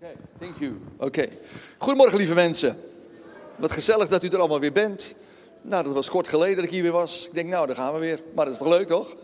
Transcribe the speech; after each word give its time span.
Oké, 0.00 0.12
thank 0.38 0.56
you. 0.58 0.80
Oké. 0.98 1.28
Goedemorgen, 1.78 2.18
lieve 2.18 2.34
mensen. 2.34 2.76
Wat 3.56 3.72
gezellig 3.72 4.08
dat 4.08 4.22
u 4.22 4.28
er 4.28 4.38
allemaal 4.38 4.60
weer 4.60 4.72
bent. 4.72 5.14
Nou, 5.62 5.84
dat 5.84 5.92
was 5.92 6.10
kort 6.10 6.28
geleden 6.28 6.56
dat 6.56 6.64
ik 6.64 6.70
hier 6.70 6.82
weer 6.82 6.92
was. 6.92 7.26
Ik 7.26 7.34
denk, 7.34 7.48
nou, 7.48 7.66
daar 7.66 7.76
gaan 7.76 7.92
we 7.92 7.98
weer. 7.98 8.22
Maar 8.34 8.44
dat 8.44 8.54
is 8.54 8.60
toch 8.60 8.68
leuk, 8.68 8.86
toch? 8.86 9.08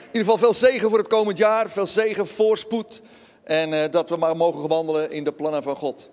In 0.00 0.14
ieder 0.14 0.32
geval 0.32 0.38
veel 0.38 0.54
zegen 0.54 0.88
voor 0.88 0.98
het 0.98 1.08
komend 1.08 1.38
jaar. 1.38 1.70
Veel 1.70 1.86
zegen, 1.86 2.26
voorspoed. 2.26 3.00
En 3.42 3.72
uh, 3.72 3.84
dat 3.90 4.08
we 4.08 4.16
maar 4.16 4.36
mogen 4.36 4.68
wandelen 4.68 5.10
in 5.10 5.24
de 5.24 5.32
plannen 5.32 5.62
van 5.62 5.76
God. 5.76 6.10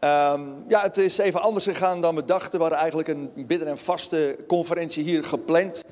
Um, 0.00 0.64
ja, 0.68 0.80
het 0.82 0.96
is 0.96 1.18
even 1.18 1.42
anders 1.42 1.64
gegaan 1.64 2.00
dan 2.00 2.14
we 2.14 2.24
dachten. 2.24 2.52
We 2.52 2.60
hadden 2.60 2.78
eigenlijk 2.78 3.08
een 3.08 3.30
bidden- 3.46 3.68
en 3.68 3.78
vaste 3.78 4.36
conferentie 4.46 5.04
hier 5.04 5.24
gepland. 5.24 5.84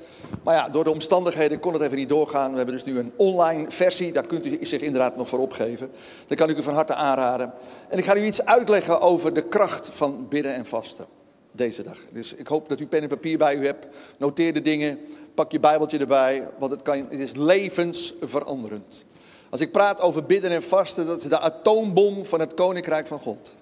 Maar 0.43 0.55
ja, 0.55 0.69
door 0.69 0.83
de 0.83 0.91
omstandigheden 0.91 1.59
kon 1.59 1.73
het 1.73 1.81
even 1.81 1.97
niet 1.97 2.09
doorgaan. 2.09 2.51
We 2.51 2.57
hebben 2.57 2.75
dus 2.75 2.83
nu 2.83 2.99
een 2.99 3.11
online 3.15 3.65
versie. 3.71 4.11
Daar 4.11 4.25
kunt 4.25 4.45
u 4.45 4.65
zich 4.65 4.81
inderdaad 4.81 5.15
nog 5.17 5.29
voor 5.29 5.39
opgeven. 5.39 5.91
Dat 6.27 6.37
kan 6.37 6.49
ik 6.49 6.57
u 6.57 6.63
van 6.63 6.73
harte 6.73 6.93
aanraden. 6.93 7.53
En 7.89 7.97
ik 7.97 8.05
ga 8.05 8.15
u 8.15 8.23
iets 8.23 8.45
uitleggen 8.45 9.01
over 9.01 9.33
de 9.33 9.47
kracht 9.47 9.89
van 9.93 10.27
bidden 10.29 10.53
en 10.53 10.65
vasten. 10.65 11.05
Deze 11.51 11.83
dag. 11.83 11.97
Dus 12.11 12.33
ik 12.33 12.47
hoop 12.47 12.69
dat 12.69 12.79
u 12.79 12.87
pen 12.87 13.01
en 13.01 13.07
papier 13.07 13.37
bij 13.37 13.55
u 13.55 13.65
hebt. 13.65 13.87
Noteer 14.17 14.53
de 14.53 14.61
dingen. 14.61 14.99
Pak 15.33 15.51
je 15.51 15.59
Bijbeltje 15.59 15.97
erbij. 15.97 16.47
Want 16.57 16.71
het, 16.71 16.81
kan, 16.81 16.97
het 16.97 17.19
is 17.19 17.35
levensveranderend. 17.35 19.05
Als 19.49 19.61
ik 19.61 19.71
praat 19.71 20.01
over 20.01 20.25
bidden 20.25 20.51
en 20.51 20.63
vasten, 20.63 21.05
dat 21.05 21.21
is 21.21 21.29
de 21.29 21.39
atoombom 21.39 22.25
van 22.25 22.39
het 22.39 22.53
koninkrijk 22.53 23.07
van 23.07 23.19
God. 23.19 23.55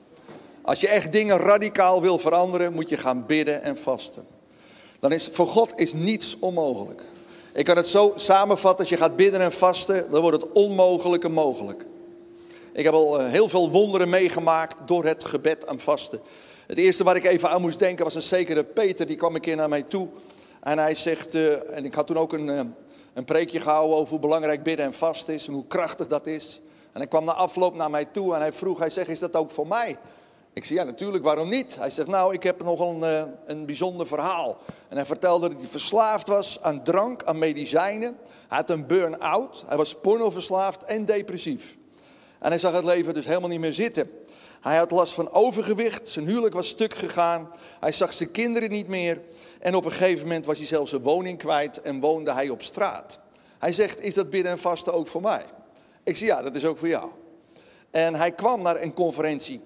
Als 0.64 0.80
je 0.80 0.88
echt 0.88 1.12
dingen 1.12 1.38
radicaal 1.38 2.02
wil 2.02 2.18
veranderen, 2.18 2.74
moet 2.74 2.90
je 2.90 2.98
gaan 2.98 3.26
bidden 3.26 3.64
en 3.64 3.78
vasten. 3.78 4.26
Dan 5.00 5.12
is 5.12 5.30
voor 5.32 5.48
God 5.48 5.72
is 5.76 5.94
niets 5.94 6.38
onmogelijk. 6.40 7.02
Ik 7.54 7.66
kan 7.66 7.78
het 7.78 7.88
zo 7.88 8.14
samenvatten, 8.16 8.80
als 8.80 8.90
je 8.90 8.98
gaat 8.98 9.16
bidden 9.16 9.42
en 9.42 9.52
vasten, 9.52 10.12
dan 10.12 10.22
wordt 10.22 10.42
het 10.42 10.52
onmogelijke 10.52 11.30
mogelijk. 11.30 11.86
Ik 12.74 12.84
heb 12.84 12.94
al 12.94 13.20
eh, 13.20 13.28
heel 13.28 13.50
veel 13.50 13.72
wonderen 13.72 14.10
meegemaakt 14.10 14.88
door 14.88 15.06
het 15.06 15.24
gebed 15.24 15.64
en 15.64 15.80
vasten. 15.80 16.20
Het 16.68 16.78
eerste 16.78 17.04
waar 17.04 17.16
ik 17.16 17.26
even 17.26 17.50
aan 17.50 17.62
moest 17.62 17.80
denken 17.80 18.04
was 18.04 18.16
een 18.16 18.22
zekere 18.22 18.64
Peter, 18.64 19.08
die 19.08 19.18
kwam 19.18 19.36
een 19.36 19.42
keer 19.42 19.56
naar 19.56 19.70
mij 19.70 19.84
toe. 19.84 20.08
En 20.62 20.78
hij 20.78 20.96
zegt, 20.96 21.36
uh, 21.36 21.76
en 21.78 21.86
ik 21.86 21.94
had 21.94 22.08
toen 22.08 22.18
ook 22.18 22.34
een, 22.34 22.48
uh, 22.48 22.60
een 23.14 23.26
preekje 23.26 23.60
gehouden 23.60 23.98
over 23.98 24.10
hoe 24.10 24.20
belangrijk 24.20 24.64
bidden 24.64 24.86
en 24.86 24.94
vasten 24.94 25.34
is 25.34 25.48
en 25.48 25.54
hoe 25.54 25.68
krachtig 25.68 26.08
dat 26.08 26.28
is. 26.28 26.62
En 26.92 27.00
hij 27.00 27.08
kwam 27.08 27.24
na 27.26 27.34
afloop 27.34 27.76
naar 27.76 27.90
mij 27.90 28.06
toe 28.06 28.34
en 28.34 28.40
hij 28.40 28.54
vroeg, 28.54 28.80
hij 28.80 28.90
zegt, 28.90 29.10
is 29.10 29.20
dat 29.20 29.36
ook 29.36 29.52
voor 29.52 29.68
mij? 29.68 29.98
Ik 30.54 30.66
zei, 30.66 30.80
ja 30.80 30.86
natuurlijk, 30.86 31.24
waarom 31.24 31.50
niet? 31.50 31.76
Hij 31.76 31.90
zegt, 31.90 32.08
nou, 32.08 32.34
ik 32.34 32.44
heb 32.44 32.64
nog 32.64 32.80
een, 32.80 33.00
uh, 33.00 33.24
een 33.46 33.66
bijzonder 33.66 34.08
verhaal. 34.08 34.58
En 34.90 34.98
hij 34.98 35.06
vertelde 35.06 35.50
dat 35.50 35.58
hij 35.58 35.68
verslaafd 35.68 36.28
was 36.28 36.62
aan 36.62 36.84
drank, 36.84 37.24
aan 37.24 37.38
medicijnen. 37.38 38.18
Hij 38.48 38.58
had 38.58 38.70
een 38.70 38.88
burn-out, 38.88 39.64
hij 39.68 39.78
was 39.78 39.96
pornoverslaafd 39.96 40.84
en 40.84 41.06
depressief. 41.06 41.78
En 42.40 42.50
hij 42.50 42.60
zag 42.60 42.74
het 42.74 42.84
leven 42.84 43.14
dus 43.14 43.26
helemaal 43.26 43.50
niet 43.50 43.60
meer 43.60 43.74
zitten. 43.74 44.10
Hij 44.62 44.78
had 44.78 44.92
last 44.92 45.14
van 45.14 45.32
overgewicht, 45.32 46.10
zijn 46.10 46.28
huwelijk 46.28 46.54
was 46.54 46.68
stuk 46.68 46.94
gegaan. 46.94 47.50
Hij 47.80 47.92
zag 47.92 48.14
zijn 48.14 48.32
kinderen 48.32 48.70
niet 48.70 48.88
meer. 48.88 49.22
En 49.60 49.76
op 49.76 49.86
een 49.86 49.92
gegeven 49.92 50.22
moment 50.22 50.46
was 50.46 50.58
hij 50.58 50.68
zelfs 50.68 50.90
zijn 50.90 51.02
woning 51.02 51.38
kwijt 51.38 51.82
en 51.82 52.00
woonde 52.00 52.34
hij 52.34 52.50
op 52.50 52.62
straat. 52.62 53.20
Hij 53.60 53.72
zegt, 53.72 54.02
is 54.02 54.14
dat 54.14 54.30
bidden 54.30 54.52
en 54.52 54.60
vasten 54.60 54.94
ook 54.94 55.08
voor 55.08 55.22
mij? 55.22 55.46
Ik 56.04 56.18
zei, 56.18 56.30
ja, 56.30 56.42
dat 56.42 56.56
is 56.56 56.66
ook 56.66 56.78
voor 56.78 56.88
jou. 56.88 57.10
En 57.92 58.16
hij 58.16 58.32
kwam 58.32 58.62
naar 58.62 58.82
een 58.82 58.94
conferentie 58.94 59.62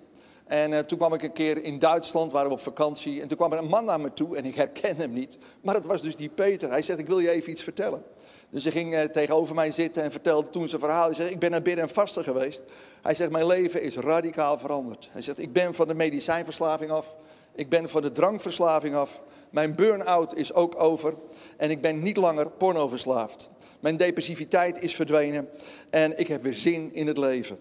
en 0.47 0.71
uh, 0.71 0.79
toen 0.79 0.97
kwam 0.97 1.13
ik 1.13 1.23
een 1.23 1.33
keer 1.33 1.63
in 1.63 1.79
Duitsland, 1.79 2.31
waren 2.31 2.47
we 2.47 2.53
op 2.53 2.61
vakantie. 2.61 3.21
En 3.21 3.27
toen 3.27 3.37
kwam 3.37 3.51
er 3.51 3.57
een 3.57 3.67
man 3.67 3.85
naar 3.85 3.99
me 3.99 4.13
toe 4.13 4.37
en 4.37 4.45
ik 4.45 4.55
herken 4.55 4.95
hem 4.95 5.13
niet. 5.13 5.37
Maar 5.61 5.75
het 5.75 5.85
was 5.85 6.01
dus 6.01 6.15
die 6.15 6.29
Peter. 6.29 6.69
Hij 6.69 6.81
zegt, 6.81 6.99
ik 6.99 7.07
wil 7.07 7.19
je 7.19 7.29
even 7.29 7.51
iets 7.51 7.63
vertellen. 7.63 8.03
Dus 8.49 8.63
hij 8.63 8.71
ging 8.71 8.93
uh, 8.93 9.01
tegenover 9.01 9.55
mij 9.55 9.71
zitten 9.71 10.03
en 10.03 10.11
vertelde 10.11 10.49
toen 10.49 10.69
zijn 10.69 10.81
verhaal. 10.81 11.05
Hij 11.05 11.15
zegt, 11.15 11.31
ik 11.31 11.39
ben 11.39 11.51
naar 11.51 11.61
bidden 11.61 11.83
en 11.83 11.89
vasten 11.89 12.23
geweest. 12.23 12.61
Hij 13.01 13.13
zegt, 13.13 13.31
mijn 13.31 13.45
leven 13.45 13.81
is 13.81 13.97
radicaal 13.97 14.59
veranderd. 14.59 15.09
Hij 15.11 15.21
zegt, 15.21 15.39
ik 15.39 15.53
ben 15.53 15.75
van 15.75 15.87
de 15.87 15.95
medicijnverslaving 15.95 16.91
af. 16.91 17.15
Ik 17.55 17.69
ben 17.69 17.89
van 17.89 18.01
de 18.01 18.11
drankverslaving 18.11 18.95
af. 18.95 19.21
Mijn 19.49 19.75
burn-out 19.75 20.35
is 20.35 20.53
ook 20.53 20.79
over. 20.79 21.13
En 21.57 21.69
ik 21.69 21.81
ben 21.81 22.03
niet 22.03 22.17
langer 22.17 22.51
pornoverslaafd. 22.51 23.49
Mijn 23.79 23.97
depressiviteit 23.97 24.81
is 24.81 24.95
verdwenen. 24.95 25.49
En 25.89 26.19
ik 26.19 26.27
heb 26.27 26.43
weer 26.43 26.55
zin 26.55 26.93
in 26.93 27.07
het 27.07 27.17
leven. 27.17 27.59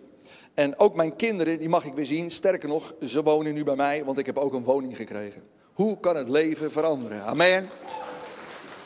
En 0.56 0.78
ook 0.78 0.94
mijn 0.94 1.17
kinderen, 1.17 1.59
die 1.59 1.69
mag 1.69 1.84
ik 1.84 1.94
weer 1.94 2.06
zien. 2.06 2.31
Sterker 2.31 2.69
nog, 2.69 2.94
ze 3.06 3.22
wonen 3.22 3.55
nu 3.55 3.65
bij 3.65 3.77
mij, 3.77 4.05
want 4.05 4.19
ik 4.19 4.27
heb 4.27 4.39
ook 4.39 4.53
een 4.53 4.65
woning 4.65 4.97
gekregen. 4.97 5.43
Hoe 5.72 6.00
kan 6.00 6.17
het 6.17 6.28
leven 6.28 6.72
veranderen? 6.72 7.22
Amen. 7.22 7.69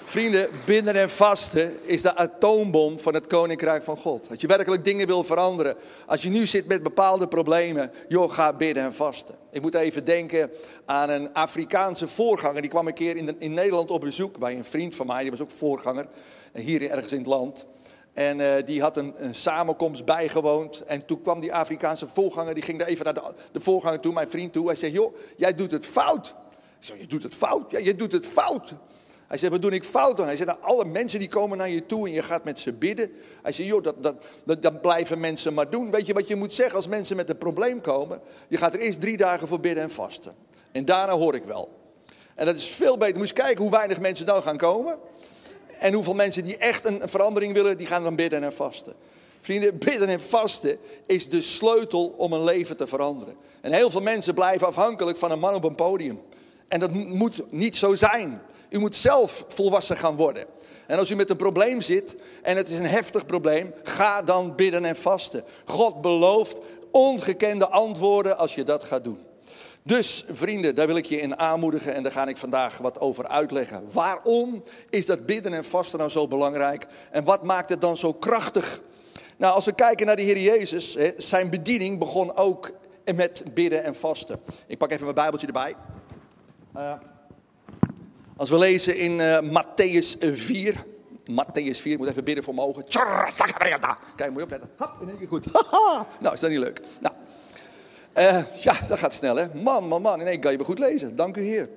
Vrienden, 0.04 0.48
binden 0.64 0.94
en 0.94 1.10
vasten 1.10 1.88
is 1.88 2.03
de 2.03 2.16
atoombom 2.16 3.00
van 3.00 3.14
het 3.14 3.26
koninkrijk 3.26 3.82
van 3.82 3.97
God. 3.97 4.28
Als 4.30 4.41
je 4.41 4.47
werkelijk 4.47 4.84
dingen 4.84 5.06
wil 5.06 5.25
veranderen, 5.25 5.76
als 6.06 6.22
je 6.22 6.28
nu 6.28 6.47
zit 6.47 6.66
met 6.66 6.82
bepaalde 6.82 7.28
problemen, 7.28 7.91
joh, 8.09 8.32
ga 8.32 8.53
bidden 8.53 8.82
en 8.82 8.94
vasten. 8.94 9.34
Ik 9.50 9.62
moet 9.62 9.75
even 9.75 10.04
denken 10.04 10.50
aan 10.84 11.10
een 11.10 11.32
Afrikaanse 11.32 12.09
voorganger. 12.09 12.60
Die 12.60 12.70
kwam 12.70 12.86
een 12.86 12.94
keer 12.94 13.16
in, 13.16 13.36
in 13.38 13.54
Nederland 13.54 13.91
op 13.91 14.00
bezoek 14.00 14.38
bij 14.38 14.56
een 14.56 14.64
vriend 14.64 14.94
van 14.94 15.06
mij, 15.06 15.22
die 15.22 15.30
was 15.30 15.41
ook 15.41 15.50
voorganger, 15.50 16.06
hier 16.53 16.91
ergens 16.91 17.12
in 17.12 17.19
het 17.19 17.26
land. 17.26 17.66
En 18.12 18.38
uh, 18.38 18.53
die 18.65 18.81
had 18.81 18.97
een, 18.97 19.15
een, 19.16 19.34
samenkomst 19.34 20.04
bijgewoond. 20.04 20.81
En 20.81 21.04
toen 21.06 21.22
kwam 21.22 21.41
die 21.41 21.54
Afrikaanse 21.54 22.06
voorganger, 22.06 22.54
die 22.54 22.62
ging 22.62 22.78
daar 22.78 22.88
even 22.88 23.04
naar 23.04 23.15
de, 23.53 23.60
voorganger 23.60 24.00
toe, 24.00 24.12
mijn 24.12 24.31
vriend 24.31 24.53
toe. 24.53 24.66
Hij 24.66 24.76
zei, 24.76 24.93
joh, 24.93 25.16
jij 25.37 25.54
doet 25.54 25.71
het 25.71 25.87
fout. 25.87 26.34
Ik 26.78 26.87
zei, 26.87 26.98
je 27.00 27.06
doet 27.06 27.22
het 27.22 27.34
fout? 27.34 27.71
Ja, 27.71 27.78
je 27.78 27.94
doet 27.94 28.12
het 28.12 28.26
fout. 28.26 28.75
Hij 29.26 29.38
zei, 29.38 29.50
wat 29.50 29.62
doe 29.62 29.71
ik 29.71 29.84
fout 29.84 30.16
dan? 30.16 30.26
Hij 30.26 30.37
zei, 30.37 30.48
nou, 30.48 30.59
alle 30.62 30.84
mensen 30.84 31.19
die 31.19 31.28
komen 31.28 31.59
naar 31.59 31.69
je 31.69 31.87
toe 31.87 32.06
en 32.06 32.12
je 32.12 32.22
gaat 32.22 32.44
met 32.44 32.60
ze 32.60 32.72
bidden. 32.72 33.12
Hij 33.43 33.53
zei, 33.53 33.69
joh, 33.69 33.82
dat, 33.82 34.03
dat, 34.03 34.27
dat, 34.44 34.62
dat 34.62 34.81
blijven 34.81 35.21
mensen 35.21 35.54
maar 35.54 35.71
doen. 35.71 35.91
Weet 35.91 36.06
je 36.06 36.12
wat 36.12 36.28
je 36.28 36.37
moet 36.37 36.54
zeggen 36.54 36.77
als 36.77 36.87
mensen 36.87 37.16
met 37.16 37.28
een 37.28 37.38
probleem 37.38 37.81
komen? 37.81 38.21
Je 38.48 38.56
gaat 38.56 38.75
er 38.75 38.81
eerst 38.81 39.00
drie 39.00 39.16
dagen 39.16 39.48
voor 39.48 39.60
bidden 39.60 39.82
en 39.82 39.91
vasten. 39.91 40.34
En 40.72 40.84
daarna 40.84 41.12
hoor 41.12 41.34
ik 41.34 41.44
wel. 41.44 41.69
En 42.34 42.47
dat 42.47 42.54
is 42.54 42.69
veel 42.69 42.98
beter. 42.98 43.19
Moet 43.19 43.28
je 43.28 43.34
kijken 43.34 43.62
hoe 43.62 43.71
weinig 43.71 44.00
mensen 44.00 44.27
dan 44.27 44.42
gaan 44.42 44.56
komen. 44.56 44.98
En 45.80 45.92
hoeveel 45.92 46.14
mensen 46.14 46.44
die 46.44 46.56
echt 46.56 46.86
een 46.86 47.02
verandering 47.04 47.52
willen, 47.52 47.78
die 47.78 47.86
gaan 47.86 48.02
dan 48.02 48.14
bidden 48.14 48.42
en 48.42 48.52
vasten. 48.52 48.94
Vrienden, 49.41 49.78
bidden 49.78 50.08
en 50.08 50.20
vasten 50.20 50.78
is 51.06 51.28
de 51.28 51.42
sleutel 51.42 52.14
om 52.16 52.32
een 52.32 52.44
leven 52.44 52.76
te 52.76 52.86
veranderen. 52.86 53.34
En 53.60 53.72
heel 53.72 53.91
veel 53.91 54.02
mensen 54.02 54.34
blijven 54.34 54.66
afhankelijk 54.66 55.18
van 55.18 55.30
een 55.30 55.38
man 55.38 55.54
op 55.54 55.64
een 55.64 55.74
podium. 55.74 56.20
En 56.68 56.80
dat 56.80 56.92
moet 56.92 57.52
niet 57.52 57.76
zo 57.76 57.94
zijn. 57.94 58.42
U 58.70 58.78
moet 58.78 58.96
zelf 58.96 59.44
volwassen 59.48 59.96
gaan 59.96 60.16
worden. 60.16 60.44
En 60.86 60.98
als 60.98 61.10
u 61.10 61.16
met 61.16 61.30
een 61.30 61.36
probleem 61.36 61.80
zit 61.80 62.16
en 62.42 62.56
het 62.56 62.70
is 62.70 62.78
een 62.78 62.86
heftig 62.86 63.26
probleem, 63.26 63.74
ga 63.82 64.22
dan 64.22 64.54
bidden 64.56 64.84
en 64.84 64.97
vasten. 64.97 65.44
God 65.64 66.00
belooft 66.00 66.60
ongekende 66.91 67.68
antwoorden 67.68 68.38
als 68.38 68.54
je 68.54 68.62
dat 68.62 68.84
gaat 68.84 69.04
doen. 69.04 69.18
Dus 69.82 70.24
vrienden, 70.32 70.74
daar 70.74 70.86
wil 70.86 70.96
ik 70.96 71.06
je 71.06 71.20
in 71.20 71.38
aanmoedigen 71.38 71.94
en 71.94 72.02
daar 72.02 72.12
ga 72.12 72.26
ik 72.26 72.36
vandaag 72.36 72.78
wat 72.78 73.00
over 73.00 73.28
uitleggen. 73.28 73.84
Waarom 73.92 74.62
is 74.91 75.06
dat 75.06 75.26
bidden 75.26 75.52
en 75.52 75.64
vasten 75.64 75.98
nou 75.98 76.10
zo 76.10 76.28
belangrijk 76.28 76.86
en 77.10 77.24
wat 77.24 77.44
maakt 77.44 77.68
het 77.68 77.80
dan 77.80 77.96
zo 77.96 78.12
krachtig? 78.12 78.80
Nou, 79.36 79.54
als 79.54 79.64
we 79.64 79.72
kijken 79.72 80.06
naar 80.06 80.16
de 80.16 80.22
Heer 80.22 80.38
Jezus, 80.38 80.96
zijn 81.16 81.50
bediening 81.50 81.98
begon 81.98 82.36
ook 82.36 82.70
met 83.14 83.44
bidden 83.54 83.84
en 83.84 83.94
vasten. 83.94 84.41
Ik 84.66 84.78
pak 84.78 84.91
even 84.91 85.02
mijn 85.02 85.14
Bijbeltje 85.14 85.46
erbij. 85.46 85.74
Uh, 86.76 86.92
als 88.36 88.50
we 88.50 88.58
lezen 88.58 88.98
in 88.98 89.18
uh, 89.18 89.38
Matthäus 89.41 90.18
4, 90.32 90.74
Matthäus 91.30 91.80
4, 91.80 91.92
ik 91.92 91.98
moet 91.98 92.08
even 92.08 92.24
bidden 92.24 92.44
voor 92.44 92.54
mijn 92.54 92.66
ogen. 92.66 92.84
Kijk, 94.16 94.30
moet 94.30 94.38
je 94.38 94.44
opletten. 94.44 94.70
Hop, 94.76 94.97
in 95.00 95.08
één 95.08 95.18
keer 95.18 95.28
goed. 95.28 95.52
nou, 96.20 96.34
is 96.34 96.41
dat 96.41 96.50
niet 96.50 96.58
leuk? 96.58 96.80
Nou, 97.00 97.14
uh, 98.15 98.43
ja, 98.62 98.75
dat 98.88 98.98
gaat 98.98 99.15
snel 99.15 99.37
hè. 99.37 99.47
Man, 99.54 99.88
man, 99.88 100.03
man. 100.03 100.21
In 100.21 100.26
één 100.26 100.41
kan 100.41 100.53
je 100.53 100.59
me 100.59 100.65
goed 100.65 100.78
lezen. 100.78 101.16
Dank 101.16 101.37
u 101.37 101.43
Heer. 101.43 101.69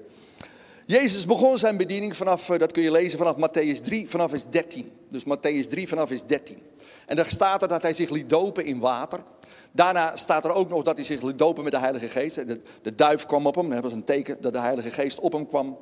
Jezus 0.86 1.26
begon 1.26 1.58
zijn 1.58 1.78
bediening 1.78 2.16
vanaf, 2.16 2.46
dat 2.46 2.72
kun 2.72 2.84
je 2.84 2.92
lezen 2.92 3.18
vanaf 3.18 3.36
Matthäus 3.36 3.82
3, 3.82 4.10
vanaf 4.10 4.30
vers 4.30 4.44
13. 4.50 4.92
Dus 5.10 5.24
Matthäus 5.24 5.68
3 5.70 5.88
vanaf 5.88 6.08
vers 6.08 6.26
13. 6.26 6.58
En 7.06 7.16
daar 7.16 7.30
staat 7.30 7.62
er 7.62 7.68
dat 7.68 7.82
hij 7.82 7.94
zich 7.94 8.10
liet 8.10 8.30
dopen 8.30 8.66
in 8.66 8.80
water. 8.80 9.24
Daarna 9.72 10.16
staat 10.16 10.46
er 10.46 10.52
ook 10.54 10.70
nog 10.70 10.84
dat 10.84 10.96
hij 10.96 11.06
zich 11.06 11.22
liet 11.22 11.38
dopen 11.38 11.64
met 11.64 11.72
de 11.72 11.80
Heilige 11.80 12.08
Geest. 12.08 12.48
De, 12.48 12.62
de 12.82 12.96
duif 12.96 13.26
kwam 13.26 13.48
op 13.48 13.56
hem, 13.56 13.70
dat 13.70 13.84
was 13.84 13.94
een 13.94 14.04
teken 14.04 14.38
dat 14.42 14.54
de 14.54 14.60
Heilige 14.60 14.92
Geest 14.92 15.20
op 15.20 15.32
hem 15.32 15.48
kwam. 15.48 15.78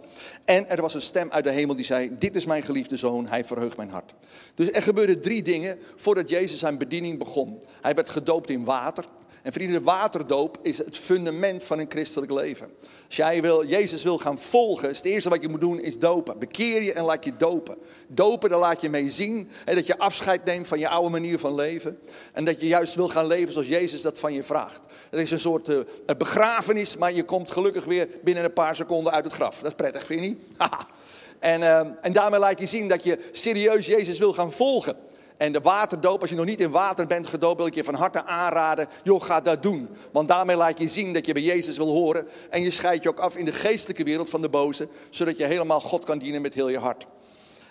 En 0.46 0.70
er 0.70 0.82
was 0.82 0.94
een 0.94 1.02
stem 1.02 1.30
uit 1.30 1.44
de 1.44 1.52
hemel 1.52 1.76
die 1.76 1.86
zei, 1.86 2.18
dit 2.20 2.36
is 2.36 2.46
mijn 2.46 2.64
geliefde 2.64 2.98
zoon, 2.98 3.28
hij 3.28 3.46
verheugt 3.46 3.78
mijn 3.78 3.90
hart. 3.90 4.14
Dus 4.56 4.72
er 4.72 4.82
gebeurden 4.82 5.22
drie 5.22 5.44
dingen 5.44 5.80
voordat 5.96 6.30
Jezus 6.30 6.60
zijn 6.60 6.78
bediening 6.78 7.18
begon. 7.18 7.62
Hij 7.82 7.94
werd 7.94 8.10
gedoopt 8.10 8.50
in 8.50 8.64
water. 8.64 9.06
En 9.44 9.54
vrienden, 9.54 9.84
waterdoop 9.84 10.58
is 10.62 10.78
het 10.78 10.98
fundament 10.98 11.64
van 11.64 11.80
een 11.80 11.90
christelijk 11.90 12.32
leven. 12.32 12.70
Als 13.08 13.16
jij 13.16 13.42
wil, 13.42 13.66
Jezus 13.66 14.04
wil 14.04 14.18
gaan 14.18 14.40
volgen, 14.40 14.90
is 14.90 14.98
het 14.98 15.06
eerste 15.06 15.30
wat 15.30 15.42
je 15.42 15.50
moet 15.50 15.62
doen 15.62 15.80
is 15.80 16.00
dopen. 16.00 16.40
Bekeer 16.40 16.82
je 16.82 16.94
en 16.94 17.04
laat 17.04 17.24
je 17.24 17.34
dopen. 17.38 17.78
Dopen, 18.08 18.50
daar 18.50 18.60
laat 18.60 18.82
je 18.82 18.90
mee 18.90 19.10
zien 19.10 19.50
hè, 19.66 19.76
dat 19.76 19.88
je 19.88 19.98
afscheid 19.98 20.46
neemt 20.46 20.68
van 20.68 20.80
je 20.80 20.90
oude 20.90 21.10
manier 21.10 21.40
van 21.40 21.56
leven. 21.56 22.00
En 22.34 22.46
dat 22.46 22.62
je 22.62 22.68
juist 22.68 22.96
wil 22.96 23.08
gaan 23.08 23.28
leven 23.28 23.54
zoals 23.54 23.68
Jezus 23.68 24.02
dat 24.02 24.20
van 24.20 24.34
je 24.34 24.44
vraagt. 24.44 24.80
Het 25.10 25.20
is 25.20 25.32
een 25.32 25.40
soort 25.40 25.70
uh, 25.70 25.80
begrafenis, 26.18 26.98
maar 26.98 27.14
je 27.14 27.24
komt 27.24 27.52
gelukkig 27.52 27.86
weer 27.86 28.08
binnen 28.24 28.44
een 28.44 28.54
paar 28.54 28.76
seconden 28.76 29.14
uit 29.14 29.24
het 29.24 29.34
graf. 29.34 29.58
Dat 29.58 29.70
is 29.70 29.76
prettig, 29.76 30.06
vind 30.06 30.24
je 30.24 30.30
niet? 30.30 30.48
en, 31.40 31.62
uh, 31.62 31.80
en 32.02 32.14
daarmee 32.14 32.40
laat 32.40 32.60
je 32.60 32.66
zien 32.66 32.88
dat 32.88 33.04
je 33.04 33.30
serieus 33.32 33.86
Jezus 33.86 34.18
wil 34.18 34.34
gaan 34.34 34.52
volgen. 34.52 34.96
En 35.42 35.52
de 35.52 35.62
waterdoop, 35.62 36.22
als 36.22 36.30
je 36.30 36.36
nog 36.36 36.46
niet 36.46 36.60
in 36.60 36.72
water 36.72 37.08
bent 37.08 37.28
gedoopt, 37.28 37.58
wil 37.58 37.66
ik 37.66 37.76
je 37.76 37.84
van 37.84 37.94
harte 37.94 38.24
aanraden. 38.24 38.88
Joh, 39.04 39.22
ga 39.22 39.42
dat 39.42 39.64
doen. 39.64 39.90
Want 40.12 40.28
daarmee 40.28 40.56
laat 40.56 40.80
je 40.80 40.88
zien 40.88 41.14
dat 41.14 41.26
je 41.26 41.34
bij 41.34 41.42
Jezus 41.42 41.78
wil 41.78 41.88
horen. 41.88 42.28
En 42.50 42.62
je 42.62 42.72
scheidt 42.72 43.04
je 43.04 43.10
ook 43.10 43.20
af 43.20 43.36
in 43.36 43.46
de 43.46 43.52
geestelijke 43.52 44.04
wereld 44.04 44.30
van 44.30 44.42
de 44.42 44.50
boze. 44.50 44.88
Zodat 45.10 45.38
je 45.38 45.44
helemaal 45.44 45.82
God 45.82 46.06
kan 46.06 46.18
dienen 46.18 46.42
met 46.42 46.54
heel 46.54 46.70
je 46.70 46.78
hart. 46.78 47.06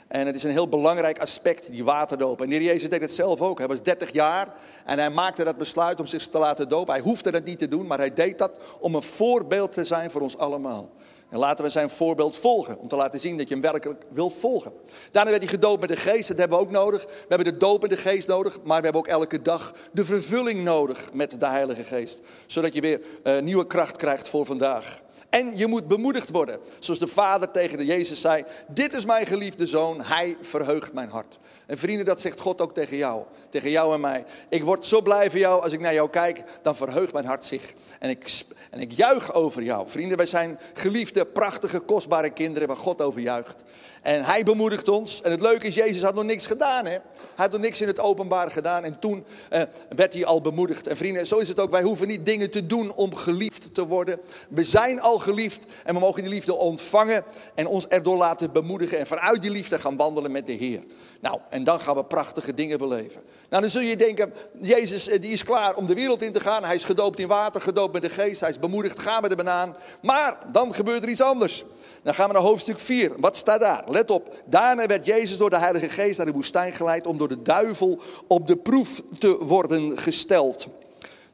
En 0.08 0.26
het 0.26 0.37
is 0.37 0.43
een 0.43 0.50
heel 0.50 0.69
belangrijk 0.69 1.20
aspect, 1.20 1.70
die 1.70 1.84
waterdoop. 1.84 2.40
En 2.40 2.49
de 2.49 2.55
Heer 2.55 2.64
Jezus 2.64 2.88
deed 2.88 3.00
het 3.00 3.12
zelf 3.14 3.40
ook. 3.40 3.58
Hij 3.58 3.69
was 3.69 3.82
30 3.82 4.12
jaar 4.12 4.55
en 4.84 4.99
hij 4.99 5.11
maakte 5.11 5.44
dat 5.44 5.56
besluit 5.56 6.00
om 6.00 6.06
zich 6.06 6.26
te 6.26 6.38
laten 6.38 6.69
dopen. 6.69 6.94
Hij 6.94 7.02
hoefde 7.02 7.31
dat 7.31 7.44
niet 7.44 7.58
te 7.58 7.69
doen, 7.69 7.87
maar 7.87 7.99
hij 7.99 8.12
deed 8.12 8.38
dat 8.38 8.58
om 8.81 8.94
een 8.94 9.02
voorbeeld 9.02 9.73
te 9.73 9.84
zijn 9.84 10.11
voor 10.11 10.20
ons 10.20 10.38
allemaal. 10.38 10.90
En 11.31 11.38
laten 11.38 11.65
we 11.65 11.71
zijn 11.71 11.91
voorbeeld 11.91 12.37
volgen, 12.37 12.79
om 12.79 12.88
te 12.88 12.97
laten 12.97 13.21
zien 13.21 13.37
dat 13.37 13.49
je 13.49 13.55
hem 13.55 13.62
werkelijk 13.62 14.05
wilt 14.09 14.35
volgen. 14.38 14.73
Daarna 15.11 15.31
werd 15.31 15.43
hij 15.43 15.53
gedoopt 15.53 15.81
met 15.81 15.88
de 15.88 15.97
geest, 15.97 16.29
dat 16.29 16.38
hebben 16.38 16.59
we 16.59 16.65
ook 16.65 16.71
nodig. 16.71 17.05
We 17.05 17.25
hebben 17.29 17.53
de 17.53 17.56
doop 17.56 17.82
in 17.82 17.91
de 17.91 17.97
geest 17.97 18.29
nodig, 18.29 18.59
maar 18.62 18.79
we 18.79 18.85
hebben 18.85 19.03
ook 19.03 19.09
elke 19.09 19.43
dag 19.43 19.75
de 19.93 20.05
vervulling 20.05 20.65
nodig 20.65 21.12
met 21.12 21.41
de 21.41 21.47
Heilige 21.47 21.85
Geest. 21.85 22.21
Zodat 22.47 22.75
je 22.75 22.81
weer 22.81 23.00
uh, 23.25 23.38
nieuwe 23.38 23.67
kracht 23.67 23.97
krijgt 23.97 24.29
voor 24.29 24.47
vandaag. 24.47 25.00
En 25.31 25.56
je 25.56 25.67
moet 25.67 25.88
bemoedigd 25.88 26.31
worden. 26.31 26.61
Zoals 26.79 27.00
de 27.00 27.06
vader 27.06 27.50
tegen 27.50 27.79
de 27.79 27.85
Jezus 27.85 28.21
zei: 28.21 28.44
Dit 28.69 28.93
is 28.93 29.05
mijn 29.05 29.26
geliefde 29.26 29.67
zoon, 29.67 30.00
hij 30.00 30.37
verheugt 30.41 30.93
mijn 30.93 31.09
hart. 31.09 31.38
En 31.67 31.79
vrienden, 31.79 32.05
dat 32.05 32.21
zegt 32.21 32.41
God 32.41 32.61
ook 32.61 32.75
tegen 32.75 32.97
jou. 32.97 33.25
Tegen 33.50 33.71
jou 33.71 33.94
en 33.94 34.00
mij. 34.00 34.25
Ik 34.49 34.65
word 34.65 34.87
zo 34.87 35.00
blij 35.00 35.31
voor 35.31 35.38
jou. 35.38 35.62
Als 35.62 35.73
ik 35.73 35.81
naar 35.81 35.94
jou 35.94 36.11
kijk, 36.11 36.43
dan 36.62 36.76
verheugt 36.76 37.12
mijn 37.12 37.25
hart 37.25 37.44
zich. 37.44 37.73
En 37.99 38.11
ik, 38.11 38.43
en 38.70 38.81
ik 38.81 38.93
juich 38.93 39.32
over 39.32 39.62
jou. 39.62 39.88
Vrienden, 39.88 40.17
wij 40.17 40.26
zijn 40.26 40.58
geliefde, 40.75 41.26
prachtige, 41.26 41.78
kostbare 41.81 42.31
kinderen 42.31 42.69
waar 42.69 42.76
God 42.76 43.02
over 43.02 43.20
juicht. 43.20 43.64
En 44.02 44.25
hij 44.25 44.43
bemoedigt 44.43 44.88
ons. 44.88 45.22
En 45.22 45.31
het 45.31 45.40
leuke 45.40 45.67
is, 45.67 45.75
Jezus 45.75 46.02
had 46.02 46.14
nog 46.14 46.25
niks 46.25 46.46
gedaan. 46.46 46.84
Hè? 46.84 46.90
Hij 46.90 47.00
had 47.34 47.50
nog 47.50 47.61
niks 47.61 47.81
in 47.81 47.87
het 47.87 48.00
openbaar 48.00 48.50
gedaan. 48.50 48.84
En 48.84 48.99
toen 48.99 49.25
eh, 49.50 49.62
werd 49.96 50.12
hij 50.12 50.25
al 50.25 50.40
bemoedigd. 50.40 50.87
En 50.87 50.96
vrienden, 50.96 51.26
zo 51.26 51.38
is 51.38 51.49
het 51.49 51.61
ook. 51.61 51.70
Wij 51.70 51.82
hoeven 51.82 52.08
niet 52.08 52.25
dingen 52.25 52.50
te 52.50 52.67
doen 52.67 52.93
om 52.93 53.14
geliefd 53.14 53.75
te 53.75 53.87
worden. 53.87 54.20
We 54.49 54.64
zijn 54.64 55.00
al 55.00 55.19
geliefd. 55.19 55.66
En 55.84 55.94
we 55.94 56.00
mogen 56.00 56.23
die 56.23 56.32
liefde 56.32 56.55
ontvangen. 56.55 57.25
En 57.55 57.66
ons 57.66 57.87
erdoor 57.87 58.16
laten 58.16 58.52
bemoedigen. 58.52 58.99
En 58.99 59.06
vanuit 59.06 59.43
die 59.43 59.50
liefde 59.50 59.78
gaan 59.78 59.96
wandelen 59.96 60.32
met 60.32 60.46
de 60.46 60.52
Heer. 60.52 60.82
Nou, 61.20 61.40
en 61.49 61.64
dan 61.64 61.81
gaan 61.81 61.96
we 61.96 62.05
prachtige 62.05 62.55
dingen 62.55 62.78
beleven. 62.78 63.23
Nou, 63.50 63.62
dan 63.62 63.70
zul 63.70 63.81
je 63.81 63.97
denken, 63.97 64.32
Jezus 64.61 65.08
eh, 65.08 65.20
die 65.20 65.32
is 65.32 65.44
klaar 65.44 65.75
om 65.75 65.87
de 65.87 65.94
wereld 65.94 66.23
in 66.23 66.32
te 66.32 66.41
gaan. 66.41 66.64
Hij 66.64 66.75
is 66.75 66.85
gedoopt 66.85 67.19
in 67.19 67.29
water, 67.29 67.61
gedoopt 67.61 67.93
met 67.93 68.02
de 68.02 68.08
geest. 68.08 68.41
Hij 68.41 68.49
is 68.49 68.58
bemoedigd, 68.58 68.99
ga 68.99 69.20
met 69.20 69.31
de 69.31 69.37
banaan. 69.37 69.76
Maar 70.02 70.38
dan 70.52 70.75
gebeurt 70.75 71.02
er 71.02 71.08
iets 71.08 71.23
anders. 71.23 71.64
Dan 72.02 72.14
gaan 72.14 72.26
we 72.26 72.32
naar 72.32 72.43
hoofdstuk 72.43 72.79
4. 72.79 73.12
Wat 73.17 73.37
staat 73.37 73.61
daar? 73.61 73.85
Let 73.87 74.11
op. 74.11 74.37
Daarna 74.47 74.87
werd 74.87 75.06
Jezus 75.06 75.37
door 75.37 75.50
de 75.50 75.58
Heilige 75.58 75.88
Geest 75.88 76.17
naar 76.17 76.26
de 76.26 76.32
woestijn 76.32 76.73
geleid 76.73 77.06
om 77.06 77.19
door 77.19 77.29
de 77.29 77.43
duivel 77.43 78.00
op 78.26 78.47
de 78.47 78.56
proef 78.56 79.02
te 79.19 79.44
worden 79.44 79.99
gesteld. 79.99 80.67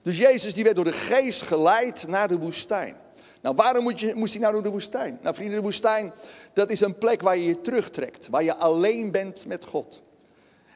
Dus 0.02 0.18
Jezus 0.18 0.54
die 0.54 0.64
werd 0.64 0.76
door 0.76 0.84
de 0.84 0.92
Geest 0.92 1.42
geleid 1.42 2.06
naar 2.06 2.28
de 2.28 2.38
woestijn. 2.38 2.96
Nou, 3.40 3.54
waarom 3.54 3.82
moet 3.82 4.00
je, 4.00 4.14
moest 4.14 4.32
hij 4.32 4.42
nou 4.42 4.54
door 4.54 4.62
de 4.62 4.70
woestijn? 4.70 5.18
Nou, 5.22 5.34
vrienden, 5.34 5.56
de 5.56 5.62
woestijn, 5.62 6.12
dat 6.52 6.70
is 6.70 6.80
een 6.80 6.98
plek 6.98 7.22
waar 7.22 7.36
je 7.36 7.46
je 7.46 7.60
terugtrekt. 7.60 8.28
Waar 8.30 8.42
je 8.42 8.56
alleen 8.56 9.10
bent 9.10 9.46
met 9.46 9.64
God. 9.64 10.02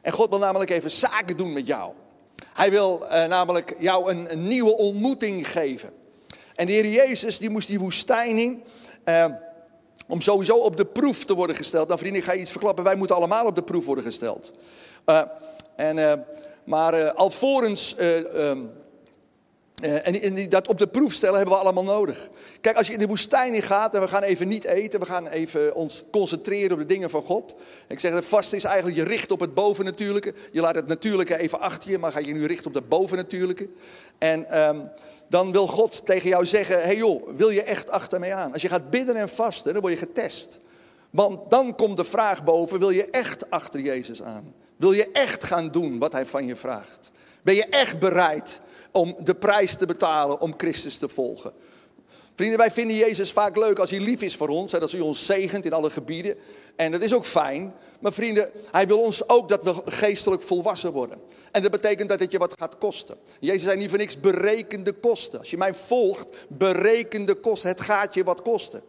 En 0.01 0.11
God 0.11 0.29
wil 0.29 0.39
namelijk 0.39 0.69
even 0.69 0.91
zaken 0.91 1.37
doen 1.37 1.53
met 1.53 1.67
jou. 1.67 1.91
Hij 2.53 2.71
wil 2.71 3.07
eh, 3.07 3.27
namelijk 3.27 3.75
jou 3.79 4.11
een, 4.11 4.47
nieuwe 4.47 4.77
ontmoeting 4.77 5.51
geven. 5.51 5.93
En 6.55 6.65
de 6.65 6.71
Heer 6.71 6.87
Jezus, 6.87 7.37
die 7.37 7.49
moest 7.49 7.67
die 7.67 7.79
woestijn 7.79 8.37
in. 8.37 8.63
Eh, 9.03 9.25
om 10.07 10.21
sowieso 10.21 10.57
op 10.57 10.77
de 10.77 10.85
proef 10.85 11.25
te 11.25 11.35
worden 11.35 11.55
gesteld. 11.55 11.87
Nou 11.87 11.99
vrienden, 11.99 12.21
ik 12.21 12.27
ga 12.27 12.33
je 12.33 12.39
iets 12.39 12.51
verklappen. 12.51 12.83
Wij 12.83 12.95
moeten 12.95 13.15
allemaal 13.15 13.45
op 13.45 13.55
de 13.55 13.63
proef 13.63 13.85
worden 13.85 14.03
gesteld. 14.03 14.51
Uh, 15.05 15.21
en, 15.75 16.25
maar 16.63 17.11
alvorens 17.11 17.95
ehm, 17.95 18.59
uh, 19.81 20.07
en, 20.07 20.21
en 20.21 20.49
dat 20.49 20.67
op 20.67 20.77
de 20.77 20.87
proef 20.87 21.13
stellen 21.13 21.35
hebben 21.35 21.53
we 21.53 21.61
allemaal 21.61 21.83
nodig. 21.83 22.29
Kijk, 22.61 22.77
als 22.77 22.87
je 22.87 22.93
in 22.93 22.99
de 22.99 23.07
woestijn 23.07 23.53
in 23.53 23.61
gaat 23.61 23.95
en 23.95 24.01
we 24.01 24.07
gaan 24.07 24.23
even 24.23 24.47
niet 24.47 24.63
eten, 24.63 24.99
we 24.99 25.05
gaan 25.05 25.27
even 25.27 25.75
ons 25.75 26.03
concentreren 26.11 26.71
op 26.71 26.77
de 26.77 26.85
dingen 26.85 27.09
van 27.09 27.23
God. 27.23 27.55
Ik 27.87 27.99
zeg, 27.99 28.13
het 28.13 28.25
vast 28.25 28.53
is 28.53 28.63
eigenlijk 28.63 28.97
je 28.97 29.03
richt 29.03 29.31
op 29.31 29.39
het 29.39 29.53
bovennatuurlijke. 29.53 30.33
Je 30.51 30.61
laat 30.61 30.75
het 30.75 30.87
natuurlijke 30.87 31.37
even 31.37 31.59
achter 31.59 31.91
je, 31.91 31.97
maar 31.97 32.11
ga 32.11 32.19
je 32.19 32.33
nu 32.33 32.45
richten 32.45 32.67
op 32.67 32.73
het 32.73 32.89
bovennatuurlijke. 32.89 33.69
En 34.17 34.67
um, 34.67 34.89
dan 35.27 35.51
wil 35.51 35.67
God 35.67 36.05
tegen 36.05 36.29
jou 36.29 36.45
zeggen, 36.45 36.81
hey 36.81 36.95
joh, 36.95 37.27
wil 37.35 37.49
je 37.49 37.63
echt 37.63 37.89
achter 37.89 38.19
mij 38.19 38.33
aan? 38.33 38.53
Als 38.53 38.61
je 38.61 38.69
gaat 38.69 38.89
bidden 38.89 39.15
en 39.15 39.29
vasten, 39.29 39.73
dan 39.73 39.81
word 39.81 39.93
je 39.93 39.99
getest. 39.99 40.59
Want 41.09 41.49
dan 41.49 41.75
komt 41.75 41.97
de 41.97 42.03
vraag 42.03 42.43
boven, 42.43 42.79
wil 42.79 42.89
je 42.89 43.05
echt 43.09 43.49
achter 43.49 43.79
Jezus 43.79 44.21
aan? 44.21 44.53
Wil 44.75 44.91
je 44.91 45.11
echt 45.11 45.43
gaan 45.43 45.71
doen 45.71 45.99
wat 45.99 46.11
hij 46.11 46.25
van 46.25 46.45
je 46.45 46.55
vraagt? 46.55 47.11
Ben 47.41 47.55
je 47.55 47.65
echt 47.65 47.99
bereid 47.99 48.61
om 48.91 49.15
de 49.19 49.35
prijs 49.35 49.75
te 49.75 49.85
betalen 49.85 50.39
om 50.39 50.53
Christus 50.57 50.97
te 50.97 51.09
volgen. 51.09 51.53
Vrienden, 52.35 52.59
wij 52.59 52.71
vinden 52.71 52.95
Jezus 52.95 53.31
vaak 53.31 53.57
leuk 53.57 53.79
als 53.79 53.89
hij 53.89 53.99
lief 53.99 54.21
is 54.21 54.35
voor 54.35 54.47
ons. 54.47 54.73
En 54.73 54.81
als 54.81 54.91
hij 54.91 55.01
ons 55.01 55.25
zegent 55.25 55.65
in 55.65 55.73
alle 55.73 55.89
gebieden. 55.89 56.35
En 56.75 56.91
dat 56.91 57.01
is 57.01 57.13
ook 57.13 57.25
fijn. 57.25 57.73
Maar 57.99 58.13
vrienden, 58.13 58.49
hij 58.71 58.87
wil 58.87 58.99
ons 58.99 59.29
ook 59.29 59.49
dat 59.49 59.63
we 59.63 59.75
geestelijk 59.85 60.41
volwassen 60.41 60.91
worden. 60.91 61.17
En 61.51 61.61
dat 61.61 61.71
betekent 61.71 62.09
dat 62.09 62.19
het 62.19 62.31
je 62.31 62.37
wat 62.37 62.55
gaat 62.59 62.77
kosten. 62.77 63.17
Jezus 63.39 63.63
zei 63.63 63.77
niet 63.77 63.89
voor 63.89 63.97
niks 63.97 64.19
berekende 64.19 64.91
kosten. 64.91 65.39
Als 65.39 65.49
je 65.49 65.57
mij 65.57 65.73
volgt, 65.73 66.29
berekende 66.47 67.35
kosten. 67.35 67.69
Het 67.69 67.81
gaat 67.81 68.13
je 68.13 68.23
wat 68.23 68.41
kosten. 68.41 68.81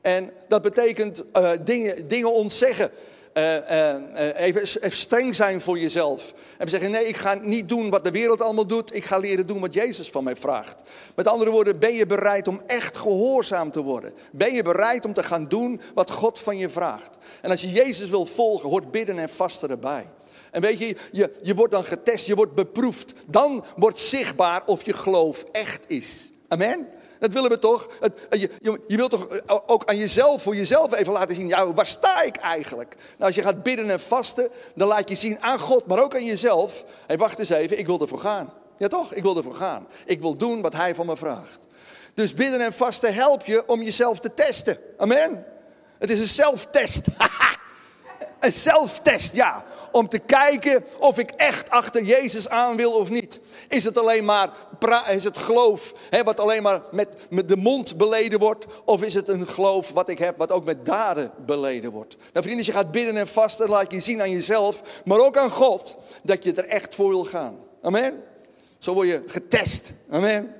En 0.00 0.32
dat 0.48 0.62
betekent 0.62 1.22
uh, 1.36 1.50
dingen, 1.64 2.08
dingen 2.08 2.32
ontzeggen. 2.32 2.90
Uh, 3.34 3.54
even, 4.36 4.62
even, 4.62 4.96
streng 4.96 5.34
zijn 5.34 5.60
voor 5.60 5.78
jezelf. 5.78 6.32
En 6.58 6.68
zeggen, 6.68 6.90
nee, 6.90 7.08
ik 7.08 7.16
ga 7.16 7.34
niet 7.34 7.68
doen 7.68 7.90
wat 7.90 8.04
de 8.04 8.10
wereld 8.10 8.40
allemaal 8.40 8.66
doet. 8.66 8.94
Ik 8.94 9.04
ga 9.04 9.18
leren 9.18 9.46
doen 9.46 9.60
wat 9.60 9.74
Jezus 9.74 10.10
van 10.10 10.24
mij 10.24 10.36
vraagt. 10.36 10.82
Met 11.14 11.28
andere 11.28 11.50
woorden, 11.50 11.78
ben 11.78 11.94
je 11.94 12.06
bereid 12.06 12.48
om 12.48 12.60
echt 12.66 12.96
gehoorzaam 12.96 13.70
te 13.70 13.82
worden? 13.82 14.12
Ben 14.32 14.54
je 14.54 14.62
bereid 14.62 15.04
om 15.04 15.12
te 15.12 15.22
gaan 15.22 15.48
doen 15.48 15.80
wat 15.94 16.10
God 16.10 16.38
van 16.38 16.56
je 16.56 16.68
vraagt? 16.68 17.16
En 17.42 17.50
als 17.50 17.60
je 17.60 17.70
Jezus 17.70 18.08
wil 18.08 18.26
volgen, 18.26 18.68
hoort 18.68 18.90
bidden 18.90 19.18
en 19.18 19.28
vasten 19.28 19.70
erbij. 19.70 20.06
En 20.50 20.60
weet 20.60 20.78
je, 20.78 20.96
je, 21.12 21.32
je 21.42 21.54
wordt 21.54 21.72
dan 21.72 21.84
getest, 21.84 22.26
je 22.26 22.34
wordt 22.34 22.54
beproefd. 22.54 23.12
Dan 23.26 23.64
wordt 23.76 23.98
zichtbaar 23.98 24.62
of 24.66 24.84
je 24.84 24.92
geloof 24.92 25.44
echt 25.52 25.84
is. 25.86 26.30
Amen? 26.48 26.88
Dat 27.22 27.32
willen 27.32 27.50
we 27.50 27.58
toch? 27.58 27.88
je, 28.30 28.50
je, 28.60 28.80
je, 28.86 28.96
wilt 28.96 29.10
toch 29.10 29.28
eh, 29.28 29.58
ook 29.66 29.84
aan 29.84 29.96
jezelf, 29.96 30.42
voor 30.42 30.56
jezelf 30.56 30.94
even 30.94 31.12
laten 31.12 31.36
zien, 31.36 31.48
ja, 31.48 31.72
waar 31.72 31.86
sta 31.86 32.22
ik 32.22 32.36
eigenlijk? 32.36 32.96
Nou, 32.96 33.24
als 33.24 33.34
je 33.34 33.42
gaat 33.42 33.62
bidden 33.62 33.90
en 33.90 34.00
vasten, 34.00 34.48
dan 34.74 34.88
laat 34.88 35.08
je 35.08 35.14
zien 35.14 35.40
aan 35.40 35.58
God, 35.58 35.86
maar 35.86 36.02
ook 36.02 36.14
aan 36.14 36.24
jezelf. 36.24 36.84
Hé, 37.06 37.16
wacht 37.16 37.38
eens 37.38 37.48
even, 37.48 37.78
ik 37.78 37.86
wil 37.86 38.00
ervoor 38.00 38.18
gaan. 38.18 38.52
Ja 38.78 38.88
toch, 38.88 39.14
ik 39.14 39.22
wil 39.22 39.36
ervoor 39.36 39.54
gaan. 39.54 39.86
Ik 40.04 40.20
wil 40.20 40.36
doen 40.36 40.62
wat 40.62 40.72
hij 40.72 40.94
van 40.94 41.06
me 41.06 41.16
vraagt. 41.16 41.58
Dus 42.14 42.34
bidden 42.34 42.60
en 42.60 42.72
vasten 42.72 43.14
helpt 43.14 43.46
je 43.46 43.66
om 43.66 43.82
jezelf 43.82 44.18
te 44.18 44.34
testen. 44.34 44.78
Amen. 44.96 45.46
Het 45.98 46.10
is 46.10 46.18
een 46.18 46.26
zelftest. 46.26 47.06
een 48.40 48.52
zelftest, 48.52 49.34
ja 49.34 49.64
om 49.92 50.08
te 50.08 50.18
kijken 50.18 50.84
of 50.98 51.18
ik 51.18 51.30
echt 51.30 51.70
achter 51.70 52.02
Jezus 52.02 52.48
aan 52.48 52.76
wil 52.76 52.92
of 52.92 53.10
niet. 53.10 53.40
Is 53.68 53.84
het 53.84 53.98
alleen 53.98 54.24
maar 54.24 54.50
is 55.08 55.24
het 55.24 55.38
geloof 55.38 55.92
hè, 56.10 56.22
wat 56.22 56.40
alleen 56.40 56.62
maar 56.62 56.82
met, 56.90 57.16
met 57.30 57.48
de 57.48 57.56
mond 57.56 57.96
beleden 57.96 58.38
wordt? 58.38 58.66
Of 58.84 59.02
is 59.02 59.14
het 59.14 59.28
een 59.28 59.48
geloof 59.48 59.90
wat 59.90 60.08
ik 60.08 60.18
heb, 60.18 60.38
wat 60.38 60.52
ook 60.52 60.64
met 60.64 60.84
daden 60.84 61.30
beleden 61.46 61.90
wordt? 61.90 62.16
Nou 62.32 62.44
vrienden, 62.44 62.66
je 62.66 62.72
gaat 62.72 62.90
bidden 62.90 63.16
en 63.16 63.28
vasten, 63.28 63.68
laat 63.68 63.92
je 63.92 64.00
zien 64.00 64.20
aan 64.20 64.30
jezelf, 64.30 65.02
maar 65.04 65.18
ook 65.18 65.36
aan 65.36 65.50
God, 65.50 65.96
dat 66.22 66.44
je 66.44 66.52
er 66.52 66.66
echt 66.66 66.94
voor 66.94 67.08
wil 67.08 67.24
gaan. 67.24 67.58
Amen? 67.82 68.22
Zo 68.78 68.94
word 68.94 69.08
je 69.08 69.22
getest. 69.26 69.92
Amen? 70.10 70.54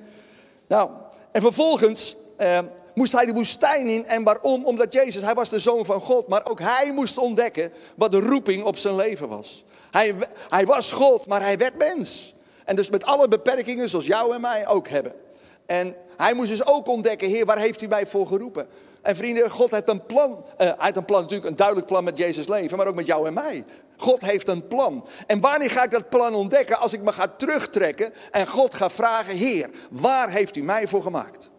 Nou, 0.67 0.89
en 1.31 1.41
vervolgens 1.41 2.15
eh, 2.37 2.59
moest 2.93 3.11
hij 3.11 3.25
de 3.25 3.33
woestijn 3.33 3.87
in. 3.87 4.05
En 4.05 4.23
waarom? 4.23 4.65
Omdat 4.65 4.93
Jezus, 4.93 5.23
hij 5.23 5.33
was 5.33 5.49
de 5.49 5.59
zoon 5.59 5.85
van 5.85 6.01
God. 6.01 6.27
Maar 6.27 6.49
ook 6.49 6.59
hij 6.59 6.91
moest 6.93 7.17
ontdekken 7.17 7.71
wat 7.95 8.11
de 8.11 8.19
roeping 8.19 8.63
op 8.63 8.77
zijn 8.77 8.95
leven 8.95 9.27
was. 9.27 9.63
Hij, 9.91 10.15
hij 10.49 10.65
was 10.65 10.91
God, 10.91 11.27
maar 11.27 11.41
hij 11.41 11.57
werd 11.57 11.77
mens. 11.77 12.33
En 12.65 12.75
dus 12.75 12.89
met 12.89 13.05
alle 13.05 13.27
beperkingen 13.27 13.89
zoals 13.89 14.05
jou 14.05 14.35
en 14.35 14.41
mij 14.41 14.67
ook 14.67 14.87
hebben. 14.87 15.13
En 15.65 15.95
hij 16.17 16.33
moest 16.33 16.49
dus 16.49 16.65
ook 16.65 16.87
ontdekken, 16.87 17.29
Heer, 17.29 17.45
waar 17.45 17.57
heeft 17.57 17.81
u 17.81 17.87
mij 17.87 18.07
voor 18.07 18.27
geroepen? 18.27 18.67
En 19.01 19.15
vrienden, 19.15 19.49
God 19.49 19.71
heeft 19.71 19.89
een 19.89 20.05
plan. 20.05 20.31
Uh, 20.31 20.57
hij 20.57 20.75
heeft 20.77 20.95
een 20.95 21.05
plan, 21.05 21.21
natuurlijk 21.21 21.49
een 21.49 21.55
duidelijk 21.55 21.87
plan 21.87 22.03
met 22.03 22.17
Jezus 22.17 22.47
leven, 22.47 22.77
maar 22.77 22.87
ook 22.87 22.95
met 22.95 23.05
jou 23.05 23.27
en 23.27 23.33
mij. 23.33 23.65
God 23.97 24.21
heeft 24.21 24.47
een 24.47 24.67
plan. 24.67 25.05
En 25.27 25.39
wanneer 25.39 25.69
ga 25.69 25.83
ik 25.83 25.91
dat 25.91 26.09
plan 26.09 26.33
ontdekken? 26.33 26.79
Als 26.79 26.93
ik 26.93 27.01
me 27.01 27.13
ga 27.13 27.27
terugtrekken 27.27 28.13
en 28.31 28.47
God 28.47 28.75
ga 28.75 28.89
vragen, 28.89 29.35
Heer, 29.35 29.69
waar 29.91 30.29
heeft 30.29 30.55
u 30.55 30.63
mij 30.63 30.87
voor 30.87 31.01
gemaakt? 31.01 31.49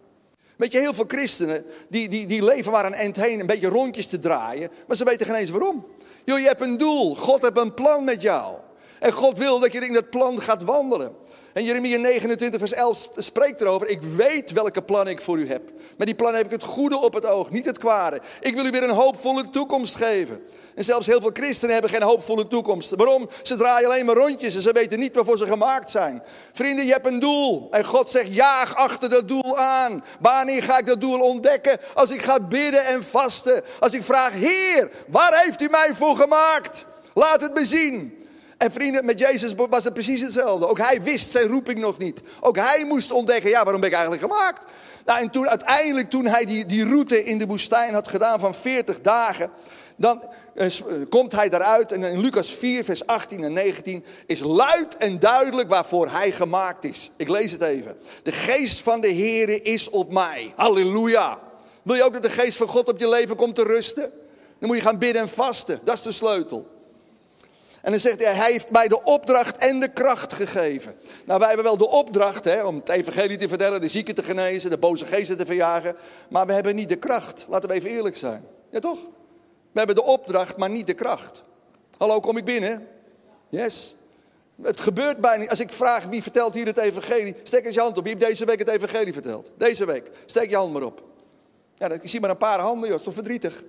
Weet 0.57 0.73
je, 0.73 0.79
heel 0.79 0.95
veel 0.95 1.05
christenen 1.09 1.65
die, 1.89 2.09
die, 2.09 2.27
die 2.27 2.45
leven 2.45 2.73
waar 2.73 2.87
een 2.87 2.95
eind 2.95 3.17
heen 3.17 3.41
een 3.41 3.47
beetje 3.47 3.69
rondjes 3.69 4.07
te 4.07 4.19
draaien, 4.19 4.71
maar 4.87 4.97
ze 4.97 5.05
weten 5.05 5.27
geen 5.27 5.35
eens 5.35 5.51
waarom. 5.51 5.87
Joh, 6.25 6.39
je 6.39 6.47
hebt 6.47 6.61
een 6.61 6.77
doel. 6.77 7.15
God 7.15 7.43
heeft 7.43 7.59
een 7.59 7.75
plan 7.75 8.05
met 8.05 8.23
jou. 8.23 8.55
En 8.99 9.13
God 9.13 9.39
wil 9.39 9.61
dat 9.61 9.73
je 9.73 9.79
in 9.79 9.93
dat 9.93 10.11
plan 10.11 10.41
gaat 10.41 10.63
wandelen. 10.63 11.15
En 11.55 11.65
Jeremia 11.65 11.99
29, 11.99 12.61
vers 12.61 12.73
11 12.73 13.09
spreekt 13.17 13.61
erover. 13.61 13.89
Ik 13.89 14.03
weet 14.03 14.53
welke 14.53 14.83
plannen 14.83 15.13
ik 15.13 15.21
voor 15.21 15.39
u 15.39 15.49
heb. 15.49 15.63
Met 15.97 16.07
die 16.07 16.17
plannen 16.17 16.37
heb 16.37 16.53
ik 16.53 16.61
het 16.61 16.71
goede 16.71 16.97
op 16.97 17.15
het 17.15 17.27
oog, 17.27 17.51
niet 17.51 17.65
het 17.65 17.79
kwade. 17.79 18.21
Ik 18.41 18.55
wil 18.55 18.67
u 18.67 18.71
weer 18.71 18.83
een 18.83 18.91
hoopvolle 18.91 19.51
toekomst 19.51 19.97
geven. 19.97 20.43
En 20.75 20.85
zelfs 20.85 21.07
heel 21.07 21.21
veel 21.21 21.31
christenen 21.33 21.73
hebben 21.73 21.91
geen 21.91 22.03
hoopvolle 22.03 22.49
toekomst. 22.49 22.91
Waarom? 22.91 23.29
Ze 23.43 23.57
draaien 23.57 23.89
alleen 23.89 24.07
maar 24.07 24.17
rondjes 24.17 24.55
en 24.55 24.63
ze 24.63 24.73
weten 24.73 24.99
niet 24.99 25.15
waarvoor 25.15 25.39
ze 25.39 25.47
gemaakt 25.47 25.91
zijn. 25.91 26.23
Vrienden, 26.53 26.87
je 26.87 26.93
hebt 26.93 27.07
een 27.07 27.21
doel. 27.21 27.69
En 27.71 27.85
God 27.85 28.11
zegt, 28.11 28.35
jaag 28.35 28.75
achter 28.75 29.11
dat 29.11 29.29
doel 29.29 29.59
aan. 29.59 30.05
Wanneer 30.21 30.63
ga 30.63 30.79
ik 30.79 30.87
dat 30.87 31.01
doel 31.01 31.21
ontdekken? 31.21 31.81
Als 31.95 32.11
ik 32.11 32.23
ga 32.23 32.41
bidden 32.41 32.85
en 32.85 33.05
vasten. 33.05 33.63
Als 33.79 33.93
ik 33.93 34.03
vraag, 34.03 34.33
Heer, 34.33 34.91
waar 35.09 35.43
heeft 35.45 35.63
u 35.63 35.69
mij 35.71 35.91
voor 35.95 36.17
gemaakt? 36.17 36.85
Laat 37.15 37.41
het 37.41 37.55
me 37.55 37.65
zien. 37.65 38.24
En 38.65 38.73
vrienden, 38.73 39.05
met 39.05 39.19
Jezus 39.19 39.55
was 39.55 39.85
het 39.85 39.93
precies 39.93 40.21
hetzelfde. 40.21 40.69
Ook 40.69 40.79
hij 40.79 41.03
wist 41.03 41.31
zijn 41.31 41.49
roeping 41.49 41.79
nog 41.79 41.99
niet. 41.99 42.21
Ook 42.41 42.57
hij 42.57 42.85
moest 42.89 43.11
ontdekken, 43.11 43.51
ja, 43.51 43.63
waarom 43.63 43.81
ben 43.81 43.91
ik 43.91 43.97
eigenlijk 43.97 44.25
gemaakt? 44.33 44.67
Nou, 45.05 45.21
en 45.21 45.31
toen 45.31 45.49
uiteindelijk, 45.49 46.11
toen 46.11 46.27
hij 46.27 46.45
die, 46.45 46.67
die 46.67 46.85
route 46.85 47.25
in 47.25 47.39
de 47.39 47.47
woestijn 47.47 47.95
had 47.95 48.09
gedaan 48.09 48.41
van 48.41 48.55
40 48.55 49.01
dagen, 49.01 49.51
dan 49.97 50.23
eh, 50.55 50.67
eh, 50.67 50.83
komt 51.09 51.33
hij 51.33 51.49
daaruit 51.49 51.93
en 51.93 52.03
in 52.03 52.21
Lucas 52.21 52.51
4, 52.51 52.85
vers 52.85 53.07
18 53.07 53.45
en 53.45 53.53
19 53.53 54.05
is 54.27 54.41
luid 54.41 54.97
en 54.97 55.19
duidelijk 55.19 55.69
waarvoor 55.69 56.11
hij 56.11 56.33
gemaakt 56.33 56.85
is. 56.85 57.11
Ik 57.17 57.29
lees 57.29 57.53
het 57.53 57.63
even. 57.63 57.97
De 58.23 58.33
geest 58.33 58.81
van 58.81 59.01
de 59.01 59.15
Heere 59.15 59.63
is 59.63 59.91
op 59.91 60.13
mij. 60.13 60.53
Halleluja. 60.57 61.39
Wil 61.83 61.95
je 61.95 62.03
ook 62.03 62.13
dat 62.13 62.23
de 62.23 62.31
geest 62.31 62.57
van 62.57 62.69
God 62.69 62.89
op 62.89 62.99
je 62.99 63.09
leven 63.09 63.37
komt 63.37 63.55
te 63.55 63.63
rusten? 63.63 64.11
Dan 64.59 64.69
moet 64.69 64.77
je 64.77 64.83
gaan 64.83 64.99
bidden 64.99 65.23
en 65.23 65.29
vasten. 65.29 65.81
Dat 65.85 65.97
is 65.97 66.03
de 66.03 66.13
sleutel. 66.13 66.74
En 67.85 67.91
dan 67.91 68.01
zegt 68.01 68.23
hij, 68.23 68.35
hij 68.35 68.51
heeft 68.51 68.71
mij 68.71 68.89
de 68.89 69.03
opdracht 69.03 69.57
en 69.57 69.81
de 69.81 69.89
kracht 69.89 70.33
gegeven. 70.33 70.95
Nou, 71.25 71.39
wij 71.39 71.49
hebben 71.49 71.67
wel 71.67 71.77
de 71.77 71.89
opdracht 71.89 72.45
hè, 72.45 72.65
om 72.65 72.77
het 72.77 72.89
evangelie 72.89 73.37
te 73.37 73.49
vertellen, 73.49 73.81
de 73.81 73.89
zieken 73.89 74.15
te 74.15 74.23
genezen, 74.23 74.71
de 74.71 74.79
boze 74.79 75.07
geesten 75.07 75.37
te 75.37 75.47
verjagen. 75.47 75.97
Maar 76.29 76.47
we 76.47 76.53
hebben 76.53 76.75
niet 76.75 76.89
de 76.89 76.97
kracht. 76.97 77.47
Laten 77.49 77.69
we 77.69 77.75
even 77.75 77.91
eerlijk 77.91 78.17
zijn. 78.17 78.45
Ja, 78.71 78.79
toch? 78.79 78.99
We 79.73 79.79
hebben 79.79 79.97
de 79.97 80.03
opdracht, 80.03 80.57
maar 80.57 80.71
niet 80.71 80.87
de 80.87 80.95
kracht. 80.95 81.43
Hallo, 81.97 82.21
kom 82.21 82.37
ik 82.37 82.45
binnen? 82.45 82.89
Yes. 83.49 83.95
Het 84.63 84.81
gebeurt 84.81 85.19
bijna 85.19 85.41
niet. 85.41 85.51
Als 85.51 85.61
ik 85.61 85.73
vraag 85.73 86.05
wie 86.05 86.23
vertelt 86.23 86.55
hier 86.55 86.67
het 86.67 86.79
evangelie, 86.79 87.37
steek 87.43 87.67
eens 87.67 87.75
je 87.75 87.81
hand 87.81 87.99
op. 87.99 88.05
Wie 88.05 88.15
heeft 88.15 88.27
deze 88.27 88.45
week 88.45 88.59
het 88.59 88.69
evangelie 88.69 89.13
verteld? 89.13 89.51
Deze 89.57 89.85
week. 89.85 90.11
Steek 90.27 90.51
je 90.51 90.57
hand 90.57 90.73
maar 90.73 90.83
op. 90.83 91.03
Ja, 91.75 91.91
ik 91.91 92.09
zie 92.09 92.21
maar 92.21 92.31
een 92.31 92.37
paar 92.37 92.61
handen, 92.61 92.89
joh. 92.89 92.91
Dat 92.91 92.99
is 92.99 93.05
toch 93.05 93.15
verdrietig? 93.15 93.63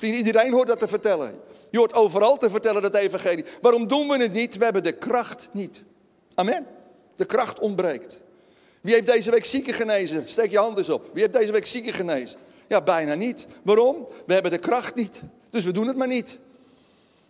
iedereen 0.00 0.52
hoort 0.52 0.68
dat 0.68 0.78
te 0.78 0.88
vertellen. 0.88 1.40
Je 1.72 1.78
hoort 1.78 1.94
overal 1.94 2.36
te 2.36 2.50
vertellen 2.50 2.82
dat 2.82 2.94
evangelie. 2.94 3.44
Waarom 3.60 3.88
doen 3.88 4.08
we 4.08 4.16
het 4.16 4.32
niet? 4.32 4.56
We 4.56 4.64
hebben 4.64 4.82
de 4.82 4.92
kracht 4.92 5.48
niet. 5.52 5.82
Amen. 6.34 6.66
De 7.16 7.24
kracht 7.24 7.58
ontbreekt. 7.58 8.20
Wie 8.80 8.94
heeft 8.94 9.06
deze 9.06 9.30
week 9.30 9.44
zieken 9.44 9.74
genezen? 9.74 10.28
Steek 10.28 10.50
je 10.50 10.58
hand 10.58 10.78
eens 10.78 10.88
op. 10.88 11.10
Wie 11.12 11.22
heeft 11.22 11.34
deze 11.34 11.52
week 11.52 11.66
zieken 11.66 11.92
genezen? 11.92 12.38
Ja, 12.68 12.82
bijna 12.82 13.14
niet. 13.14 13.46
Waarom? 13.62 14.08
We 14.26 14.32
hebben 14.32 14.50
de 14.50 14.58
kracht 14.58 14.94
niet. 14.94 15.22
Dus 15.50 15.64
we 15.64 15.72
doen 15.72 15.86
het 15.86 15.96
maar 15.96 16.06
niet. 16.06 16.38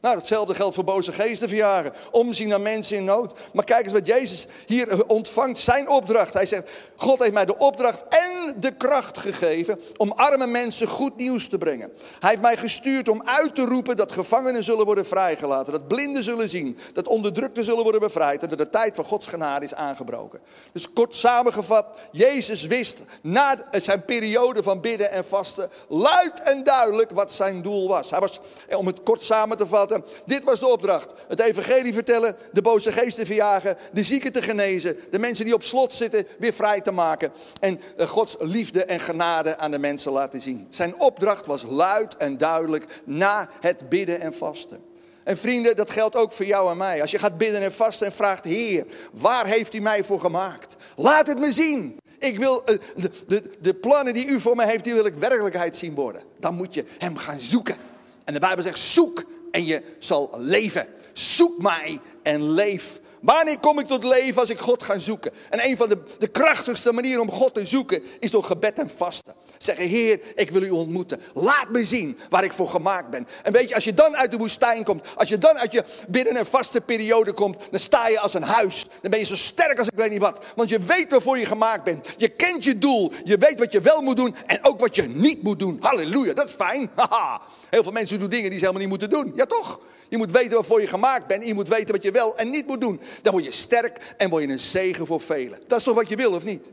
Nou, 0.02 0.16
hetzelfde 0.16 0.54
geldt 0.54 0.74
voor 0.74 0.84
boze 0.84 1.12
geesten 1.12 1.48
verjagen. 1.48 1.92
Omzien 2.10 2.48
naar 2.48 2.60
mensen 2.60 2.96
in 2.96 3.04
nood. 3.04 3.34
Maar 3.52 3.64
kijk 3.64 3.84
eens 3.84 3.92
wat 3.92 4.06
Jezus 4.06 4.46
hier 4.66 5.06
ontvangt. 5.06 5.58
Zijn 5.58 5.88
opdracht. 5.88 6.32
Hij 6.32 6.46
zegt, 6.46 6.70
God 6.96 7.18
heeft 7.18 7.32
mij 7.32 7.44
de 7.44 7.58
opdracht 7.58 8.04
en 8.08 8.60
de 8.60 8.70
kracht 8.76 9.18
gegeven 9.18 9.80
om 9.96 10.12
arme 10.12 10.46
mensen 10.46 10.88
goed 10.88 11.16
nieuws 11.16 11.48
te 11.48 11.58
brengen. 11.58 11.92
Hij 12.20 12.30
heeft 12.30 12.42
mij 12.42 12.56
gestuurd 12.56 13.08
om 13.08 13.22
uit 13.24 13.54
te 13.54 13.64
roepen 13.64 13.96
dat 13.96 14.12
gevangenen 14.12 14.64
zullen 14.64 14.84
worden 14.84 15.06
vrijgelaten. 15.06 15.72
Dat 15.72 15.88
blinden 15.88 16.22
zullen 16.22 16.48
zien. 16.48 16.78
Dat 16.92 17.08
onderdrukten 17.08 17.64
zullen 17.64 17.82
worden 17.82 18.00
bevrijd. 18.00 18.42
En 18.42 18.48
dat 18.48 18.58
de 18.58 18.70
tijd 18.70 18.94
van 18.94 19.04
Gods 19.04 19.26
genade 19.26 19.64
is 19.64 19.74
aangebroken. 19.74 20.40
Dus 20.72 20.92
kort 20.92 21.14
samengevat, 21.14 21.86
Jezus 22.12 22.66
wist 22.66 22.98
na 23.20 23.56
zijn 23.70 24.04
periode 24.04 24.62
van 24.62 24.80
bidden 24.80 25.10
en 25.10 25.24
vasten 25.24 25.70
luid 25.88 26.40
en 26.40 26.64
duidelijk 26.64 27.10
wat 27.10 27.32
zijn 27.32 27.62
doel 27.62 27.88
was. 27.88 28.10
Hij 28.10 28.20
was, 28.20 28.40
om 28.76 28.86
het 28.86 29.02
kort 29.02 29.22
samen 29.22 29.56
te 29.56 29.66
vatten, 29.66 29.90
dit 30.26 30.44
was 30.44 30.60
de 30.60 30.66
opdracht. 30.66 31.12
Het 31.28 31.40
evangelie 31.40 31.92
vertellen, 31.92 32.36
de 32.52 32.62
boze 32.62 32.92
geesten 32.92 33.26
verjagen, 33.26 33.76
de 33.92 34.02
zieken 34.02 34.32
te 34.32 34.42
genezen, 34.42 34.96
de 35.10 35.18
mensen 35.18 35.44
die 35.44 35.54
op 35.54 35.62
slot 35.62 35.94
zitten 35.94 36.26
weer 36.38 36.52
vrij 36.52 36.80
te 36.80 36.92
maken 36.92 37.32
en 37.60 37.80
eh, 37.96 38.06
Gods 38.06 38.36
liefde 38.38 38.84
en 38.84 39.00
genade 39.00 39.58
aan 39.58 39.70
de 39.70 39.78
mensen 39.78 40.12
laten 40.12 40.40
zien. 40.40 40.66
Zijn 40.70 41.00
opdracht 41.00 41.46
was 41.46 41.62
luid 41.68 42.16
en 42.16 42.38
duidelijk 42.38 42.86
na 43.04 43.48
het 43.60 43.88
bidden 43.88 44.20
en 44.20 44.34
vasten. 44.34 44.90
En 45.24 45.36
vrienden, 45.36 45.76
dat 45.76 45.90
geldt 45.90 46.16
ook 46.16 46.32
voor 46.32 46.44
jou 46.44 46.70
en 46.70 46.76
mij. 46.76 47.00
Als 47.00 47.10
je 47.10 47.18
gaat 47.18 47.38
bidden 47.38 47.60
en 47.60 47.72
vasten 47.72 48.06
en 48.06 48.12
vraagt, 48.12 48.44
Heer, 48.44 48.86
waar 49.12 49.46
heeft 49.46 49.74
u 49.74 49.80
mij 49.80 50.04
voor 50.04 50.20
gemaakt? 50.20 50.76
Laat 50.96 51.26
het 51.26 51.38
me 51.38 51.52
zien. 51.52 52.00
Ik 52.18 52.38
wil 52.38 52.64
eh, 52.64 52.78
de, 52.96 53.10
de, 53.26 53.42
de 53.60 53.74
plannen 53.74 54.14
die 54.14 54.26
u 54.26 54.40
voor 54.40 54.56
mij 54.56 54.66
heeft, 54.66 54.84
die 54.84 54.94
wil 54.94 55.06
ik 55.06 55.14
werkelijkheid 55.14 55.76
zien 55.76 55.94
worden. 55.94 56.22
Dan 56.40 56.54
moet 56.54 56.74
je 56.74 56.84
hem 56.98 57.16
gaan 57.16 57.38
zoeken. 57.38 57.76
En 58.24 58.34
de 58.34 58.40
Bijbel 58.40 58.64
zegt, 58.64 58.78
zoek 58.78 59.24
en 59.52 59.66
je 59.66 59.82
zal 59.98 60.30
leven. 60.36 60.86
Zoek 61.12 61.62
mij 61.62 62.00
en 62.22 62.50
leef. 62.50 63.00
Wanneer 63.20 63.58
kom 63.58 63.78
ik 63.78 63.86
tot 63.86 64.04
leven 64.04 64.40
als 64.40 64.50
ik 64.50 64.58
God 64.58 64.82
ga 64.82 64.98
zoeken? 64.98 65.32
En 65.50 65.68
een 65.68 65.76
van 65.76 65.88
de, 65.88 65.98
de 66.18 66.28
krachtigste 66.28 66.92
manieren 66.92 67.22
om 67.22 67.30
God 67.30 67.54
te 67.54 67.66
zoeken 67.66 68.02
is 68.18 68.30
door 68.30 68.44
gebed 68.44 68.78
en 68.78 68.90
vasten. 68.90 69.34
Zeggen, 69.62 69.88
Heer, 69.88 70.20
ik 70.34 70.50
wil 70.50 70.62
u 70.62 70.70
ontmoeten. 70.70 71.20
Laat 71.34 71.68
me 71.70 71.84
zien 71.84 72.18
waar 72.30 72.44
ik 72.44 72.52
voor 72.52 72.68
gemaakt 72.68 73.10
ben. 73.10 73.26
En 73.42 73.52
weet 73.52 73.68
je, 73.68 73.74
als 73.74 73.84
je 73.84 73.94
dan 73.94 74.16
uit 74.16 74.30
de 74.30 74.36
woestijn 74.36 74.84
komt, 74.84 75.06
als 75.16 75.28
je 75.28 75.38
dan 75.38 75.58
uit 75.58 75.72
je 75.72 75.84
binnen 76.08 76.36
een 76.36 76.46
vaste 76.46 76.80
periode 76.80 77.32
komt, 77.32 77.56
dan 77.70 77.80
sta 77.80 78.08
je 78.08 78.20
als 78.20 78.34
een 78.34 78.42
huis. 78.42 78.86
Dan 79.00 79.10
ben 79.10 79.20
je 79.20 79.26
zo 79.26 79.36
sterk 79.36 79.78
als 79.78 79.88
ik 79.88 79.98
weet 79.98 80.10
niet 80.10 80.20
wat. 80.20 80.44
Want 80.56 80.70
je 80.70 80.78
weet 80.78 81.10
waarvoor 81.10 81.38
je 81.38 81.46
gemaakt 81.46 81.84
bent. 81.84 82.06
Je 82.16 82.28
kent 82.28 82.64
je 82.64 82.78
doel. 82.78 83.12
Je 83.24 83.36
weet 83.36 83.58
wat 83.58 83.72
je 83.72 83.80
wel 83.80 84.02
moet 84.02 84.16
doen 84.16 84.34
en 84.46 84.58
ook 84.62 84.80
wat 84.80 84.94
je 84.94 85.02
niet 85.02 85.42
moet 85.42 85.58
doen. 85.58 85.76
Halleluja, 85.80 86.32
dat 86.32 86.46
is 86.46 86.54
fijn. 86.54 86.90
Haha. 86.96 87.40
Heel 87.70 87.82
veel 87.82 87.92
mensen 87.92 88.18
doen 88.18 88.28
dingen 88.28 88.50
die 88.50 88.58
ze 88.58 88.64
helemaal 88.64 88.88
niet 88.88 88.98
moeten 88.98 89.10
doen. 89.10 89.32
Ja, 89.36 89.46
toch? 89.46 89.80
Je 90.08 90.16
moet 90.16 90.30
weten 90.30 90.52
waarvoor 90.52 90.80
je 90.80 90.86
gemaakt 90.86 91.26
bent. 91.26 91.42
En 91.42 91.48
je 91.48 91.54
moet 91.54 91.68
weten 91.68 91.94
wat 91.94 92.02
je 92.02 92.10
wel 92.10 92.36
en 92.36 92.50
niet 92.50 92.66
moet 92.66 92.80
doen. 92.80 93.00
Dan 93.22 93.32
word 93.32 93.44
je 93.44 93.52
sterk 93.52 94.14
en 94.16 94.30
word 94.30 94.42
je 94.42 94.48
een 94.48 94.58
zegen 94.58 95.06
voor 95.06 95.20
velen. 95.20 95.60
Dat 95.66 95.78
is 95.78 95.84
toch 95.84 95.94
wat 95.94 96.08
je 96.08 96.16
wil, 96.16 96.32
of 96.32 96.44
niet? 96.44 96.66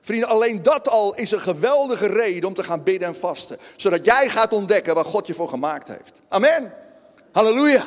Vrienden, 0.00 0.28
alleen 0.28 0.62
dat 0.62 0.88
al 0.88 1.14
is 1.14 1.30
een 1.30 1.40
geweldige 1.40 2.06
reden 2.06 2.48
om 2.48 2.54
te 2.54 2.64
gaan 2.64 2.82
bidden 2.82 3.08
en 3.08 3.16
vasten. 3.16 3.58
Zodat 3.76 4.04
jij 4.04 4.28
gaat 4.28 4.52
ontdekken 4.52 4.94
waar 4.94 5.04
God 5.04 5.26
je 5.26 5.34
voor 5.34 5.48
gemaakt 5.48 5.88
heeft. 5.88 6.20
Amen. 6.28 6.72
Halleluja. 7.32 7.82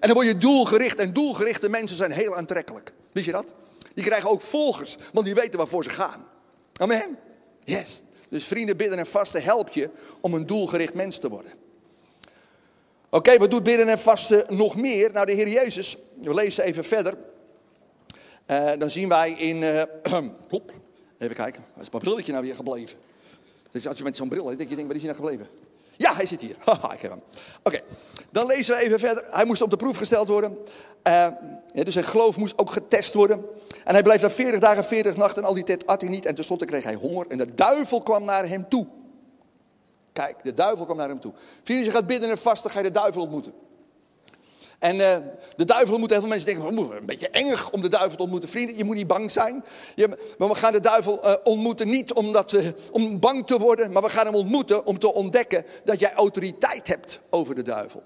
En 0.00 0.08
dan 0.08 0.12
word 0.12 0.26
je 0.26 0.38
doelgericht. 0.38 0.98
En 0.98 1.12
doelgerichte 1.12 1.68
mensen 1.68 1.96
zijn 1.96 2.12
heel 2.12 2.36
aantrekkelijk. 2.36 2.92
Wist 3.12 3.26
je 3.26 3.32
dat? 3.32 3.54
Die 3.94 4.04
krijgen 4.04 4.30
ook 4.30 4.40
volgers, 4.40 4.96
want 5.12 5.26
die 5.26 5.34
weten 5.34 5.58
waarvoor 5.58 5.84
ze 5.84 5.90
gaan. 5.90 6.26
Amen. 6.72 7.18
Yes. 7.64 8.02
Dus 8.28 8.44
vrienden, 8.44 8.76
bidden 8.76 8.98
en 8.98 9.06
vasten 9.06 9.42
helpt 9.42 9.74
je 9.74 9.90
om 10.20 10.34
een 10.34 10.46
doelgericht 10.46 10.94
mens 10.94 11.18
te 11.18 11.28
worden. 11.28 11.52
Oké, 13.10 13.38
wat 13.38 13.50
doet 13.50 13.62
bidden 13.62 13.88
en 13.88 13.98
vasten 13.98 14.56
nog 14.56 14.76
meer? 14.76 15.12
Nou, 15.12 15.26
de 15.26 15.32
Heer 15.32 15.48
Jezus, 15.48 15.98
we 16.20 16.34
lezen 16.34 16.64
even 16.64 16.84
verder. 16.84 17.16
Uh, 18.46 18.70
dan 18.78 18.90
zien 18.90 19.08
wij 19.08 19.30
in. 19.30 19.62
Uh, 20.12 20.58
even 21.22 21.36
kijken, 21.36 21.64
is 21.80 21.90
mijn 21.90 22.02
brilletje 22.02 22.32
nou 22.32 22.44
weer 22.44 22.54
gebleven? 22.54 22.98
Dus 23.70 23.86
als 23.86 23.98
je 23.98 24.04
met 24.04 24.16
zo'n 24.16 24.28
bril, 24.28 24.44
denk 24.44 24.70
je, 24.70 24.86
waar 24.86 24.94
is 24.94 25.02
hij 25.02 25.12
nou 25.12 25.14
gebleven? 25.14 25.48
Ja, 25.96 26.14
hij 26.14 26.26
zit 26.26 26.40
hier. 26.40 26.56
Haha, 26.64 26.92
ik 26.92 27.00
heb 27.00 27.10
hem. 27.10 27.20
Oké, 27.62 27.80
dan 28.30 28.46
lezen 28.46 28.74
we 28.76 28.82
even 28.82 28.98
verder. 28.98 29.24
Hij 29.30 29.44
moest 29.44 29.62
op 29.62 29.70
de 29.70 29.76
proef 29.76 29.96
gesteld 29.96 30.28
worden. 30.28 30.58
Ja, 31.02 31.38
dus 31.72 31.92
zijn 31.92 32.04
geloof 32.04 32.36
moest 32.36 32.58
ook 32.58 32.70
getest 32.70 33.14
worden. 33.14 33.44
En 33.84 33.94
hij 33.94 34.02
bleef 34.02 34.20
daar 34.20 34.30
40 34.30 34.60
dagen, 34.60 34.84
40 34.84 35.16
nachten 35.16 35.42
en 35.42 35.48
al 35.48 35.54
die 35.54 35.64
tijd 35.64 35.86
at 35.86 36.00
hij 36.00 36.10
niet. 36.10 36.26
En 36.26 36.34
tenslotte 36.34 36.64
kreeg 36.64 36.84
hij 36.84 36.94
honger 36.94 37.26
en 37.28 37.38
de 37.38 37.54
duivel 37.54 38.02
kwam 38.02 38.24
naar 38.24 38.48
hem 38.48 38.68
toe. 38.68 38.86
Kijk, 40.12 40.36
de 40.42 40.54
duivel 40.54 40.84
kwam 40.84 40.96
naar 40.96 41.08
hem 41.08 41.20
toe. 41.20 41.32
Vrienden, 41.62 41.86
je 41.86 41.92
gaat 41.92 42.06
bidden 42.06 42.30
en 42.30 42.38
vasten, 42.38 42.70
ga 42.70 42.78
je 42.78 42.84
de 42.84 42.90
duivel 42.90 43.22
ontmoeten. 43.22 43.52
En 44.82 44.96
uh, 44.96 45.16
de 45.56 45.64
duivel 45.64 45.90
ontmoeten, 45.90 46.10
heel 46.10 46.20
veel 46.20 46.28
mensen 46.28 46.46
denken, 46.46 46.78
oh, 46.78 46.94
een 46.94 47.06
beetje 47.06 47.28
engig 47.28 47.70
om 47.70 47.82
de 47.82 47.88
duivel 47.88 48.16
te 48.16 48.22
ontmoeten. 48.22 48.48
Vrienden, 48.48 48.76
je 48.76 48.84
moet 48.84 48.96
niet 48.96 49.06
bang 49.06 49.30
zijn. 49.30 49.64
Je, 49.94 50.08
maar 50.38 50.48
we 50.48 50.54
gaan 50.54 50.72
de 50.72 50.80
duivel 50.80 51.26
uh, 51.26 51.34
ontmoeten 51.44 51.88
niet 51.88 52.12
omdat 52.12 52.50
we, 52.50 52.74
om 52.90 53.20
bang 53.20 53.46
te 53.46 53.58
worden, 53.58 53.92
maar 53.92 54.02
we 54.02 54.10
gaan 54.10 54.26
hem 54.26 54.34
ontmoeten 54.34 54.86
om 54.86 54.98
te 54.98 55.12
ontdekken 55.14 55.64
dat 55.84 56.00
jij 56.00 56.12
autoriteit 56.12 56.86
hebt 56.86 57.20
over 57.30 57.54
de 57.54 57.62
duivel. 57.62 58.02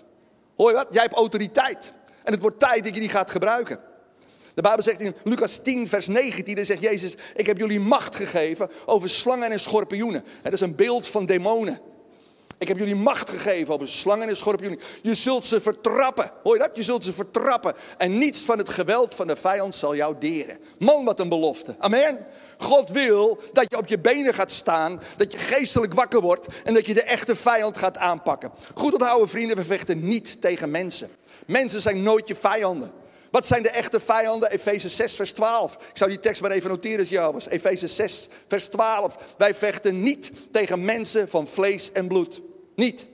Hoor 0.57 0.69
je 0.69 0.75
wat? 0.75 0.87
Jij 0.91 1.03
hebt 1.03 1.15
autoriteit. 1.15 1.93
En 2.25 2.33
het 2.33 2.41
wordt 2.41 2.59
tijd 2.59 2.85
dat 2.85 2.95
je 2.95 3.01
die 3.01 3.09
gaat 3.09 3.31
gebruiken. 3.31 3.79
De 4.55 4.63
Bijbel 4.63 4.83
zegt 4.83 5.01
in 5.01 5.15
Lucas 5.25 5.57
10, 5.63 5.89
vers 5.89 6.07
19, 6.07 6.55
dan 6.55 6.65
zegt 6.65 6.81
Jezus, 6.81 7.15
ik 7.35 7.47
heb 7.47 7.59
jullie 7.59 7.81
macht 7.81 8.17
gegeven 8.17 8.71
over 8.87 9.09
slangen 9.09 9.51
en 9.51 9.61
schorpioenen. 9.61 10.25
Dat 10.43 10.53
is 10.53 10.61
een 10.61 10.77
beeld 10.77 11.07
van 11.07 11.27
demonen. 11.27 11.81
Ik 12.59 12.69
heb 12.69 12.79
jullie 12.79 12.95
macht 12.95 13.31
gegeven 13.31 13.75
over 13.75 13.89
slangen 13.89 14.29
en 14.29 14.37
schorpioenen. 14.37 14.81
Je 15.03 15.15
zult 15.15 15.45
ze 15.45 15.61
vertrappen. 15.61 16.31
Hoor 16.43 16.55
je 16.55 16.61
dat? 16.61 16.77
Je 16.77 16.83
zult 16.83 17.05
ze 17.05 17.13
vertrappen. 17.13 17.75
En 17.99 18.19
niets 18.19 18.41
van 18.43 18.59
het 18.59 18.69
geweld 18.69 19.15
van 19.15 19.27
de 19.27 19.37
vijand 19.37 19.75
zal 19.75 19.97
jou 19.97 20.15
deren. 20.19 20.59
Man, 20.79 21.05
wat 21.05 21.21
een 21.21 21.29
belofte. 21.29 21.77
Amen. 21.79 22.27
God 22.59 22.91
wil 22.91 23.41
dat 23.53 23.67
je 23.69 23.77
op 23.77 23.87
je 23.87 23.99
benen 23.99 24.35
gaat 24.35 24.53
staan. 24.53 25.01
Dat 25.17 25.33
je 25.33 25.39
geestelijk 25.39 25.95
wakker 25.95 26.21
wordt. 26.21 26.47
En 26.65 26.75
dat 26.75 26.87
je 26.87 26.95
de 26.95 27.03
echte 27.03 27.37
vijand 27.37 27.77
gaat 27.77 27.99
aanpakken. 27.99 28.51
Goed 28.75 28.93
onthouden 28.93 29.29
vrienden, 29.29 29.57
we 29.57 29.65
vechten 29.65 30.05
niet 30.05 30.41
tegen 30.41 30.71
mensen. 30.71 31.11
Mensen 31.47 31.81
zijn 31.81 32.03
nooit 32.03 32.29
je 32.29 32.37
vijanden. 32.37 32.93
Wat 33.37 33.47
zijn 33.47 33.63
de 33.63 33.71
echte 33.71 34.01
vijanden? 34.01 34.51
Efeze 34.51 34.89
6, 34.89 35.17
vers 35.17 35.33
12. 35.33 35.75
Ik 35.75 35.97
zou 35.97 36.11
die 36.11 36.21
tekst 36.21 36.43
maar 36.43 36.51
even 36.51 36.71
noteren 36.71 37.33
was. 37.33 37.49
Efeze 37.49 37.89
6, 37.89 38.29
vers 38.49 38.67
12. 38.67 39.17
Wij 39.39 39.55
vechten 39.55 40.03
niet 40.03 40.33
tegen 40.51 40.85
mensen 40.85 41.29
van 41.29 41.49
vlees 41.49 41.93
en 41.93 42.09
bloed. 42.09 42.41
Niet. 42.75 43.07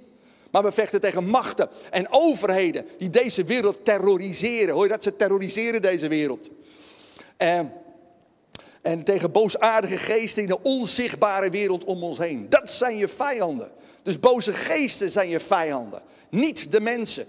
Maar 0.50 0.62
we 0.62 0.73
vechten 0.73 1.00
tegen 1.00 1.26
machten 1.26 1.69
en 1.91 2.07
overheden 2.11 2.87
die 2.99 3.11
deze 3.11 3.45
wereld 3.45 3.85
terroriseren. 3.85 4.75
Hoor 4.75 4.85
je 4.85 4.91
dat? 4.91 5.02
Ze 5.02 5.17
terroriseren 5.17 5.83
deze 5.83 6.09
wereld. 6.09 6.49
En, 7.37 7.73
en 8.83 9.05
tegen 9.05 9.33
boosaardige 9.33 9.97
geesten 9.97 10.43
in 10.43 10.49
de 10.49 10.62
onzichtbare 10.62 11.50
wereld 11.50 11.85
om 11.85 12.02
ons 12.02 12.19
heen. 12.19 12.47
Dat 12.49 12.73
zijn 12.73 12.97
je 12.97 13.09
vijanden. 13.09 13.71
Dus 14.02 14.21
boze 14.21 14.52
geesten 14.52 15.11
zijn 15.11 15.29
je 15.29 15.41
vijanden. 15.41 16.02
Niet 16.31 16.73
de 16.73 16.81
mensen. 16.81 17.26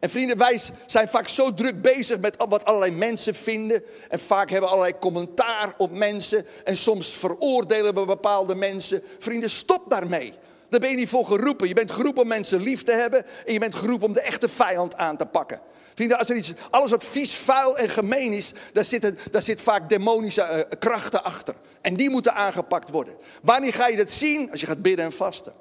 En 0.00 0.10
vrienden, 0.10 0.38
wij 0.38 0.60
zijn 0.86 1.08
vaak 1.08 1.28
zo 1.28 1.54
druk 1.54 1.82
bezig 1.82 2.18
met 2.18 2.36
wat 2.48 2.64
allerlei 2.64 2.92
mensen 2.92 3.34
vinden. 3.34 3.82
En 4.08 4.18
vaak 4.18 4.50
hebben 4.50 4.68
we 4.68 4.74
allerlei 4.74 4.98
commentaar 5.00 5.74
op 5.76 5.90
mensen. 5.90 6.46
En 6.64 6.76
soms 6.76 7.08
veroordelen 7.12 7.94
we 7.94 8.04
bepaalde 8.04 8.54
mensen. 8.54 9.02
Vrienden, 9.18 9.50
stop 9.50 9.84
daarmee. 9.88 10.32
Daar 10.68 10.80
ben 10.80 10.90
je 10.90 10.96
niet 10.96 11.08
voor 11.08 11.26
geroepen. 11.26 11.68
Je 11.68 11.74
bent 11.74 11.90
geroepen 11.90 12.22
om 12.22 12.28
mensen 12.28 12.60
lief 12.60 12.82
te 12.82 12.92
hebben. 12.92 13.24
En 13.46 13.52
je 13.52 13.58
bent 13.58 13.74
geroepen 13.74 14.06
om 14.06 14.12
de 14.12 14.20
echte 14.20 14.48
vijand 14.48 14.96
aan 14.96 15.16
te 15.16 15.26
pakken. 15.26 15.60
Vrienden, 15.94 16.18
als 16.18 16.28
er 16.28 16.36
iets, 16.36 16.52
alles 16.70 16.90
wat 16.90 17.04
vies, 17.04 17.34
vuil 17.34 17.78
en 17.78 17.88
gemeen 17.88 18.32
is, 18.32 18.52
daar 18.72 18.84
zitten, 18.84 19.18
daar 19.30 19.42
zit 19.42 19.62
vaak 19.62 19.88
demonische 19.88 20.66
uh, 20.70 20.78
krachten 20.78 21.24
achter. 21.24 21.54
En 21.80 21.96
die 21.96 22.10
moeten 22.10 22.34
aangepakt 22.34 22.90
worden. 22.90 23.16
Wanneer 23.42 23.72
ga 23.72 23.86
je 23.86 23.96
dat 23.96 24.10
zien? 24.10 24.50
Als 24.50 24.60
je 24.60 24.66
gaat 24.66 24.82
bidden 24.82 25.04
en 25.04 25.12
vasten. 25.12 25.52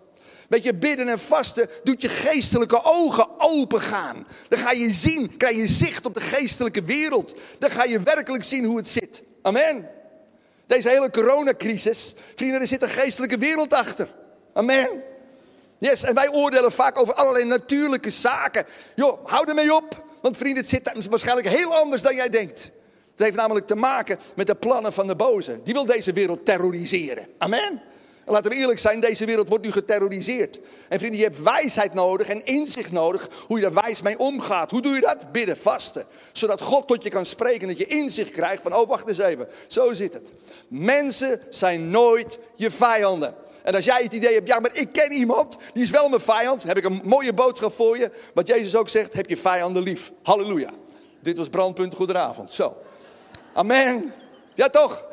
Weet 0.49 0.63
je, 0.63 0.73
bidden 0.73 1.07
en 1.07 1.19
vasten 1.19 1.69
doet 1.83 2.01
je 2.01 2.09
geestelijke 2.09 2.83
ogen 2.83 3.39
open 3.39 3.81
gaan. 3.81 4.27
Dan 4.49 4.59
ga 4.59 4.71
je 4.71 4.91
zien, 4.91 5.37
krijg 5.37 5.55
je 5.55 5.67
zicht 5.67 6.05
op 6.05 6.13
de 6.13 6.21
geestelijke 6.21 6.83
wereld. 6.83 7.35
Dan 7.59 7.71
ga 7.71 7.83
je 7.83 7.99
werkelijk 7.99 8.43
zien 8.43 8.65
hoe 8.65 8.77
het 8.77 8.87
zit. 8.87 9.23
Amen. 9.41 9.89
Deze 10.67 10.89
hele 10.89 11.11
coronacrisis, 11.11 12.15
vrienden, 12.35 12.61
er 12.61 12.67
zit 12.67 12.83
een 12.83 12.89
geestelijke 12.89 13.37
wereld 13.37 13.73
achter. 13.73 14.09
Amen. 14.53 14.89
Yes, 15.77 16.03
en 16.03 16.15
wij 16.15 16.29
oordelen 16.31 16.71
vaak 16.71 17.01
over 17.01 17.13
allerlei 17.13 17.45
natuurlijke 17.45 18.09
zaken. 18.09 18.65
Joh, 18.95 19.25
hou 19.25 19.49
ermee 19.49 19.73
op. 19.73 20.03
Want 20.21 20.37
vrienden, 20.37 20.61
het 20.61 20.69
zit 20.69 21.07
waarschijnlijk 21.09 21.47
heel 21.47 21.75
anders 21.75 22.01
dan 22.01 22.15
jij 22.15 22.29
denkt. 22.29 22.59
Het 23.11 23.25
heeft 23.25 23.35
namelijk 23.35 23.67
te 23.67 23.75
maken 23.75 24.19
met 24.35 24.47
de 24.47 24.55
plannen 24.55 24.93
van 24.93 25.07
de 25.07 25.15
boze. 25.15 25.59
Die 25.63 25.73
wil 25.73 25.85
deze 25.85 26.13
wereld 26.13 26.45
terroriseren. 26.45 27.27
Amen. 27.37 27.81
En 28.25 28.31
laten 28.31 28.51
we 28.51 28.57
eerlijk 28.57 28.79
zijn, 28.79 28.99
deze 28.99 29.25
wereld 29.25 29.49
wordt 29.49 29.63
nu 29.63 29.71
geterroriseerd. 29.71 30.59
En 30.87 30.99
vrienden, 30.99 31.19
je 31.19 31.25
hebt 31.25 31.43
wijsheid 31.43 31.93
nodig 31.93 32.27
en 32.27 32.45
inzicht 32.45 32.91
nodig 32.91 33.29
hoe 33.47 33.57
je 33.57 33.63
daar 33.63 33.83
wijs 33.83 34.01
mee 34.01 34.19
omgaat. 34.19 34.71
Hoe 34.71 34.81
doe 34.81 34.93
je 34.93 35.01
dat? 35.01 35.31
Bidden, 35.31 35.57
vasten. 35.57 36.05
Zodat 36.31 36.61
God 36.61 36.87
tot 36.87 37.03
je 37.03 37.09
kan 37.09 37.25
spreken, 37.25 37.67
dat 37.67 37.77
je 37.77 37.85
inzicht 37.85 38.31
krijgt 38.31 38.61
van, 38.61 38.75
oh 38.75 38.87
wacht 38.87 39.09
eens 39.09 39.17
even, 39.17 39.47
zo 39.67 39.93
zit 39.93 40.13
het. 40.13 40.31
Mensen 40.67 41.41
zijn 41.49 41.89
nooit 41.89 42.39
je 42.55 42.71
vijanden. 42.71 43.35
En 43.63 43.75
als 43.75 43.85
jij 43.85 44.03
het 44.03 44.13
idee 44.13 44.33
hebt, 44.33 44.47
ja, 44.47 44.59
maar 44.59 44.75
ik 44.75 44.91
ken 44.91 45.11
iemand, 45.11 45.57
die 45.73 45.83
is 45.83 45.89
wel 45.89 46.09
mijn 46.09 46.21
vijand, 46.21 46.63
heb 46.63 46.77
ik 46.77 46.85
een 46.85 47.01
mooie 47.03 47.33
boodschap 47.33 47.73
voor 47.73 47.97
je. 47.97 48.11
Wat 48.33 48.47
Jezus 48.47 48.75
ook 48.75 48.89
zegt, 48.89 49.13
heb 49.13 49.29
je 49.29 49.37
vijanden 49.37 49.83
lief. 49.83 50.11
Halleluja. 50.23 50.69
Dit 51.21 51.37
was 51.37 51.49
brandpunt, 51.49 51.95
goedenavond. 51.95 52.51
Zo. 52.51 52.77
Amen. 53.53 54.13
Ja 54.53 54.69
toch? 54.69 55.05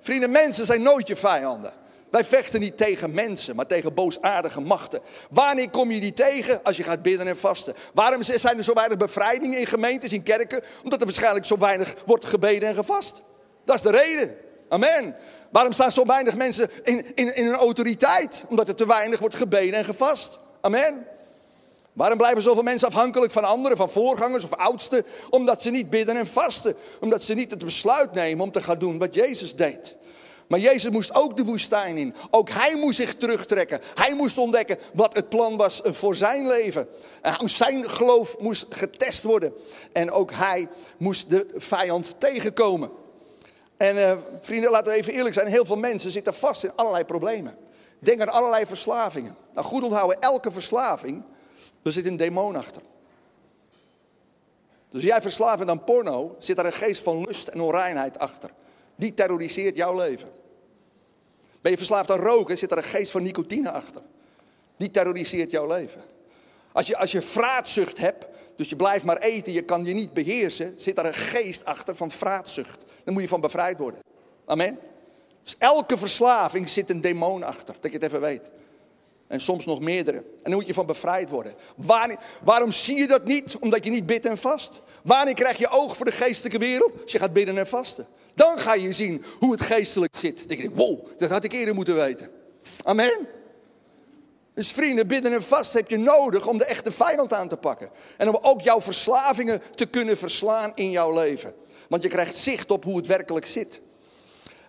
Vrienden, 0.00 0.30
mensen 0.30 0.66
zijn 0.66 0.82
nooit 0.82 1.06
je 1.06 1.16
vijanden. 1.16 1.72
Wij 2.10 2.24
vechten 2.24 2.60
niet 2.60 2.76
tegen 2.76 3.14
mensen, 3.14 3.56
maar 3.56 3.66
tegen 3.66 3.94
boosaardige 3.94 4.60
machten. 4.60 5.00
Wanneer 5.30 5.70
kom 5.70 5.90
je 5.90 6.00
die 6.00 6.12
tegen? 6.12 6.64
Als 6.64 6.76
je 6.76 6.82
gaat 6.82 7.02
bidden 7.02 7.26
en 7.26 7.36
vasten. 7.36 7.74
Waarom 7.94 8.22
zijn 8.22 8.58
er 8.58 8.64
zo 8.64 8.72
weinig 8.72 8.98
bevrijdingen 8.98 9.58
in 9.58 9.66
gemeentes, 9.66 10.12
in 10.12 10.22
kerken? 10.22 10.62
Omdat 10.82 11.00
er 11.00 11.06
waarschijnlijk 11.06 11.44
zo 11.46 11.58
weinig 11.58 11.94
wordt 12.06 12.24
gebeden 12.24 12.68
en 12.68 12.74
gevast. 12.74 13.22
Dat 13.64 13.76
is 13.76 13.82
de 13.82 13.90
reden. 13.90 14.36
Amen. 14.68 15.16
Waarom 15.50 15.72
staan 15.72 15.92
zo 15.92 16.06
weinig 16.06 16.34
mensen 16.34 16.70
in, 16.82 17.14
in, 17.14 17.36
in 17.36 17.46
een 17.46 17.54
autoriteit? 17.54 18.44
Omdat 18.48 18.68
er 18.68 18.74
te 18.74 18.86
weinig 18.86 19.18
wordt 19.18 19.34
gebeden 19.34 19.78
en 19.78 19.84
gevast. 19.84 20.38
Amen. 20.60 21.06
Waarom 21.92 22.18
blijven 22.18 22.42
zoveel 22.42 22.62
mensen 22.62 22.88
afhankelijk 22.88 23.32
van 23.32 23.44
anderen, 23.44 23.76
van 23.76 23.90
voorgangers 23.90 24.44
of 24.44 24.54
oudsten? 24.54 25.04
Omdat 25.30 25.62
ze 25.62 25.70
niet 25.70 25.90
bidden 25.90 26.16
en 26.16 26.26
vasten. 26.26 26.76
Omdat 27.00 27.22
ze 27.22 27.34
niet 27.34 27.50
het 27.50 27.64
besluit 27.64 28.12
nemen 28.12 28.44
om 28.44 28.52
te 28.52 28.62
gaan 28.62 28.78
doen 28.78 28.98
wat 28.98 29.14
Jezus 29.14 29.56
deed. 29.56 29.96
Maar 30.50 30.58
Jezus 30.58 30.90
moest 30.90 31.14
ook 31.14 31.36
de 31.36 31.44
woestijn 31.44 31.96
in. 31.96 32.14
Ook 32.30 32.48
hij 32.48 32.76
moest 32.76 32.96
zich 32.96 33.14
terugtrekken. 33.14 33.80
Hij 33.94 34.14
moest 34.14 34.38
ontdekken 34.38 34.78
wat 34.92 35.14
het 35.14 35.28
plan 35.28 35.56
was 35.56 35.80
voor 35.84 36.16
zijn 36.16 36.46
leven. 36.46 36.88
Zijn 37.44 37.90
geloof 37.90 38.38
moest 38.38 38.66
getest 38.68 39.22
worden. 39.22 39.52
En 39.92 40.10
ook 40.10 40.32
hij 40.32 40.68
moest 40.98 41.30
de 41.30 41.46
vijand 41.54 42.14
tegenkomen. 42.18 42.90
En 43.76 43.96
uh, 43.96 44.16
vrienden, 44.40 44.70
laten 44.70 44.92
we 44.92 44.98
even 44.98 45.12
eerlijk 45.12 45.34
zijn. 45.34 45.46
Heel 45.46 45.64
veel 45.64 45.76
mensen 45.76 46.10
zitten 46.10 46.34
vast 46.34 46.64
in 46.64 46.76
allerlei 46.76 47.04
problemen. 47.04 47.56
Denk 47.98 48.20
aan 48.20 48.28
allerlei 48.28 48.66
verslavingen. 48.66 49.36
Nou, 49.54 49.66
goed 49.66 49.82
onthouden, 49.82 50.20
elke 50.20 50.52
verslaving, 50.52 51.22
er 51.82 51.92
zit 51.92 52.06
een 52.06 52.16
demon 52.16 52.56
achter. 52.56 52.82
Dus 54.88 55.02
jij 55.02 55.20
verslaafd 55.20 55.58
bent 55.58 55.70
aan 55.70 55.84
porno, 55.84 56.36
zit 56.38 56.58
er 56.58 56.66
een 56.66 56.72
geest 56.72 57.02
van 57.02 57.20
lust 57.20 57.48
en 57.48 57.60
onreinheid 57.60 58.18
achter. 58.18 58.50
Die 58.96 59.14
terroriseert 59.14 59.76
jouw 59.76 59.96
leven. 59.96 60.38
Ben 61.60 61.70
je 61.70 61.76
verslaafd 61.76 62.10
aan 62.10 62.20
roken, 62.20 62.58
zit 62.58 62.70
er 62.70 62.76
een 62.76 62.84
geest 62.84 63.10
van 63.10 63.22
nicotine 63.22 63.70
achter. 63.70 64.02
Die 64.76 64.90
terroriseert 64.90 65.50
jouw 65.50 65.66
leven. 65.66 66.02
Als 66.72 66.86
je, 66.86 66.96
als 66.96 67.12
je 67.12 67.22
vraatzucht 67.22 67.98
hebt, 67.98 68.26
dus 68.56 68.68
je 68.68 68.76
blijft 68.76 69.04
maar 69.04 69.18
eten, 69.18 69.52
je 69.52 69.62
kan 69.62 69.84
je 69.84 69.94
niet 69.94 70.12
beheersen, 70.12 70.72
zit 70.76 70.98
er 70.98 71.06
een 71.06 71.14
geest 71.14 71.64
achter 71.64 71.96
van 71.96 72.10
vraatzucht. 72.10 72.84
Dan 73.04 73.14
moet 73.14 73.22
je 73.22 73.28
van 73.28 73.40
bevrijd 73.40 73.78
worden. 73.78 74.00
Amen. 74.46 74.78
Dus 75.42 75.54
elke 75.58 75.98
verslaving 75.98 76.68
zit 76.68 76.90
een 76.90 77.00
demon 77.00 77.42
achter, 77.42 77.74
dat 77.80 77.92
je 77.92 77.98
het 77.98 78.06
even 78.06 78.20
weet. 78.20 78.50
En 79.26 79.40
soms 79.40 79.66
nog 79.66 79.80
meerdere. 79.80 80.16
En 80.16 80.24
dan 80.42 80.52
moet 80.52 80.66
je 80.66 80.74
van 80.74 80.86
bevrijd 80.86 81.28
worden. 81.28 81.54
waarom 82.42 82.72
zie 82.72 82.96
je 82.96 83.06
dat 83.06 83.24
niet? 83.24 83.56
Omdat 83.56 83.84
je 83.84 83.90
niet 83.90 84.06
bidt 84.06 84.26
en 84.26 84.38
vast. 84.38 84.80
Wanneer 85.02 85.34
krijg 85.34 85.58
je 85.58 85.70
oog 85.70 85.96
voor 85.96 86.06
de 86.06 86.12
geestelijke 86.12 86.58
wereld? 86.58 87.02
Als 87.02 87.12
je 87.12 87.18
gaat 87.18 87.32
bidden 87.32 87.58
en 87.58 87.66
vasten. 87.66 88.06
Dan 88.34 88.58
ga 88.58 88.74
je 88.74 88.92
zien 88.92 89.24
hoe 89.38 89.52
het 89.52 89.60
geestelijk 89.60 90.16
zit. 90.16 90.38
Dan 90.38 90.46
denk 90.46 90.60
je, 90.60 90.70
wow, 90.74 91.06
dat 91.16 91.30
had 91.30 91.44
ik 91.44 91.52
eerder 91.52 91.74
moeten 91.74 91.94
weten. 91.94 92.30
Amen. 92.84 93.28
Dus 94.54 94.72
vrienden, 94.72 95.06
bidden 95.06 95.32
en 95.32 95.42
vast 95.42 95.72
heb 95.72 95.90
je 95.90 95.98
nodig 95.98 96.46
om 96.46 96.58
de 96.58 96.64
echte 96.64 96.92
vijand 96.92 97.32
aan 97.32 97.48
te 97.48 97.56
pakken. 97.56 97.90
En 98.16 98.28
om 98.28 98.38
ook 98.42 98.60
jouw 98.60 98.80
verslavingen 98.80 99.62
te 99.74 99.86
kunnen 99.86 100.18
verslaan 100.18 100.72
in 100.74 100.90
jouw 100.90 101.14
leven. 101.14 101.54
Want 101.88 102.02
je 102.02 102.08
krijgt 102.08 102.36
zicht 102.36 102.70
op 102.70 102.84
hoe 102.84 102.96
het 102.96 103.06
werkelijk 103.06 103.46
zit. 103.46 103.80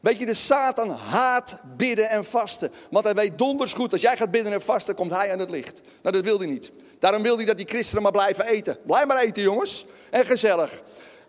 Weet 0.02 0.18
je, 0.18 0.26
de 0.26 0.34
Satan 0.34 0.90
haat 0.90 1.60
bidden 1.78 2.10
en 2.10 2.26
vasten. 2.26 2.72
Want 2.90 3.06
hij 3.06 3.14
weet 3.14 3.38
donders 3.38 3.74
goed, 3.74 3.92
als 3.92 4.02
jij 4.02 4.18
gaat 4.18 4.32
bidden 4.32 4.54
en 4.54 4.62
vasten, 4.62 4.96
komt 4.96 5.12
hij 5.12 5.32
aan 5.32 5.40
het 5.40 5.50
licht. 5.50 5.82
Nou, 6.02 6.16
dat 6.16 6.24
wil 6.24 6.38
hij 6.38 6.48
niet. 6.48 6.72
Daarom 7.00 7.22
wil 7.22 7.36
hij 7.36 7.46
dat 7.46 7.58
die 7.58 7.68
christenen 7.68 8.04
maar 8.04 8.12
blijven 8.12 8.46
eten. 8.46 8.78
Blijf 8.86 9.06
maar 9.06 9.18
eten, 9.18 9.42
jongens. 9.42 9.86
En 10.10 10.26
gezellig. 10.26 10.82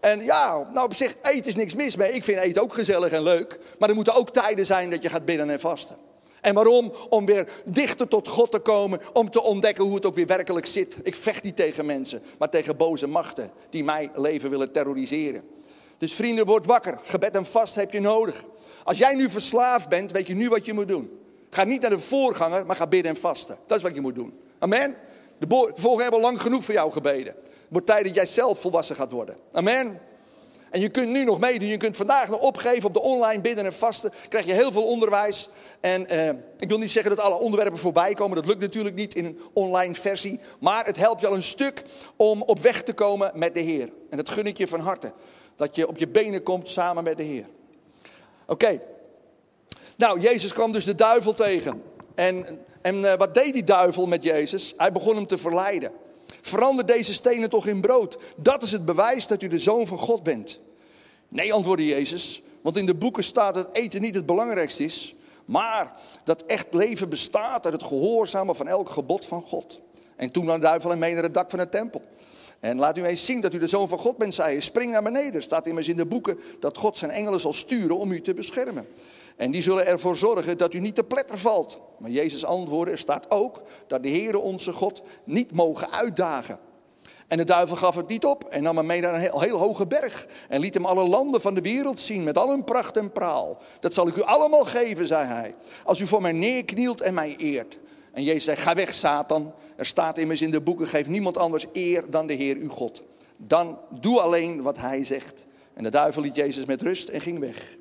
En 0.02 0.24
ja, 0.24 0.68
nou 0.72 0.86
op 0.86 0.94
zich, 0.94 1.16
eten 1.22 1.46
is 1.46 1.56
niks 1.56 1.74
mis 1.74 1.96
mee. 1.96 2.12
Ik 2.12 2.24
vind 2.24 2.38
eten 2.38 2.62
ook 2.62 2.74
gezellig 2.74 3.12
en 3.12 3.22
leuk. 3.22 3.58
Maar 3.78 3.88
er 3.88 3.94
moeten 3.94 4.14
ook 4.14 4.30
tijden 4.30 4.66
zijn 4.66 4.90
dat 4.90 5.02
je 5.02 5.08
gaat 5.08 5.24
bidden 5.24 5.50
en 5.50 5.60
vasten. 5.60 5.96
En 6.40 6.54
waarom? 6.54 6.92
Om 7.08 7.26
weer 7.26 7.48
dichter 7.64 8.08
tot 8.08 8.28
God 8.28 8.52
te 8.52 8.58
komen. 8.58 9.00
Om 9.12 9.30
te 9.30 9.42
ontdekken 9.42 9.84
hoe 9.84 9.94
het 9.94 10.06
ook 10.06 10.14
weer 10.14 10.26
werkelijk 10.26 10.66
zit. 10.66 10.96
Ik 11.02 11.14
vecht 11.14 11.42
niet 11.42 11.56
tegen 11.56 11.86
mensen, 11.86 12.22
maar 12.38 12.48
tegen 12.48 12.76
boze 12.76 13.06
machten 13.06 13.50
die 13.70 13.84
mijn 13.84 14.10
leven 14.14 14.50
willen 14.50 14.72
terroriseren. 14.72 15.42
Dus 15.98 16.12
vrienden, 16.12 16.46
word 16.46 16.66
wakker. 16.66 16.98
Gebed 17.02 17.36
en 17.36 17.46
vast 17.46 17.74
heb 17.74 17.92
je 17.92 18.00
nodig. 18.00 18.44
Als 18.84 18.98
jij 18.98 19.14
nu 19.14 19.30
verslaafd 19.30 19.88
bent, 19.88 20.12
weet 20.12 20.26
je 20.26 20.34
nu 20.34 20.48
wat 20.48 20.64
je 20.64 20.72
moet 20.72 20.88
doen. 20.88 21.18
Ga 21.50 21.64
niet 21.64 21.80
naar 21.80 21.90
de 21.90 22.00
voorganger, 22.00 22.66
maar 22.66 22.76
ga 22.76 22.86
bidden 22.86 23.10
en 23.14 23.20
vasten. 23.20 23.58
Dat 23.66 23.76
is 23.76 23.82
wat 23.82 23.94
je 23.94 24.00
moet 24.00 24.14
doen. 24.14 24.38
Amen. 24.58 24.94
De 25.38 25.46
voorganger 25.48 26.02
hebben 26.02 26.20
lang 26.20 26.40
genoeg 26.40 26.64
voor 26.64 26.74
jou 26.74 26.92
gebeden 26.92 27.34
wordt 27.72 27.86
tijd 27.86 28.04
dat 28.04 28.14
jij 28.14 28.26
zelf 28.26 28.60
volwassen 28.60 28.96
gaat 28.96 29.12
worden. 29.12 29.36
Amen. 29.52 30.00
En 30.70 30.80
je 30.80 30.88
kunt 30.88 31.08
nu 31.08 31.24
nog 31.24 31.40
meedoen. 31.40 31.68
Je 31.68 31.76
kunt 31.76 31.96
vandaag 31.96 32.28
nog 32.28 32.40
opgeven 32.40 32.84
op 32.84 32.94
de 32.94 33.00
online 33.00 33.40
bidden 33.40 33.64
en 33.64 33.72
vasten. 33.72 34.12
krijg 34.28 34.46
je 34.46 34.52
heel 34.52 34.72
veel 34.72 34.82
onderwijs. 34.84 35.48
En 35.80 36.06
eh, 36.06 36.28
ik 36.58 36.68
wil 36.68 36.78
niet 36.78 36.90
zeggen 36.90 37.16
dat 37.16 37.24
alle 37.24 37.34
onderwerpen 37.34 37.78
voorbij 37.78 38.14
komen. 38.14 38.36
Dat 38.36 38.46
lukt 38.46 38.60
natuurlijk 38.60 38.94
niet 38.94 39.14
in 39.14 39.24
een 39.24 39.40
online 39.52 39.94
versie. 39.94 40.40
Maar 40.60 40.84
het 40.84 40.96
helpt 40.96 41.20
je 41.20 41.26
al 41.26 41.34
een 41.34 41.42
stuk 41.42 41.82
om 42.16 42.42
op 42.42 42.60
weg 42.60 42.82
te 42.82 42.92
komen 42.92 43.30
met 43.34 43.54
de 43.54 43.60
Heer. 43.60 43.88
En 44.10 44.16
dat 44.16 44.28
gun 44.28 44.46
ik 44.46 44.58
je 44.58 44.68
van 44.68 44.80
harte. 44.80 45.12
Dat 45.56 45.76
je 45.76 45.88
op 45.88 45.98
je 45.98 46.08
benen 46.08 46.42
komt 46.42 46.68
samen 46.68 47.04
met 47.04 47.16
de 47.16 47.22
Heer. 47.22 47.46
Oké. 48.46 48.80
Nou, 49.96 50.20
Jezus 50.20 50.52
kwam 50.52 50.72
dus 50.72 50.84
de 50.84 50.94
duivel 50.94 51.34
tegen. 51.34 51.82
En, 52.14 52.58
en 52.82 52.96
uh, 52.96 53.14
wat 53.14 53.34
deed 53.34 53.52
die 53.52 53.64
duivel 53.64 54.06
met 54.06 54.22
Jezus? 54.22 54.74
Hij 54.76 54.92
begon 54.92 55.16
hem 55.16 55.26
te 55.26 55.38
verleiden. 55.38 55.92
Verander 56.42 56.86
deze 56.86 57.12
stenen 57.12 57.50
toch 57.50 57.66
in 57.66 57.80
brood. 57.80 58.18
Dat 58.36 58.62
is 58.62 58.72
het 58.72 58.84
bewijs 58.84 59.26
dat 59.26 59.42
u 59.42 59.46
de 59.46 59.58
zoon 59.58 59.86
van 59.86 59.98
God 59.98 60.22
bent. 60.22 60.58
Nee, 61.28 61.52
antwoordde 61.52 61.86
Jezus, 61.86 62.42
want 62.60 62.76
in 62.76 62.86
de 62.86 62.94
boeken 62.94 63.24
staat 63.24 63.54
dat 63.54 63.68
eten 63.72 64.00
niet 64.00 64.14
het 64.14 64.26
belangrijkste 64.26 64.84
is, 64.84 65.14
maar 65.44 65.92
dat 66.24 66.42
echt 66.42 66.66
leven 66.70 67.08
bestaat 67.08 67.64
uit 67.64 67.74
het 67.74 67.82
gehoorzamen 67.82 68.56
van 68.56 68.68
elk 68.68 68.88
gebod 68.88 69.26
van 69.26 69.42
God. 69.42 69.80
En 70.16 70.30
toen 70.30 70.44
nam 70.44 70.54
de 70.54 70.66
duivel 70.66 70.90
hem 70.90 70.98
mee 70.98 71.14
naar 71.14 71.22
het 71.22 71.34
dak 71.34 71.50
van 71.50 71.58
de 71.58 71.68
tempel. 71.68 72.02
En 72.60 72.78
laat 72.78 72.98
u 72.98 73.04
eens 73.04 73.24
zien 73.24 73.40
dat 73.40 73.54
u 73.54 73.58
de 73.58 73.66
zoon 73.66 73.88
van 73.88 73.98
God 73.98 74.16
bent, 74.16 74.34
zei 74.34 74.52
hij. 74.52 74.60
Spring 74.60 74.92
naar 74.92 75.02
beneden. 75.02 75.42
Staat 75.42 75.66
immers 75.66 75.88
in 75.88 75.96
de 75.96 76.06
boeken 76.06 76.38
dat 76.60 76.76
God 76.76 76.96
zijn 76.96 77.10
engelen 77.10 77.40
zal 77.40 77.52
sturen 77.52 77.96
om 77.96 78.12
u 78.12 78.20
te 78.20 78.34
beschermen. 78.34 78.86
En 79.36 79.50
die 79.50 79.62
zullen 79.62 79.86
ervoor 79.86 80.16
zorgen 80.16 80.58
dat 80.58 80.74
u 80.74 80.80
niet 80.80 80.94
te 80.94 81.04
pletter 81.04 81.38
valt. 81.38 81.80
Maar 81.98 82.10
Jezus 82.10 82.44
antwoordde, 82.44 82.92
er 82.92 82.98
staat 82.98 83.30
ook 83.30 83.62
dat 83.86 84.02
de 84.02 84.08
Heere 84.08 84.38
onze 84.38 84.72
God 84.72 85.02
niet 85.24 85.52
mogen 85.52 85.92
uitdagen. 85.92 86.58
En 87.32 87.38
de 87.38 87.44
duivel 87.44 87.76
gaf 87.76 87.94
het 87.94 88.08
niet 88.08 88.24
op 88.24 88.44
en 88.44 88.62
nam 88.62 88.76
hem 88.76 88.86
mee 88.86 89.00
naar 89.00 89.14
een 89.14 89.20
heel, 89.20 89.40
heel, 89.40 89.58
hoge 89.58 89.86
berg. 89.86 90.26
En 90.48 90.60
liet 90.60 90.74
hem 90.74 90.84
alle 90.84 91.08
landen 91.08 91.40
van 91.40 91.54
de 91.54 91.60
wereld 91.60 92.00
zien 92.00 92.22
met 92.22 92.38
al 92.38 92.48
hun 92.48 92.64
pracht 92.64 92.96
en 92.96 93.12
praal. 93.12 93.58
Dat 93.80 93.94
zal 93.94 94.08
ik 94.08 94.16
u 94.16 94.22
allemaal 94.22 94.64
geven, 94.64 95.06
zei 95.06 95.26
hij. 95.26 95.54
Als 95.84 96.00
u 96.00 96.06
voor 96.06 96.22
mij 96.22 96.32
neerknielt 96.32 97.00
en 97.00 97.14
mij 97.14 97.34
eert. 97.36 97.78
En 98.12 98.22
Jezus 98.22 98.44
zei, 98.44 98.56
ga 98.56 98.74
weg 98.74 98.94
Satan. 98.94 99.54
Er 99.76 99.86
staat 99.86 100.18
immers 100.18 100.42
in 100.42 100.50
de 100.50 100.60
boeken, 100.60 100.86
geef 100.86 101.06
niemand 101.06 101.36
anders 101.36 101.66
eer 101.72 102.10
dan 102.10 102.26
de 102.26 102.34
Heer 102.34 102.56
uw 102.56 102.68
God. 102.68 103.02
Dan 103.36 103.78
doe 104.00 104.20
alleen 104.20 104.62
wat 104.62 104.78
hij 104.78 105.04
zegt. 105.04 105.44
En 105.74 105.82
de 105.82 105.90
duivel 105.90 106.22
liet 106.22 106.36
Jezus 106.36 106.64
met 106.64 106.82
rust 106.82 107.08
en 107.08 107.20
ging 107.20 107.38
weg. 107.38 107.76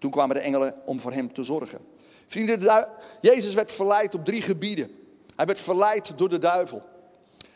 Toen 0.00 0.10
kwamen 0.10 0.36
de 0.36 0.42
engelen 0.42 0.74
om 0.84 1.00
voor 1.00 1.12
hem 1.12 1.32
te 1.32 1.44
zorgen. 1.44 1.78
Vrienden, 2.26 2.88
Jezus 3.20 3.54
werd 3.54 3.72
verleid 3.72 4.14
op 4.14 4.24
drie 4.24 4.42
gebieden. 4.42 4.90
Hij 5.36 5.46
werd 5.46 5.60
verleid 5.60 6.12
door 6.18 6.28
de 6.28 6.38
duivel. 6.38 6.82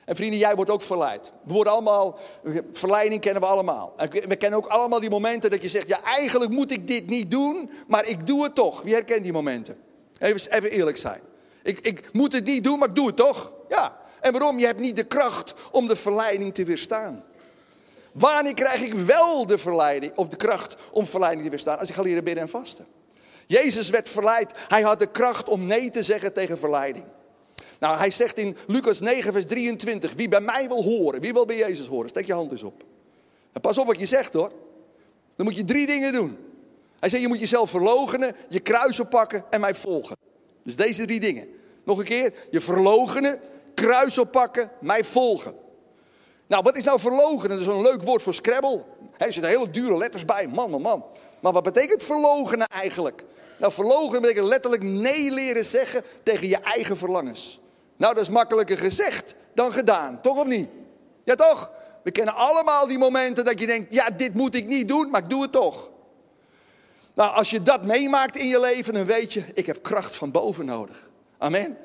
En 0.04 0.16
vrienden, 0.16 0.38
jij 0.38 0.54
wordt 0.54 0.70
ook 0.70 0.82
verleid. 0.82 1.32
We 1.42 1.52
worden 1.52 1.72
allemaal, 1.72 2.18
verleiding 2.72 3.20
kennen 3.20 3.42
we 3.42 3.48
allemaal. 3.48 3.94
we 4.10 4.36
kennen 4.36 4.58
ook 4.58 4.66
allemaal 4.66 5.00
die 5.00 5.10
momenten 5.10 5.50
dat 5.50 5.62
je 5.62 5.68
zegt, 5.68 5.88
ja 5.88 6.02
eigenlijk 6.02 6.50
moet 6.50 6.70
ik 6.70 6.86
dit 6.86 7.06
niet 7.06 7.30
doen, 7.30 7.70
maar 7.86 8.06
ik 8.06 8.26
doe 8.26 8.42
het 8.42 8.54
toch. 8.54 8.82
Wie 8.82 8.94
herkent 8.94 9.22
die 9.22 9.32
momenten? 9.32 9.76
Even, 10.18 10.52
even 10.52 10.70
eerlijk 10.70 10.96
zijn. 10.96 11.20
Ik, 11.62 11.78
ik 11.78 12.12
moet 12.12 12.32
het 12.32 12.44
niet 12.44 12.64
doen, 12.64 12.78
maar 12.78 12.88
ik 12.88 12.94
doe 12.94 13.06
het 13.06 13.16
toch. 13.16 13.52
Ja. 13.68 13.96
En 14.20 14.32
waarom? 14.32 14.58
Je 14.58 14.66
hebt 14.66 14.80
niet 14.80 14.96
de 14.96 15.04
kracht 15.04 15.54
om 15.72 15.86
de 15.86 15.96
verleiding 15.96 16.54
te 16.54 16.64
weerstaan. 16.64 17.24
Wanneer 18.14 18.54
krijg 18.54 18.80
ik 18.80 18.94
wel 18.94 19.46
de 19.46 19.58
verleiding, 19.58 20.12
of 20.16 20.28
de 20.28 20.36
kracht 20.36 20.76
om 20.92 21.06
verleiding 21.06 21.44
te 21.44 21.50
weerstaan? 21.50 21.78
Als 21.78 21.88
ik 21.88 21.94
ga 21.94 22.02
leren 22.02 22.24
bidden 22.24 22.42
en 22.42 22.48
vasten. 22.48 22.86
Jezus 23.46 23.90
werd 23.90 24.08
verleid. 24.08 24.52
Hij 24.68 24.82
had 24.82 24.98
de 24.98 25.10
kracht 25.10 25.48
om 25.48 25.66
nee 25.66 25.90
te 25.90 26.02
zeggen 26.02 26.32
tegen 26.32 26.58
verleiding. 26.58 27.04
Nou, 27.78 27.98
hij 27.98 28.10
zegt 28.10 28.38
in 28.38 28.56
Lucas 28.66 29.00
9, 29.00 29.32
vers 29.32 29.46
23: 29.46 30.12
Wie 30.14 30.28
bij 30.28 30.40
mij 30.40 30.68
wil 30.68 30.82
horen, 30.82 31.20
wie 31.20 31.32
wil 31.32 31.46
bij 31.46 31.56
Jezus 31.56 31.86
horen, 31.86 32.08
steek 32.08 32.26
je 32.26 32.32
hand 32.32 32.50
eens 32.50 32.62
op. 32.62 32.84
En 33.52 33.60
pas 33.60 33.78
op 33.78 33.86
wat 33.86 33.98
je 33.98 34.06
zegt 34.06 34.32
hoor. 34.32 34.52
Dan 35.36 35.46
moet 35.46 35.56
je 35.56 35.64
drie 35.64 35.86
dingen 35.86 36.12
doen. 36.12 36.38
Hij 37.00 37.08
zegt: 37.08 37.22
Je 37.22 37.28
moet 37.28 37.40
jezelf 37.40 37.70
verloochenen, 37.70 38.36
je 38.48 38.60
kruis 38.60 39.00
oppakken 39.00 39.44
en 39.50 39.60
mij 39.60 39.74
volgen. 39.74 40.16
Dus 40.62 40.76
deze 40.76 41.04
drie 41.04 41.20
dingen. 41.20 41.48
Nog 41.84 41.98
een 41.98 42.04
keer: 42.04 42.34
je 42.50 42.60
verloochenen, 42.60 43.40
kruis 43.74 44.18
oppakken, 44.18 44.70
mij 44.80 45.04
volgen. 45.04 45.54
Nou, 46.46 46.62
wat 46.62 46.76
is 46.76 46.84
nou 46.84 47.00
verloochenen? 47.00 47.56
Dat 47.56 47.66
is 47.66 47.74
een 47.74 47.82
leuk 47.82 48.02
woord 48.02 48.22
voor 48.22 48.34
Scrabble. 48.34 48.84
Er 49.16 49.32
zitten 49.32 49.50
hele 49.50 49.70
dure 49.70 49.96
letters 49.96 50.24
bij, 50.24 50.48
man, 50.48 50.70
man, 50.70 50.80
man. 50.80 51.04
Maar 51.40 51.52
wat 51.52 51.62
betekent 51.62 52.02
verloochenen 52.02 52.66
eigenlijk? 52.68 53.24
Nou, 53.58 53.72
verloochenen 53.72 54.20
betekent 54.20 54.46
letterlijk 54.46 54.82
nee 54.82 55.30
leren 55.30 55.64
zeggen 55.64 56.04
tegen 56.22 56.48
je 56.48 56.56
eigen 56.56 56.96
verlangens. 56.96 57.60
Nou, 57.96 58.14
dat 58.14 58.22
is 58.22 58.28
makkelijker 58.28 58.78
gezegd 58.78 59.34
dan 59.54 59.72
gedaan, 59.72 60.20
toch 60.20 60.38
of 60.38 60.46
niet? 60.46 60.68
Ja, 61.24 61.34
toch? 61.34 61.70
We 62.02 62.10
kennen 62.10 62.34
allemaal 62.34 62.86
die 62.86 62.98
momenten 62.98 63.44
dat 63.44 63.58
je 63.58 63.66
denkt, 63.66 63.94
ja, 63.94 64.10
dit 64.10 64.34
moet 64.34 64.54
ik 64.54 64.66
niet 64.66 64.88
doen, 64.88 65.10
maar 65.10 65.22
ik 65.22 65.30
doe 65.30 65.42
het 65.42 65.52
toch. 65.52 65.90
Nou, 67.14 67.34
als 67.34 67.50
je 67.50 67.62
dat 67.62 67.82
meemaakt 67.82 68.36
in 68.36 68.46
je 68.46 68.60
leven, 68.60 68.94
dan 68.94 69.06
weet 69.06 69.32
je, 69.32 69.44
ik 69.54 69.66
heb 69.66 69.82
kracht 69.82 70.14
van 70.14 70.30
boven 70.30 70.64
nodig. 70.64 71.08
Amen. 71.38 71.76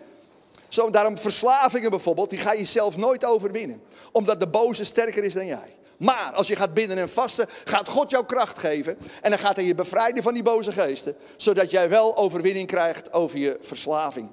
Zo, 0.70 0.90
daarom 0.90 1.18
verslavingen 1.18 1.90
bijvoorbeeld, 1.90 2.30
die 2.30 2.40
ga 2.40 2.54
je 2.54 2.66
zelf 2.66 2.98
nooit 2.98 3.26
overwinnen. 3.26 3.82
Omdat 4.12 4.40
de 4.40 4.48
boze 4.48 4.84
sterker 4.84 5.24
is 5.24 5.34
dan 5.34 5.46
jij. 5.46 5.78
Maar 5.98 6.32
als 6.34 6.48
je 6.48 6.56
gaat 6.56 6.74
bidden 6.74 6.98
en 6.98 7.10
vasten, 7.10 7.48
gaat 7.64 7.88
God 7.88 8.10
jou 8.10 8.26
kracht 8.26 8.60
geven. 8.60 8.98
En 9.22 9.30
dan 9.30 9.40
gaat 9.40 9.56
hij 9.56 9.66
je 9.66 9.76
bevrijden 9.76 10.24
van 10.24 10.34
die 10.34 10.44
boze 10.44 10.72
geesten. 10.72 11.16
Zodat 11.38 11.72
jij 11.72 11.90
wel 11.90 12.18
overwinning 12.18 12.68
krijgt 12.68 13.14
over 13.14 13.38
je 13.38 13.58
verslaving. 13.62 14.30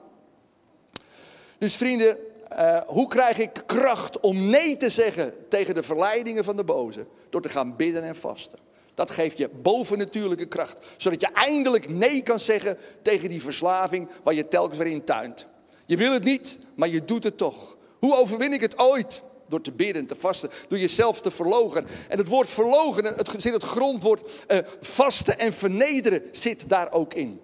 Dus 1.59 1.77
vrienden, 1.77 2.19
uh, 2.53 2.81
hoe 2.87 3.09
krijg 3.09 3.39
ik 3.39 3.63
kracht 3.67 4.21
om 4.21 4.47
nee 4.49 4.77
te 4.77 4.91
zeggen 4.91 5.35
tegen 5.49 5.75
de 5.75 5.83
verleidingen 5.83 6.45
van 6.45 6.57
de 6.57 6.65
boze? 6.65 7.07
Door 7.31 7.43
te 7.43 7.49
gaan 7.49 7.77
bidden 7.77 8.03
en 8.03 8.17
vasten. 8.17 8.59
Dat 8.95 9.11
geeft 9.11 9.39
je 9.39 9.49
bovennatuurlijke 9.49 10.47
kracht. 10.47 10.87
Zodat 10.97 11.21
je 11.21 11.29
eindelijk 11.33 11.89
nee 11.89 12.23
kan 12.23 12.41
zeggen 12.41 12.79
tegen 13.03 13.29
die 13.29 13.43
verslaving 13.43 14.09
waar 14.23 14.35
je 14.35 14.49
telkens 14.49 14.79
weer 14.79 14.87
in 14.87 15.05
tuint. 15.05 15.47
Je 15.87 15.97
wil 15.97 16.13
het 16.13 16.25
niet, 16.25 16.59
maar 16.75 16.89
je 16.89 17.05
doet 17.05 17.25
het 17.25 17.37
toch. 17.37 17.77
Hoe 17.99 18.15
overwin 18.15 18.53
ik 18.53 18.61
het 18.61 18.79
ooit? 18.79 19.23
Door 19.49 19.61
te 19.61 19.73
bidden, 19.73 20.07
te 20.07 20.17
vasten, 20.17 20.51
door 20.69 20.79
jezelf 20.79 21.21
te 21.21 21.31
verlogen. 21.31 21.87
En 22.09 22.19
het 22.19 22.29
woord 22.29 22.49
verlogen, 22.49 23.05
het 23.05 23.31
zit 23.37 23.53
het 23.53 23.63
grondwoord 23.63 24.31
uh, 24.49 24.59
vasten 24.81 25.39
en 25.39 25.53
vernederen, 25.53 26.23
zit 26.33 26.69
daar 26.69 26.93
ook 26.93 27.15
in. 27.15 27.41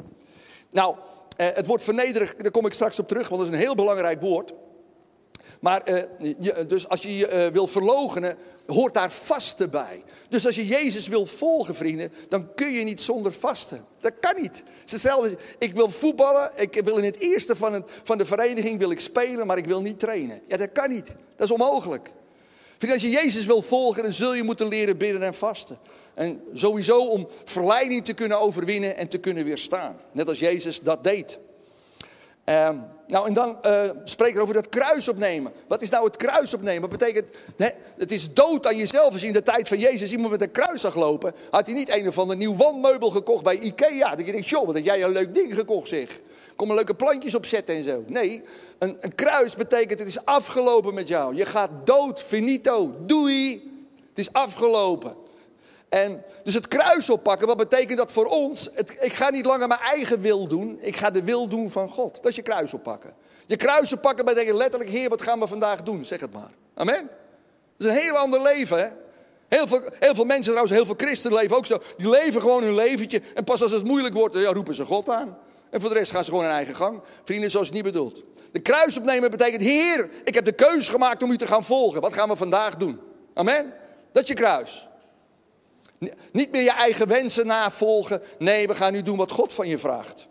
Nou, 0.71 0.97
uh, 0.97 1.47
het 1.55 1.67
woord 1.67 1.83
vernederen, 1.83 2.29
daar 2.39 2.51
kom 2.51 2.67
ik 2.67 2.73
straks 2.73 2.99
op 2.99 3.09
terug, 3.09 3.29
want 3.29 3.41
dat 3.41 3.51
is 3.51 3.57
een 3.57 3.63
heel 3.63 3.75
belangrijk 3.75 4.21
woord. 4.21 4.53
Maar 5.63 5.83
je, 6.19 6.65
dus 6.67 6.89
als 6.89 7.01
je 7.01 7.17
je 7.17 7.51
wil 7.53 7.67
verlogenen, 7.67 8.37
hoort 8.67 8.95
daar 8.95 9.11
vasten 9.11 9.71
bij. 9.71 10.03
Dus 10.29 10.47
als 10.47 10.55
je 10.55 10.67
Jezus 10.67 11.09
wil 11.09 11.27
volgen, 11.27 11.75
vrienden, 11.75 12.13
dan 12.29 12.55
kun 12.55 12.71
je 12.71 12.85
niet 12.85 13.01
zonder 13.01 13.33
vasten. 13.33 13.85
Dat 14.01 14.13
kan 14.21 14.43
niet. 14.43 14.57
Het 14.57 14.87
is 14.87 14.93
hetzelfde. 14.93 15.37
Ik 15.59 15.75
wil 15.75 15.91
voetballen, 15.91 16.51
ik 16.57 16.81
wil 16.85 16.97
in 16.97 17.05
het 17.05 17.19
eerste 17.19 17.57
van, 17.57 17.73
het, 17.73 17.91
van 18.03 18.19
de 18.19 18.25
vereniging 18.25 18.79
wil 18.79 18.91
ik 18.91 19.01
spelen, 19.01 19.47
maar 19.47 19.57
ik 19.57 19.67
wil 19.67 19.81
niet 19.81 19.99
trainen. 19.99 20.41
Ja, 20.49 20.57
dat 20.57 20.73
kan 20.73 20.91
niet. 20.91 21.07
Dat 21.37 21.47
is 21.47 21.51
onmogelijk. 21.51 22.11
Vrienden, 22.79 23.01
als 23.01 23.11
je 23.11 23.23
Jezus 23.23 23.47
wil 23.47 23.63
volgen, 23.63 24.03
dan 24.03 24.13
zul 24.13 24.35
je 24.35 24.43
moeten 24.43 24.69
leren 24.69 24.97
bidden 24.97 25.23
en 25.23 25.35
vasten. 25.35 25.79
En 26.15 26.43
sowieso 26.53 27.07
om 27.07 27.29
verleiding 27.45 28.05
te 28.05 28.13
kunnen 28.13 28.41
overwinnen 28.41 28.97
en 28.97 29.09
te 29.09 29.19
kunnen 29.19 29.45
weerstaan. 29.45 29.97
Net 30.13 30.29
als 30.29 30.39
Jezus 30.39 30.81
dat 30.81 31.05
deed. 31.05 31.39
Uh, 32.49 32.71
nou, 33.13 33.27
en 33.27 33.35
dan 33.35 33.59
uh, 33.67 33.91
spreken 34.05 34.35
we 34.35 34.43
over 34.43 34.55
dat 34.55 34.69
kruis 34.69 35.09
opnemen. 35.09 35.53
Wat 35.69 35.83
is 35.83 35.89
nou 35.91 36.05
het 36.05 36.17
kruis 36.17 36.55
opnemen? 36.55 36.91
Dat 36.91 36.99
betekent, 36.99 37.27
het 37.97 38.13
is 38.13 38.35
dood 38.35 38.67
aan 38.67 38.77
jezelf. 38.77 39.13
Als 39.13 39.21
je 39.21 39.27
in 39.27 39.33
de 39.33 39.43
tijd 39.43 39.69
van 39.69 39.79
Jezus 39.79 40.13
iemand 40.13 40.31
met 40.31 40.43
een 40.43 40.51
kruis 40.51 40.81
zag 40.81 40.95
lopen, 40.95 41.35
had 41.51 41.67
hij 41.67 41.75
niet 41.75 41.91
een 41.91 42.09
of 42.09 42.19
ander 42.19 42.37
nieuw 42.37 42.57
wandmeubel 42.57 43.11
gekocht 43.11 43.43
bij 43.43 43.59
Ikea. 43.59 44.17
Dat 44.17 44.27
je 44.27 44.33
denkt, 44.33 44.49
joh, 44.49 44.67
wat 44.67 44.75
heb 44.75 44.85
jij 44.85 45.03
een 45.03 45.13
leuk 45.13 45.35
ding 45.35 45.55
gekocht 45.55 45.89
zeg. 45.89 46.21
Kom 46.57 46.69
er 46.69 46.75
leuke 46.75 46.95
plantjes 46.95 47.35
op 47.35 47.47
zetten 47.47 47.75
en 47.75 47.85
zo. 47.85 48.05
Nee, 48.07 48.43
een, 48.79 48.97
een 49.01 49.15
kruis 49.15 49.57
betekent, 49.57 49.99
het 49.99 50.09
is 50.09 50.25
afgelopen 50.25 50.95
met 50.95 51.09
jou. 51.09 51.35
Je 51.35 51.47
gaat 51.47 51.71
dood, 51.85 52.23
finito, 52.23 52.95
doei. 53.07 53.71
Het 54.09 54.19
is 54.19 54.33
afgelopen. 54.33 55.15
En 55.93 56.25
dus 56.45 56.55
het 56.55 56.69
kruis 56.69 57.11
oppakken, 57.11 57.47
wat 57.47 57.57
betekent 57.57 57.99
dat 57.99 58.13
voor 58.13 58.25
ons? 58.25 58.69
Het, 58.73 58.95
ik 59.01 59.13
ga 59.13 59.31
niet 59.31 59.45
langer 59.45 59.69
mijn 59.69 59.81
eigen 59.81 60.21
wil 60.21 60.47
doen, 60.47 60.79
ik 60.81 60.97
ga 60.97 61.11
de 61.11 61.23
wil 61.23 61.49
doen 61.49 61.71
van 61.71 61.89
God. 61.89 62.15
Dat 62.15 62.27
is 62.27 62.37
je 62.37 62.43
kruis 62.43 62.75
oppakken. 62.75 63.15
Je 63.47 63.57
kruis 63.57 63.93
oppakken 63.93 64.25
betekent 64.25 64.57
letterlijk, 64.57 64.91
Heer, 64.91 65.09
wat 65.09 65.23
gaan 65.23 65.41
we 65.41 65.47
vandaag 65.47 65.83
doen? 65.83 66.05
Zeg 66.05 66.21
het 66.21 66.33
maar. 66.33 66.51
Amen. 66.75 67.11
Dat 67.77 67.87
is 67.87 67.87
een 67.87 68.01
heel 68.01 68.17
ander 68.17 68.43
leven, 68.43 68.79
hè? 68.79 68.89
Heel 69.49 69.67
veel, 69.67 69.83
heel 69.99 70.15
veel 70.15 70.25
mensen 70.25 70.45
trouwens, 70.45 70.73
heel 70.73 70.87
veel 70.87 71.07
christenen 71.07 71.39
leven 71.39 71.57
ook 71.57 71.67
zo. 71.67 71.83
Die 71.97 72.09
leven 72.09 72.41
gewoon 72.41 72.63
hun 72.63 72.75
leventje. 72.75 73.23
En 73.35 73.45
pas 73.45 73.63
als 73.63 73.73
het 73.73 73.85
moeilijk 73.85 74.15
wordt, 74.15 74.39
ja, 74.39 74.53
roepen 74.53 74.75
ze 74.75 74.85
God 74.85 75.09
aan. 75.09 75.39
En 75.71 75.81
voor 75.81 75.91
de 75.91 75.97
rest 75.97 76.11
gaan 76.11 76.25
ze 76.25 76.31
gewoon 76.31 76.45
hun 76.45 76.55
eigen 76.55 76.75
gang. 76.75 77.01
Vrienden, 77.25 77.51
zoals 77.51 77.67
het 77.67 77.75
niet 77.75 77.85
bedoeld. 77.85 78.25
De 78.53 78.61
kruis 78.61 78.99
opnemen 78.99 79.31
betekent, 79.31 79.63
Heer, 79.63 80.09
ik 80.25 80.35
heb 80.35 80.45
de 80.45 80.53
keuze 80.53 80.91
gemaakt 80.91 81.23
om 81.23 81.31
u 81.31 81.39
te 81.39 81.47
gaan 81.47 81.65
volgen. 81.65 82.01
Wat 82.01 82.13
gaan 82.13 82.29
we 82.29 82.37
vandaag 82.37 82.77
doen? 82.77 83.01
Amen. 83.35 83.73
Dat 84.13 84.23
is 84.23 84.29
je 84.29 84.35
kruis. 84.35 84.91
Niet 86.33 86.53
meer 86.53 86.63
je 86.63 86.73
eigen 86.73 87.09
wensen 87.09 87.47
navolgen. 87.47 88.23
Nee, 88.39 88.67
we 88.67 88.75
gaan 88.75 88.93
nu 88.93 89.03
doen 89.03 89.17
wat 89.17 89.31
God 89.31 89.53
van 89.53 89.69
je 89.69 89.79
vraagt. 89.79 90.27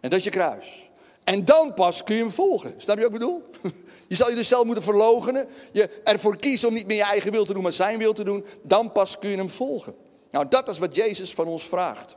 En 0.00 0.10
dat 0.10 0.18
is 0.18 0.24
je 0.24 0.30
kruis. 0.30 0.90
En 1.24 1.44
dan 1.44 1.74
pas 1.74 2.04
kun 2.04 2.14
je 2.14 2.20
hem 2.20 2.30
volgen. 2.30 2.74
Snap 2.76 2.96
je 2.96 3.02
wat 3.02 3.12
ik 3.12 3.18
bedoel? 3.18 3.42
Je 4.08 4.14
zal 4.14 4.28
je 4.28 4.34
dus 4.34 4.48
zelf 4.48 4.64
moeten 4.64 4.84
verlogenen. 4.84 5.48
Je 5.72 5.88
ervoor 5.88 6.36
kiezen 6.36 6.68
om 6.68 6.74
niet 6.74 6.86
meer 6.86 6.96
je 6.96 7.02
eigen 7.02 7.32
wil 7.32 7.44
te 7.44 7.52
doen, 7.52 7.62
maar 7.62 7.72
zijn 7.72 7.98
wil 7.98 8.12
te 8.12 8.24
doen. 8.24 8.44
Dan 8.62 8.92
pas 8.92 9.18
kun 9.18 9.30
je 9.30 9.36
hem 9.36 9.50
volgen. 9.50 9.94
Nou, 10.30 10.46
dat 10.48 10.68
is 10.68 10.78
wat 10.78 10.94
Jezus 10.94 11.34
van 11.34 11.46
ons 11.46 11.64
vraagt. 11.64 12.16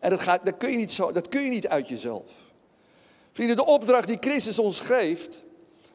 En 0.00 0.10
dat, 0.10 0.24
dat, 0.24 0.56
kun 0.56 0.70
je 0.70 0.76
niet 0.76 0.92
zo, 0.92 1.12
dat 1.12 1.28
kun 1.28 1.42
je 1.42 1.50
niet 1.50 1.68
uit 1.68 1.88
jezelf. 1.88 2.30
Vrienden, 3.32 3.56
de 3.56 3.66
opdracht 3.66 4.06
die 4.06 4.16
Christus 4.20 4.58
ons 4.58 4.80
geeft, 4.80 5.42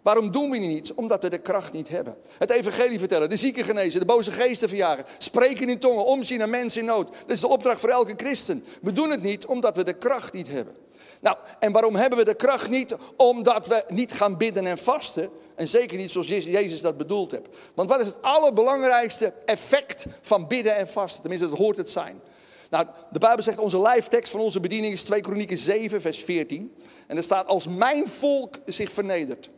Waarom 0.01 0.31
doen 0.31 0.49
we 0.49 0.57
niet? 0.57 0.93
Omdat 0.93 1.21
we 1.21 1.29
de 1.29 1.37
kracht 1.37 1.71
niet 1.73 1.89
hebben. 1.89 2.15
Het 2.37 2.49
evangelie 2.49 2.99
vertellen, 2.99 3.29
de 3.29 3.35
zieken 3.35 3.63
genezen, 3.63 3.99
de 3.99 4.05
boze 4.05 4.31
geesten 4.31 4.69
verjagen, 4.69 5.05
spreken 5.17 5.69
in 5.69 5.79
tongen, 5.79 6.05
omzien 6.05 6.37
naar 6.37 6.49
mensen 6.49 6.81
in 6.81 6.87
nood. 6.87 7.07
Dat 7.07 7.31
is 7.31 7.39
de 7.39 7.47
opdracht 7.47 7.79
voor 7.79 7.89
elke 7.89 8.13
christen. 8.17 8.63
We 8.81 8.93
doen 8.93 9.09
het 9.09 9.21
niet 9.21 9.45
omdat 9.45 9.75
we 9.75 9.83
de 9.83 9.93
kracht 9.93 10.33
niet 10.33 10.47
hebben. 10.47 10.75
Nou, 11.21 11.37
en 11.59 11.71
waarom 11.71 11.95
hebben 11.95 12.19
we 12.19 12.25
de 12.25 12.33
kracht 12.33 12.69
niet? 12.69 12.95
Omdat 13.15 13.67
we 13.67 13.83
niet 13.87 14.11
gaan 14.11 14.37
bidden 14.37 14.65
en 14.65 14.77
vasten. 14.77 15.29
En 15.55 15.67
zeker 15.67 15.97
niet 15.97 16.11
zoals 16.11 16.27
Jezus 16.27 16.81
dat 16.81 16.97
bedoeld 16.97 17.31
heeft. 17.31 17.47
Want 17.73 17.89
wat 17.89 17.99
is 17.99 18.05
het 18.05 18.21
allerbelangrijkste 18.21 19.33
effect 19.45 20.05
van 20.21 20.47
bidden 20.47 20.75
en 20.75 20.87
vasten? 20.87 21.21
Tenminste, 21.21 21.49
dat 21.49 21.57
hoort 21.57 21.77
het 21.77 21.89
zijn. 21.89 22.21
Nou, 22.69 22.85
de 23.11 23.19
Bijbel 23.19 23.43
zegt, 23.43 23.57
onze 23.57 23.81
lijftekst 23.81 24.31
van 24.31 24.39
onze 24.39 24.59
bediening 24.59 24.93
is 24.93 25.03
2 25.03 25.21
Kronieken 25.21 25.57
7, 25.57 26.01
vers 26.01 26.23
14. 26.23 26.75
En 27.07 27.17
er 27.17 27.23
staat, 27.23 27.47
als 27.47 27.67
mijn 27.67 28.07
volk 28.07 28.55
zich 28.65 28.91
vernedert 28.91 29.49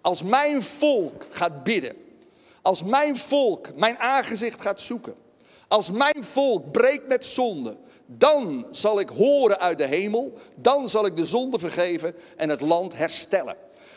als 0.00 0.22
mijn 0.22 0.62
volk 0.62 1.26
gaat 1.30 1.62
bidden 1.62 1.96
Als 2.62 2.82
mijn 2.82 3.16
volk 3.16 3.74
mijn 3.74 3.98
aangezicht 3.98 4.60
gaat 4.60 4.80
zoeken. 4.80 5.14
Als 5.68 5.90
mijn 5.90 6.24
volk 6.24 6.72
breekt 6.72 7.08
met 7.08 7.26
zonde. 7.26 7.76
Dan 8.06 8.66
zal 8.70 9.00
ik 9.00 9.08
horen 9.08 9.60
uit 9.60 9.78
de 9.78 9.86
hemel. 9.86 10.38
Dan 10.56 10.88
zal 10.88 11.06
ik 11.06 11.16
de 11.16 11.24
zonde 11.24 11.58
vergeven 11.58 12.14
en 12.36 12.48
het 12.48 12.60
land 12.60 12.96
herstellen. 12.96 13.56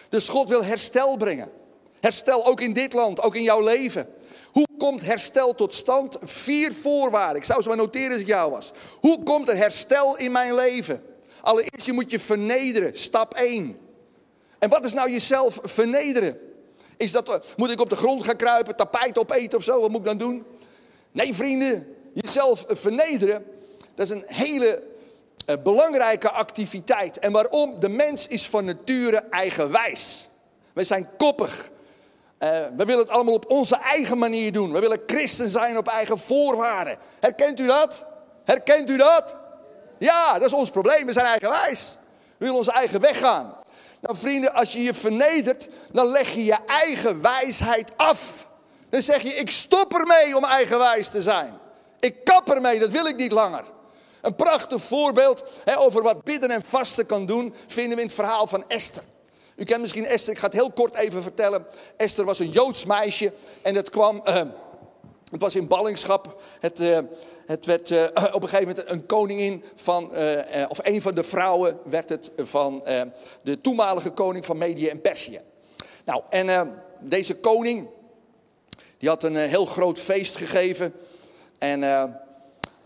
Dus 0.09 0.27
God 0.27 0.49
wil 0.49 0.63
herstel 0.63 1.17
brengen. 1.17 1.51
Herstel 1.99 2.45
ook 2.45 2.61
in 2.61 2.73
dit 2.73 2.93
land, 2.93 3.21
ook 3.21 3.35
in 3.35 3.43
jouw 3.43 3.61
leven. 3.61 4.07
Hoe 4.51 4.67
komt 4.77 5.01
herstel 5.01 5.55
tot 5.55 5.73
stand? 5.73 6.17
Vier 6.21 6.73
voorwaarden. 6.73 7.37
Ik 7.37 7.43
zou 7.43 7.61
ze 7.61 7.67
maar 7.67 7.77
noteren 7.77 8.11
als 8.11 8.21
ik 8.21 8.27
jou 8.27 8.51
was. 8.51 8.71
Hoe 8.99 9.23
komt 9.23 9.49
er 9.49 9.57
herstel 9.57 10.17
in 10.17 10.31
mijn 10.31 10.55
leven? 10.55 11.03
Allereerst, 11.41 11.85
je 11.85 11.93
moet 11.93 12.11
je 12.11 12.19
vernederen. 12.19 12.97
Stap 12.97 13.33
1. 13.33 13.77
En 14.63 14.69
wat 14.69 14.85
is 14.85 14.93
nou 14.93 15.11
jezelf 15.11 15.59
vernederen? 15.63 16.39
Is 16.97 17.11
dat, 17.11 17.45
moet 17.57 17.69
ik 17.69 17.79
op 17.79 17.89
de 17.89 17.95
grond 17.95 18.23
gaan 18.23 18.35
kruipen, 18.35 18.75
tapijt 18.75 19.19
opeten 19.19 19.57
of 19.57 19.63
zo? 19.63 19.81
Wat 19.81 19.89
moet 19.89 19.99
ik 19.99 20.05
dan 20.05 20.17
doen? 20.17 20.45
Nee, 21.11 21.33
vrienden, 21.33 21.95
jezelf 22.13 22.65
vernederen, 22.67 23.45
dat 23.95 24.05
is 24.05 24.15
een 24.15 24.23
hele 24.27 24.83
uh, 25.45 25.55
belangrijke 25.63 26.31
activiteit. 26.31 27.19
En 27.19 27.31
waarom? 27.31 27.79
De 27.79 27.89
mens 27.89 28.27
is 28.27 28.49
van 28.49 28.65
nature 28.65 29.17
eigenwijs. 29.29 30.27
We 30.73 30.83
zijn 30.83 31.09
koppig. 31.17 31.69
Uh, 32.39 32.49
we 32.77 32.85
willen 32.85 33.01
het 33.01 33.09
allemaal 33.09 33.33
op 33.33 33.51
onze 33.51 33.75
eigen 33.75 34.17
manier 34.17 34.51
doen. 34.51 34.71
We 34.71 34.79
willen 34.79 35.01
christen 35.05 35.49
zijn 35.49 35.77
op 35.77 35.87
eigen 35.87 36.19
voorwaarden. 36.19 36.97
Herkent 37.19 37.59
u 37.59 37.65
dat? 37.65 38.03
Herkent 38.43 38.89
u 38.89 38.97
dat? 38.97 39.35
Ja, 39.97 40.33
dat 40.33 40.47
is 40.47 40.53
ons 40.53 40.69
probleem. 40.69 41.05
We 41.05 41.11
zijn 41.11 41.25
eigenwijs. 41.25 41.97
We 42.11 42.45
willen 42.45 42.55
onze 42.55 42.71
eigen 42.71 43.01
weg 43.01 43.17
gaan. 43.17 43.61
Nou 44.03 44.17
vrienden, 44.17 44.53
als 44.53 44.73
je 44.73 44.83
je 44.83 44.93
vernedert, 44.93 45.69
dan 45.91 46.07
leg 46.07 46.33
je 46.33 46.43
je 46.43 46.57
eigen 46.65 47.21
wijsheid 47.21 47.91
af. 47.97 48.47
Dan 48.89 49.01
zeg 49.01 49.21
je, 49.21 49.29
ik 49.29 49.51
stop 49.51 49.93
ermee 49.93 50.37
om 50.37 50.43
eigenwijs 50.43 51.09
te 51.09 51.21
zijn. 51.21 51.53
Ik 51.99 52.23
kap 52.23 52.49
ermee, 52.49 52.79
dat 52.79 52.89
wil 52.89 53.05
ik 53.05 53.15
niet 53.15 53.31
langer. 53.31 53.63
Een 54.21 54.35
prachtig 54.35 54.83
voorbeeld 54.83 55.43
over 55.77 56.01
wat 56.01 56.23
bidden 56.23 56.49
en 56.49 56.61
vasten 56.61 57.05
kan 57.05 57.25
doen, 57.25 57.53
vinden 57.67 57.95
we 57.95 58.01
in 58.01 58.07
het 58.07 58.15
verhaal 58.15 58.47
van 58.47 58.67
Esther. 58.67 59.03
U 59.55 59.63
kent 59.63 59.81
misschien 59.81 60.05
Esther, 60.05 60.33
ik 60.33 60.39
ga 60.39 60.45
het 60.45 60.55
heel 60.55 60.71
kort 60.71 60.95
even 60.95 61.23
vertellen. 61.23 61.65
Esther 61.97 62.25
was 62.25 62.39
een 62.39 62.49
Joods 62.49 62.85
meisje 62.85 63.33
en 63.61 63.75
het 63.75 63.89
kwam, 63.89 64.21
uh, 64.27 64.35
het 65.31 65.41
was 65.41 65.55
in 65.55 65.67
ballingschap. 65.67 66.41
Het, 66.59 66.79
uh, 66.79 66.97
het 67.45 67.65
werd 67.65 67.89
uh, 67.89 68.03
op 68.33 68.43
een 68.43 68.49
gegeven 68.49 68.67
moment 68.67 68.89
een 68.89 69.05
koningin 69.05 69.63
van, 69.75 70.11
of 70.69 70.79
een 70.83 71.01
van 71.01 71.15
de 71.15 71.23
vrouwen 71.23 71.79
werd 71.83 72.09
het 72.09 72.31
van 72.37 72.83
de 73.41 73.61
toenmalige 73.61 74.11
koning 74.11 74.45
van 74.45 74.57
Medië 74.57 74.87
en 74.87 75.01
Perzië. 75.01 75.39
Nou, 76.05 76.21
en 76.29 76.73
deze 76.99 77.35
koning, 77.35 77.87
die 78.97 79.09
had 79.09 79.23
een 79.23 79.35
heel 79.35 79.65
groot 79.65 79.99
feest 79.99 80.35
gegeven. 80.35 80.93
En 81.57 81.83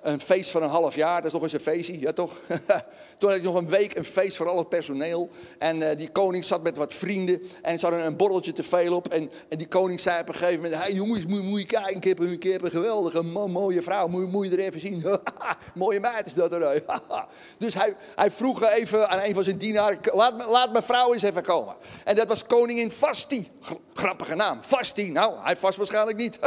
een 0.07 0.21
feest 0.21 0.49
van 0.49 0.63
een 0.63 0.69
half 0.69 0.95
jaar, 0.95 1.15
dat 1.15 1.25
is 1.25 1.33
nog 1.33 1.41
eens 1.41 1.53
een 1.53 1.59
feestje, 1.59 1.99
ja 1.99 2.13
toch? 2.13 2.39
Toen 3.17 3.29
had 3.29 3.37
ik 3.37 3.43
nog 3.43 3.55
een 3.55 3.67
week 3.67 3.95
een 3.95 4.05
feest 4.05 4.37
voor 4.37 4.49
al 4.49 4.57
het 4.57 4.69
personeel. 4.69 5.29
En 5.59 5.81
uh, 5.81 5.89
die 5.97 6.09
koning 6.09 6.45
zat 6.45 6.63
met 6.63 6.77
wat 6.77 6.93
vrienden 6.93 7.41
en 7.61 7.79
ze 7.79 7.85
hadden 7.85 8.05
een 8.05 8.15
borreltje 8.15 8.53
te 8.53 8.63
veel 8.63 8.95
op. 8.95 9.07
En, 9.07 9.31
en 9.49 9.57
die 9.57 9.67
koning 9.67 9.99
zei 9.99 10.21
op 10.21 10.27
een 10.27 10.35
gegeven 10.35 10.61
moment, 10.61 10.81
hey 10.81 10.93
jongens, 10.93 11.25
moet, 11.25 11.43
moet 11.43 11.59
je 11.59 11.65
kijken, 11.65 11.95
ik 11.95 12.03
heb, 12.03 12.17
heb 12.51 12.63
een 12.63 12.71
geweldige 12.71 13.21
mooie 13.23 13.81
vrouw, 13.81 14.07
moet, 14.07 14.31
moet 14.31 14.45
je 14.45 14.51
er 14.51 14.59
even 14.59 14.79
zien. 14.79 15.05
mooie 15.73 15.99
meid 15.99 16.25
is 16.25 16.33
dat 16.33 16.51
er. 16.51 16.83
dus 17.57 17.73
hij, 17.73 17.95
hij 18.15 18.31
vroeg 18.31 18.63
even 18.63 19.09
aan 19.09 19.19
een 19.23 19.33
van 19.33 19.43
zijn 19.43 19.57
dienaren, 19.57 19.99
laat, 20.03 20.45
laat 20.45 20.71
mijn 20.71 20.83
vrouw 20.83 21.13
eens 21.13 21.23
even 21.23 21.43
komen. 21.43 21.75
En 22.03 22.15
dat 22.15 22.27
was 22.27 22.45
koningin 22.45 22.91
Vasti, 22.91 23.51
grappige 23.93 24.35
naam, 24.35 24.59
Vasti. 24.61 25.11
Nou, 25.11 25.33
hij 25.37 25.57
vast 25.57 25.77
waarschijnlijk 25.77 26.17
niet. 26.17 26.39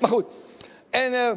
maar 0.00 0.10
goed, 0.10 0.24
en... 0.90 1.12
Uh, 1.12 1.30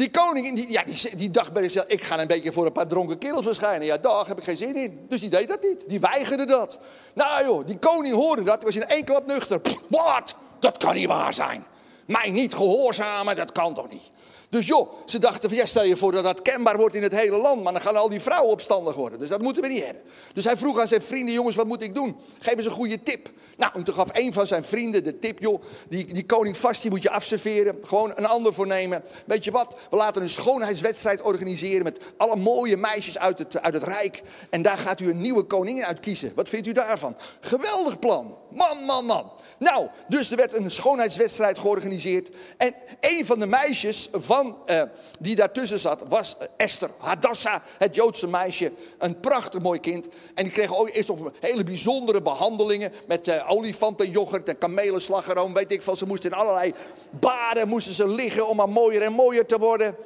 die 0.00 0.10
koning, 0.10 0.56
die, 0.56 0.70
ja, 0.70 0.82
die, 0.86 1.16
die 1.16 1.30
dacht 1.30 1.52
bij 1.52 1.62
zichzelf, 1.62 1.86
ik 1.86 2.02
ga 2.02 2.18
een 2.18 2.26
beetje 2.26 2.52
voor 2.52 2.66
een 2.66 2.72
paar 2.72 2.86
dronken 2.86 3.18
kerels 3.18 3.44
verschijnen. 3.44 3.86
Ja, 3.86 3.96
daar 3.96 4.26
heb 4.26 4.38
ik 4.38 4.44
geen 4.44 4.56
zin 4.56 4.76
in. 4.76 5.06
Dus 5.08 5.20
die 5.20 5.30
deed 5.30 5.48
dat 5.48 5.62
niet. 5.62 5.84
Die 5.88 6.00
weigerde 6.00 6.44
dat. 6.44 6.78
Nou 7.12 7.44
joh, 7.44 7.66
die 7.66 7.78
koning 7.78 8.14
hoorde 8.14 8.42
dat, 8.42 8.62
was 8.62 8.76
in 8.76 8.84
één 8.84 9.04
klap 9.04 9.26
nuchter. 9.26 9.60
Wat? 9.88 10.34
Dat 10.58 10.76
kan 10.76 10.94
niet 10.94 11.06
waar 11.06 11.34
zijn. 11.34 11.64
Mij 12.06 12.30
niet 12.30 12.54
gehoorzamen, 12.54 13.36
dat 13.36 13.52
kan 13.52 13.74
toch 13.74 13.90
niet. 13.90 14.10
Dus 14.50 14.66
joh, 14.66 14.92
ze 15.06 15.18
dachten 15.18 15.48
van 15.48 15.58
ja, 15.58 15.66
stel 15.66 15.84
je 15.84 15.96
voor 15.96 16.12
dat 16.12 16.24
dat 16.24 16.42
kenbaar 16.42 16.76
wordt 16.76 16.94
in 16.94 17.02
het 17.02 17.12
hele 17.12 17.36
land, 17.36 17.62
maar 17.62 17.72
dan 17.72 17.82
gaan 17.82 17.96
al 17.96 18.08
die 18.08 18.20
vrouwen 18.20 18.52
opstandig 18.52 18.94
worden. 18.94 19.18
Dus 19.18 19.28
dat 19.28 19.40
moeten 19.42 19.62
we 19.62 19.68
niet 19.68 19.84
hebben. 19.84 20.02
Dus 20.34 20.44
hij 20.44 20.56
vroeg 20.56 20.80
aan 20.80 20.88
zijn 20.88 21.02
vrienden, 21.02 21.34
jongens, 21.34 21.56
wat 21.56 21.66
moet 21.66 21.82
ik 21.82 21.94
doen? 21.94 22.16
Geef 22.38 22.54
eens 22.54 22.66
een 22.66 22.72
goede 22.72 23.02
tip. 23.02 23.30
Nou, 23.56 23.72
en 23.74 23.84
toen 23.84 23.94
gaf 23.94 24.08
een 24.12 24.32
van 24.32 24.46
zijn 24.46 24.64
vrienden 24.64 25.04
de 25.04 25.18
tip, 25.18 25.38
joh, 25.38 25.62
die, 25.88 26.12
die 26.12 26.26
koning 26.26 26.56
vast, 26.56 26.82
die 26.82 26.90
moet 26.90 27.02
je 27.02 27.10
afserveren. 27.10 27.78
Gewoon 27.82 28.12
een 28.14 28.26
ander 28.26 28.54
voornemen. 28.54 29.02
Weet 29.26 29.44
je 29.44 29.50
wat, 29.50 29.76
we 29.90 29.96
laten 29.96 30.22
een 30.22 30.28
schoonheidswedstrijd 30.28 31.22
organiseren 31.22 31.82
met 31.82 32.00
alle 32.16 32.36
mooie 32.36 32.76
meisjes 32.76 33.18
uit 33.18 33.38
het, 33.38 33.62
uit 33.62 33.74
het 33.74 33.82
Rijk. 33.82 34.22
En 34.50 34.62
daar 34.62 34.78
gaat 34.78 35.00
u 35.00 35.10
een 35.10 35.20
nieuwe 35.20 35.42
koningin 35.42 35.84
uitkiezen. 35.84 36.32
Wat 36.34 36.48
vindt 36.48 36.66
u 36.66 36.72
daarvan? 36.72 37.16
Geweldig 37.40 37.98
plan. 37.98 38.36
Man, 38.50 38.84
man, 38.84 39.04
man. 39.04 39.32
Nou, 39.58 39.88
dus 40.08 40.30
er 40.30 40.36
werd 40.36 40.56
een 40.56 40.70
schoonheidswedstrijd 40.70 41.58
georganiseerd. 41.58 42.30
En 42.56 42.74
een 43.00 43.26
van 43.26 43.38
de 43.38 43.46
meisjes 43.46 44.08
van, 44.12 44.56
uh, 44.66 44.82
die 45.18 45.36
daartussen 45.36 45.78
zat 45.78 46.04
was 46.08 46.36
Esther 46.56 46.90
Hadassah, 46.98 47.60
het 47.78 47.94
Joodse 47.94 48.28
meisje. 48.28 48.72
Een 48.98 49.20
prachtig 49.20 49.60
mooi 49.60 49.80
kind. 49.80 50.06
En 50.34 50.44
die 50.44 50.52
kreeg 50.52 50.92
eerst 50.92 51.08
nog 51.08 51.32
hele 51.40 51.64
bijzondere 51.64 52.22
behandelingen 52.22 52.92
met 53.06 53.28
uh, 53.28 53.50
olifantenjoghurt 53.50 54.48
en 54.48 54.58
kamelenslagroom. 54.58 55.54
Weet 55.54 55.72
ik 55.72 55.82
van, 55.82 55.96
ze 55.96 56.06
moesten 56.06 56.30
in 56.30 56.36
allerlei 56.36 56.74
baden 57.10 57.68
moesten 57.68 57.94
ze 57.94 58.08
liggen 58.08 58.48
om 58.48 58.56
maar 58.56 58.68
mooier 58.68 59.02
en 59.02 59.12
mooier 59.12 59.46
te 59.46 59.58
worden. 59.58 59.96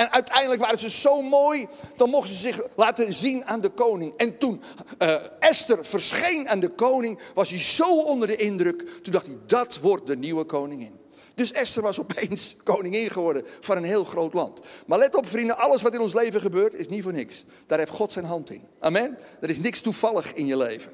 En 0.00 0.12
uiteindelijk 0.12 0.60
waren 0.60 0.78
ze 0.78 0.90
zo 0.90 1.22
mooi, 1.22 1.68
dan 1.96 2.10
mochten 2.10 2.34
ze 2.34 2.40
zich 2.40 2.60
laten 2.76 3.14
zien 3.14 3.44
aan 3.44 3.60
de 3.60 3.68
koning. 3.68 4.12
En 4.16 4.38
toen 4.38 4.62
uh, 4.98 5.14
Esther 5.38 5.84
verscheen 5.86 6.48
aan 6.48 6.60
de 6.60 6.68
koning, 6.68 7.20
was 7.34 7.50
hij 7.50 7.58
zo 7.58 8.00
onder 8.00 8.28
de 8.28 8.36
indruk. 8.36 8.84
Toen 9.02 9.12
dacht 9.12 9.26
hij, 9.26 9.36
dat 9.46 9.78
wordt 9.78 10.06
de 10.06 10.16
nieuwe 10.16 10.44
koningin. 10.44 10.98
Dus 11.34 11.52
Esther 11.52 11.82
was 11.82 12.00
opeens 12.08 12.56
koningin 12.64 13.10
geworden 13.10 13.44
van 13.60 13.76
een 13.76 13.84
heel 13.84 14.04
groot 14.04 14.32
land. 14.32 14.60
Maar 14.86 14.98
let 14.98 15.14
op 15.14 15.28
vrienden, 15.28 15.58
alles 15.58 15.82
wat 15.82 15.94
in 15.94 16.00
ons 16.00 16.14
leven 16.14 16.40
gebeurt 16.40 16.74
is 16.74 16.88
niet 16.88 17.02
voor 17.02 17.12
niks. 17.12 17.44
Daar 17.66 17.78
heeft 17.78 17.90
God 17.90 18.12
zijn 18.12 18.24
hand 18.24 18.50
in. 18.50 18.62
Amen. 18.78 19.18
Er 19.40 19.50
is 19.50 19.58
niks 19.58 19.80
toevallig 19.80 20.32
in 20.32 20.46
je 20.46 20.56
leven. 20.56 20.92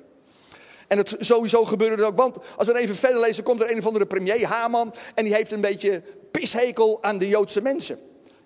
En 0.89 0.99
het, 0.99 1.17
sowieso 1.19 1.65
gebeurde 1.65 1.97
het 1.97 2.05
ook, 2.05 2.17
want 2.17 2.39
als 2.57 2.67
we 2.67 2.79
even 2.79 2.97
verder 2.97 3.21
lezen, 3.21 3.45
komt 3.45 3.63
er 3.63 3.71
een 3.71 3.79
of 3.79 3.87
andere 3.87 4.07
premier, 4.07 4.47
Haman, 4.47 4.95
en 5.15 5.25
die 5.25 5.35
heeft 5.35 5.51
een 5.51 5.61
beetje 5.61 6.03
pishekel 6.31 7.03
aan 7.03 7.19
de 7.19 7.29
Joodse 7.29 7.63
mensen. 7.63 7.99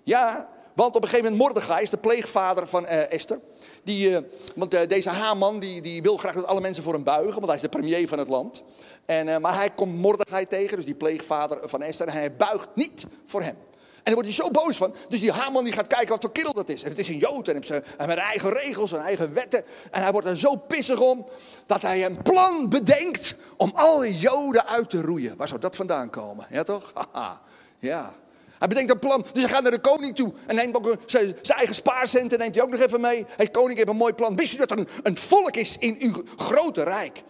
Ja, 0.03 0.49
want 0.73 0.95
op 0.95 1.03
een 1.03 1.09
gegeven 1.09 1.31
moment 1.31 1.53
Mordechai 1.53 1.83
is 1.83 1.89
de 1.89 1.97
pleegvader 1.97 2.67
van 2.67 2.83
uh, 2.83 3.11
Esther. 3.11 3.39
Die, 3.83 4.09
uh, 4.09 4.17
want 4.55 4.73
uh, 4.73 4.79
deze 4.87 5.09
Haman 5.09 5.59
die, 5.59 5.81
die 5.81 6.01
wil 6.01 6.17
graag 6.17 6.35
dat 6.35 6.45
alle 6.45 6.61
mensen 6.61 6.83
voor 6.83 6.93
hem 6.93 7.03
buigen, 7.03 7.33
want 7.33 7.45
hij 7.45 7.55
is 7.55 7.61
de 7.61 7.69
premier 7.69 8.07
van 8.07 8.19
het 8.19 8.27
land. 8.27 8.63
En, 9.05 9.41
maar 9.41 9.55
hij 9.55 9.69
komt 9.69 9.95
Mordechai 9.95 10.47
tegen, 10.47 10.75
dus 10.75 10.85
die 10.85 10.93
pleegvader 10.93 11.69
van 11.69 11.81
Esther, 11.81 12.07
en 12.07 12.13
hij 12.13 12.35
buigt 12.35 12.67
niet 12.75 13.05
voor 13.25 13.41
hem. 13.41 13.55
En 14.03 14.13
daar 14.13 14.23
wordt 14.23 14.37
hij 14.37 14.45
zo 14.45 14.51
boos 14.51 14.77
van. 14.77 14.93
Dus 15.09 15.19
die 15.19 15.31
Haman 15.31 15.63
die 15.63 15.73
gaat 15.73 15.87
kijken 15.87 16.09
wat 16.09 16.21
voor 16.21 16.31
kerel 16.31 16.53
dat 16.53 16.69
is. 16.69 16.83
En 16.83 16.89
het 16.89 16.99
is 16.99 17.07
een 17.07 17.17
Jood 17.17 17.47
en 17.47 17.63
hij 17.67 17.81
heeft 17.97 18.17
eigen 18.17 18.49
regels 18.49 18.91
en 18.91 18.99
eigen 18.99 19.33
wetten. 19.33 19.63
En 19.91 20.01
hij 20.01 20.11
wordt 20.11 20.27
er 20.27 20.37
zo 20.37 20.55
pissig 20.55 20.99
om 20.99 21.25
dat 21.65 21.81
hij 21.81 22.05
een 22.05 22.21
plan 22.21 22.69
bedenkt 22.69 23.35
om 23.57 23.71
alle 23.75 24.17
Joden 24.17 24.67
uit 24.67 24.89
te 24.89 25.01
roeien. 25.01 25.37
Waar 25.37 25.47
zou 25.47 25.59
dat 25.59 25.75
vandaan 25.75 26.09
komen? 26.09 26.45
Ja 26.49 26.63
toch? 26.63 26.91
Haha. 27.11 27.41
Ja. 27.79 28.13
Hij 28.61 28.69
bedenkt 28.69 28.91
een 28.91 28.99
plan, 28.99 29.25
dus 29.33 29.41
hij 29.41 29.51
gaat 29.51 29.61
naar 29.61 29.71
de 29.71 29.79
koning 29.79 30.15
toe. 30.15 30.33
En 30.47 30.55
neemt 30.55 30.77
ook 30.77 30.95
zijn, 31.05 31.35
eigen 31.41 31.75
spaarcenten, 31.75 32.39
neemt 32.39 32.55
hij 32.55 32.63
ook 32.63 32.69
nog 32.69 32.81
even 32.81 33.01
mee. 33.01 33.25
Hey, 33.37 33.47
koning, 33.47 33.79
heb 33.79 33.87
een 33.87 33.95
mooi 33.95 34.13
plan. 34.13 34.35
Wist 34.35 34.53
u 34.53 34.57
dat 34.57 34.71
er 34.71 34.87
een, 35.03 35.17
volk 35.17 35.55
is 35.55 35.75
in 35.79 35.97
uw 35.99 36.23
grote 36.35 36.83
rijk? 36.83 37.23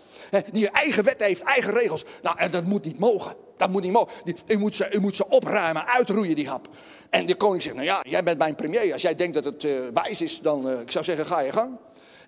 die 0.51 0.69
eigen 0.69 1.03
wet 1.03 1.23
heeft, 1.23 1.41
eigen 1.41 1.73
regels. 1.73 2.05
Nou, 2.21 2.37
en 2.37 2.51
dat 2.51 2.63
moet 2.63 2.85
niet 2.85 2.99
mogen. 2.99 3.35
Dat 3.57 3.69
moet 3.69 3.81
niet 3.81 3.91
mogen. 3.91 4.11
U 4.47 4.57
moet 4.57 4.75
ze, 4.75 4.91
u 4.91 4.99
moet 4.99 5.15
ze 5.15 5.29
opruimen, 5.29 5.85
uitroeien, 5.85 6.35
die 6.35 6.47
hap. 6.47 6.67
En 7.09 7.25
de 7.25 7.35
koning 7.35 7.61
zegt, 7.61 7.75
nou 7.75 7.87
ja, 7.87 7.99
jij 8.09 8.23
bent 8.23 8.37
mijn 8.37 8.55
premier. 8.55 8.93
Als 8.93 9.01
jij 9.01 9.15
denkt 9.15 9.33
dat 9.33 9.43
het 9.43 9.63
uh, 9.63 9.87
wijs 9.93 10.21
is, 10.21 10.39
dan, 10.39 10.69
uh, 10.69 10.79
ik 10.79 10.91
zou 10.91 11.05
zeggen, 11.05 11.25
ga 11.25 11.39
je 11.39 11.51
gang. 11.51 11.77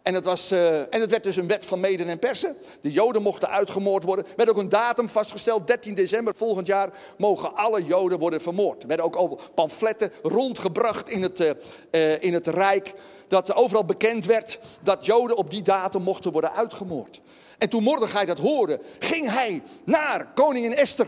En 0.03 0.13
het, 0.13 0.23
was, 0.23 0.51
uh, 0.51 0.79
en 0.79 1.01
het 1.01 1.09
werd 1.09 1.23
dus 1.23 1.35
een 1.35 1.47
wet 1.47 1.65
van 1.65 1.79
Meden 1.79 2.07
en 2.07 2.19
Persen. 2.19 2.55
De 2.81 2.91
Joden 2.91 3.21
mochten 3.21 3.49
uitgemoord 3.49 4.03
worden. 4.03 4.25
Er 4.25 4.33
werd 4.35 4.49
ook 4.49 4.57
een 4.57 4.69
datum 4.69 5.09
vastgesteld. 5.09 5.67
13 5.67 5.93
december 5.93 6.35
volgend 6.35 6.67
jaar 6.67 6.89
mogen 7.17 7.55
alle 7.55 7.85
Joden 7.85 8.19
worden 8.19 8.41
vermoord. 8.41 8.81
Er 8.81 8.87
werden 8.87 9.13
ook 9.13 9.39
pamfletten 9.55 10.11
rondgebracht 10.23 11.09
in 11.09 11.21
het, 11.21 11.39
uh, 11.39 11.49
uh, 11.91 12.23
in 12.23 12.33
het 12.33 12.47
Rijk. 12.47 12.93
Dat 13.27 13.55
overal 13.55 13.85
bekend 13.85 14.25
werd 14.25 14.59
dat 14.81 15.05
Joden 15.05 15.37
op 15.37 15.49
die 15.49 15.61
datum 15.61 16.01
mochten 16.01 16.31
worden 16.31 16.53
uitgemoord. 16.53 17.21
En 17.57 17.69
toen 17.69 17.83
Mordechai 17.83 18.25
dat 18.25 18.39
hoorde, 18.39 18.79
ging 18.99 19.29
hij 19.31 19.61
naar 19.83 20.31
koningin 20.33 20.75
Esther. 20.75 21.07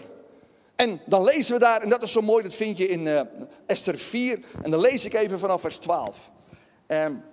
En 0.76 1.02
dan 1.06 1.24
lezen 1.24 1.54
we 1.54 1.60
daar, 1.60 1.82
en 1.82 1.90
dat 1.90 2.04
is 2.04 2.12
zo 2.12 2.22
mooi, 2.22 2.44
dat 2.44 2.54
vind 2.54 2.78
je 2.78 2.88
in 2.88 3.28
Esther 3.66 3.98
4. 3.98 4.40
En 4.64 4.72
dan 4.72 4.80
lees 4.80 5.06
ik 5.06 5.14
even 5.14 5.40
vanaf 5.40 5.62
vers 5.62 5.78
12. 5.78 6.32
Um, 6.88 7.24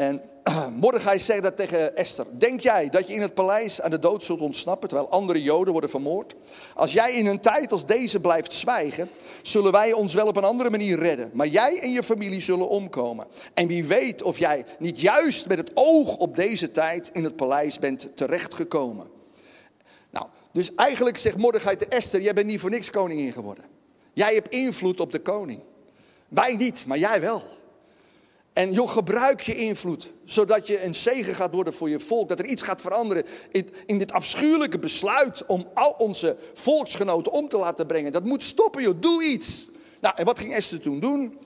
En 0.00 0.22
Mordechai 0.80 1.18
zegt 1.18 1.42
dat 1.42 1.56
tegen 1.56 1.96
Esther. 1.96 2.26
Denk 2.30 2.60
jij 2.60 2.88
dat 2.88 3.06
je 3.06 3.14
in 3.14 3.20
het 3.20 3.34
paleis 3.34 3.80
aan 3.80 3.90
de 3.90 3.98
dood 3.98 4.24
zult 4.24 4.40
ontsnappen 4.40 4.88
terwijl 4.88 5.10
andere 5.10 5.42
Joden 5.42 5.72
worden 5.72 5.90
vermoord? 5.90 6.34
Als 6.74 6.92
jij 6.92 7.12
in 7.12 7.26
een 7.26 7.40
tijd 7.40 7.72
als 7.72 7.86
deze 7.86 8.20
blijft 8.20 8.52
zwijgen, 8.52 9.10
zullen 9.42 9.72
wij 9.72 9.92
ons 9.92 10.14
wel 10.14 10.26
op 10.26 10.36
een 10.36 10.44
andere 10.44 10.70
manier 10.70 10.98
redden. 10.98 11.30
Maar 11.32 11.46
jij 11.46 11.80
en 11.80 11.90
je 11.90 12.02
familie 12.02 12.40
zullen 12.40 12.68
omkomen. 12.68 13.26
En 13.54 13.66
wie 13.66 13.84
weet 13.84 14.22
of 14.22 14.38
jij 14.38 14.64
niet 14.78 15.00
juist 15.00 15.46
met 15.46 15.58
het 15.58 15.70
oog 15.74 16.16
op 16.16 16.36
deze 16.36 16.72
tijd 16.72 17.10
in 17.12 17.24
het 17.24 17.36
paleis 17.36 17.78
bent 17.78 18.16
terechtgekomen. 18.16 19.06
Nou, 20.10 20.26
dus 20.52 20.74
eigenlijk 20.74 21.18
zegt 21.18 21.36
Mordechai 21.36 21.76
te 21.76 21.86
Esther, 21.86 22.20
jij 22.20 22.34
bent 22.34 22.46
niet 22.46 22.60
voor 22.60 22.70
niks 22.70 22.90
koningin 22.90 23.32
geworden. 23.32 23.64
Jij 24.12 24.34
hebt 24.34 24.48
invloed 24.48 25.00
op 25.00 25.12
de 25.12 25.20
koning. 25.20 25.60
Wij 26.28 26.56
niet, 26.56 26.86
maar 26.86 26.98
jij 26.98 27.20
wel. 27.20 27.42
En 28.52 28.72
joh, 28.72 28.90
gebruik 28.90 29.40
je 29.40 29.56
invloed, 29.56 30.12
zodat 30.24 30.66
je 30.66 30.84
een 30.84 30.94
zegen 30.94 31.34
gaat 31.34 31.52
worden 31.52 31.74
voor 31.74 31.88
je 31.88 32.00
volk. 32.00 32.28
Dat 32.28 32.38
er 32.38 32.46
iets 32.46 32.62
gaat 32.62 32.80
veranderen 32.80 33.24
in, 33.50 33.68
in 33.86 33.98
dit 33.98 34.12
afschuwelijke 34.12 34.78
besluit 34.78 35.46
om 35.46 35.68
al 35.74 35.90
onze 35.98 36.36
volksgenoten 36.54 37.32
om 37.32 37.48
te 37.48 37.56
laten 37.56 37.86
brengen. 37.86 38.12
Dat 38.12 38.24
moet 38.24 38.42
stoppen 38.42 38.82
joh, 38.82 39.00
doe 39.00 39.24
iets. 39.24 39.66
Nou, 40.00 40.14
en 40.16 40.24
wat 40.24 40.38
ging 40.38 40.52
Esther 40.52 40.80
toen 40.80 41.00
doen? 41.00 41.38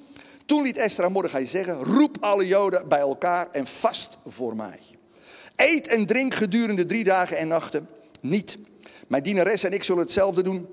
Toen 0.47 0.63
liet 0.63 0.77
Esther 0.77 1.05
aan 1.05 1.13
Mordechai 1.13 1.47
zeggen, 1.47 1.85
roep 1.85 2.17
alle 2.21 2.47
joden 2.47 2.89
bij 2.89 2.99
elkaar 2.99 3.49
en 3.51 3.67
vast 3.67 4.19
voor 4.27 4.57
mij. 4.57 4.81
Eet 5.57 5.87
en 5.87 6.07
drink 6.07 6.35
gedurende 6.35 6.87
drie 6.87 7.05
dagen 7.05 7.37
en 7.37 7.49
nachten 7.49 7.89
niet. 8.21 8.59
Mijn 9.07 9.23
dienares 9.23 9.63
en 9.63 9.73
ik 9.73 9.85
zullen 9.85 10.03
hetzelfde 10.03 10.43
doen. 10.43 10.67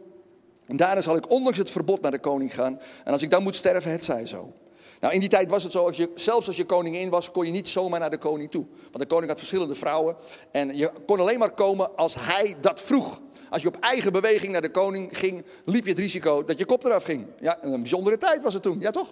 En 0.65 0.78
daarna 0.78 1.02
zal 1.02 1.15
ik 1.15 1.30
ondanks 1.30 1.58
het 1.58 1.72
verbod 1.72 2.02
naar 2.02 2.12
de 2.12 2.20
koning 2.20 2.54
gaan. 2.54 2.80
En 3.04 3.12
als 3.12 3.22
ik 3.22 3.30
dan 3.30 3.44
moet 3.44 3.56
sterven, 3.56 3.91
het 3.91 4.06
zij 4.06 4.26
zo. 4.26 4.54
Nou, 5.02 5.14
in 5.14 5.20
die 5.20 5.30
tijd 5.30 5.50
was 5.50 5.64
het 5.64 5.72
zo, 5.72 5.86
als 5.86 5.98
je, 5.98 6.10
zelfs 6.16 6.48
als 6.48 6.56
je 6.56 6.66
koningin 6.66 7.10
was, 7.10 7.32
kon 7.32 7.46
je 7.46 7.52
niet 7.52 7.68
zomaar 7.68 8.00
naar 8.00 8.10
de 8.10 8.18
koning 8.18 8.52
toe. 8.52 8.66
Want 8.82 9.00
de 9.00 9.06
koning 9.06 9.30
had 9.30 9.38
verschillende 9.38 9.76
vrouwen. 9.76 10.16
En 10.52 10.78
je 10.78 10.92
kon 11.06 11.20
alleen 11.20 11.40
maar 11.40 11.52
komen 11.52 11.98
als 11.98 12.16
hij 12.18 12.56
dat 12.60 12.82
vroeg. 12.82 13.22
Als 13.50 13.62
je 13.62 13.68
op 13.68 13.78
eigen 13.80 14.12
beweging 14.12 14.52
naar 14.52 14.62
de 14.62 14.72
koning 14.72 15.18
ging, 15.18 15.46
liep 15.66 15.84
je 15.84 15.90
het 15.90 16.00
risico 16.00 16.44
dat 16.44 16.58
je 16.58 16.66
kop 16.66 16.86
eraf 16.86 17.04
ging. 17.04 17.28
Ja, 17.40 17.58
een 17.62 17.82
bijzondere 17.82 18.18
tijd 18.18 18.42
was 18.44 18.54
het 18.54 18.64
toen, 18.64 18.80
ja 18.80 18.92
toch? 18.92 19.10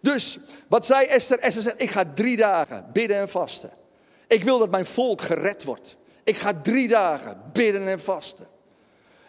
Dus, 0.00 0.38
wat 0.68 0.86
zei 0.86 1.06
Esther? 1.06 1.38
Esther 1.38 1.62
zei, 1.62 1.74
ik 1.78 1.90
ga 1.90 2.04
drie 2.14 2.36
dagen 2.36 2.86
bidden 2.92 3.18
en 3.18 3.28
vasten. 3.28 3.70
Ik 4.26 4.44
wil 4.44 4.58
dat 4.58 4.70
mijn 4.70 4.86
volk 4.86 5.20
gered 5.20 5.64
wordt. 5.64 5.96
Ik 6.24 6.36
ga 6.36 6.52
drie 6.62 6.88
dagen 6.88 7.42
bidden 7.52 7.88
en 7.88 8.00
vasten. 8.00 8.46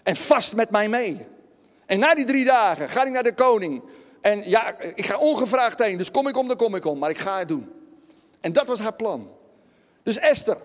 En 0.04 0.16
vast 0.16 0.56
met 0.56 0.70
mij 0.70 0.90
mee. 0.90 1.26
En 1.86 2.00
na 2.00 2.16
die 2.16 2.26
drie 2.26 2.46
dagen 2.46 2.90
ga 2.90 3.06
ik 3.06 3.12
naar 3.12 3.24
de 3.24 3.34
koning. 3.34 3.84
En 4.26 4.50
ja, 4.50 4.76
ik 4.80 5.06
ga 5.06 5.18
ongevraagd 5.18 5.80
heen. 5.80 5.98
Dus 5.98 6.12
kom 6.12 6.28
ik 6.28 6.38
om, 6.38 6.48
dan 6.48 6.58
kom 6.58 6.76
ik 6.76 6.86
om. 6.86 7.00
Maar 7.00 7.10
ik 7.10 7.18
ga 7.18 7.38
het 7.38 7.48
doen. 7.48 7.72
En 8.42 8.54
dat 8.54 8.66
was 8.66 8.80
haar 8.80 8.94
plan. 8.94 9.30
Dus 10.04 10.18
Esther, 10.18 10.58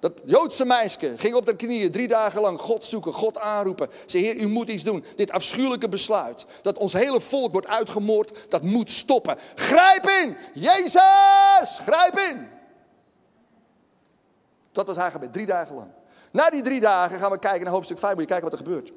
dat 0.00 0.20
Joodse 0.24 0.64
meisje, 0.64 1.14
ging 1.16 1.34
op 1.34 1.46
de 1.46 1.56
knieën 1.56 1.90
drie 1.90 2.08
dagen 2.08 2.40
lang 2.40 2.60
God 2.60 2.84
zoeken, 2.84 3.12
God 3.12 3.38
aanroepen. 3.38 3.88
Zei, 4.06 4.24
Heer, 4.24 4.36
u 4.36 4.48
moet 4.48 4.68
iets 4.68 4.82
doen. 4.82 5.04
Dit 5.16 5.30
afschuwelijke 5.30 5.88
besluit, 5.88 6.44
dat 6.62 6.78
ons 6.78 6.92
hele 6.92 7.20
volk 7.20 7.52
wordt 7.52 7.66
uitgemoord, 7.66 8.38
dat 8.48 8.62
moet 8.62 8.90
stoppen. 8.90 9.36
Grijp 9.54 10.06
in! 10.06 10.36
Jezus, 10.54 11.78
grijp 11.84 12.18
in! 12.18 12.48
Dat 14.72 14.86
was 14.86 14.96
haar 14.96 15.10
gebed, 15.10 15.32
drie 15.32 15.46
dagen 15.46 15.74
lang. 15.74 15.90
Na 16.32 16.50
die 16.50 16.62
drie 16.62 16.80
dagen 16.80 17.18
gaan 17.18 17.30
we 17.30 17.38
kijken 17.38 17.62
naar 17.62 17.72
hoofdstuk 17.72 17.98
5, 17.98 18.12
moet 18.12 18.22
je 18.22 18.28
kijken 18.28 18.50
wat 18.50 18.58
er 18.58 18.64
gebeurt. 18.64 18.92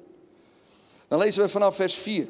Dan 1.08 1.20
lezen 1.20 1.44
we 1.44 1.50
vanaf 1.50 1.76
vers 1.76 1.96
4. 1.96 2.28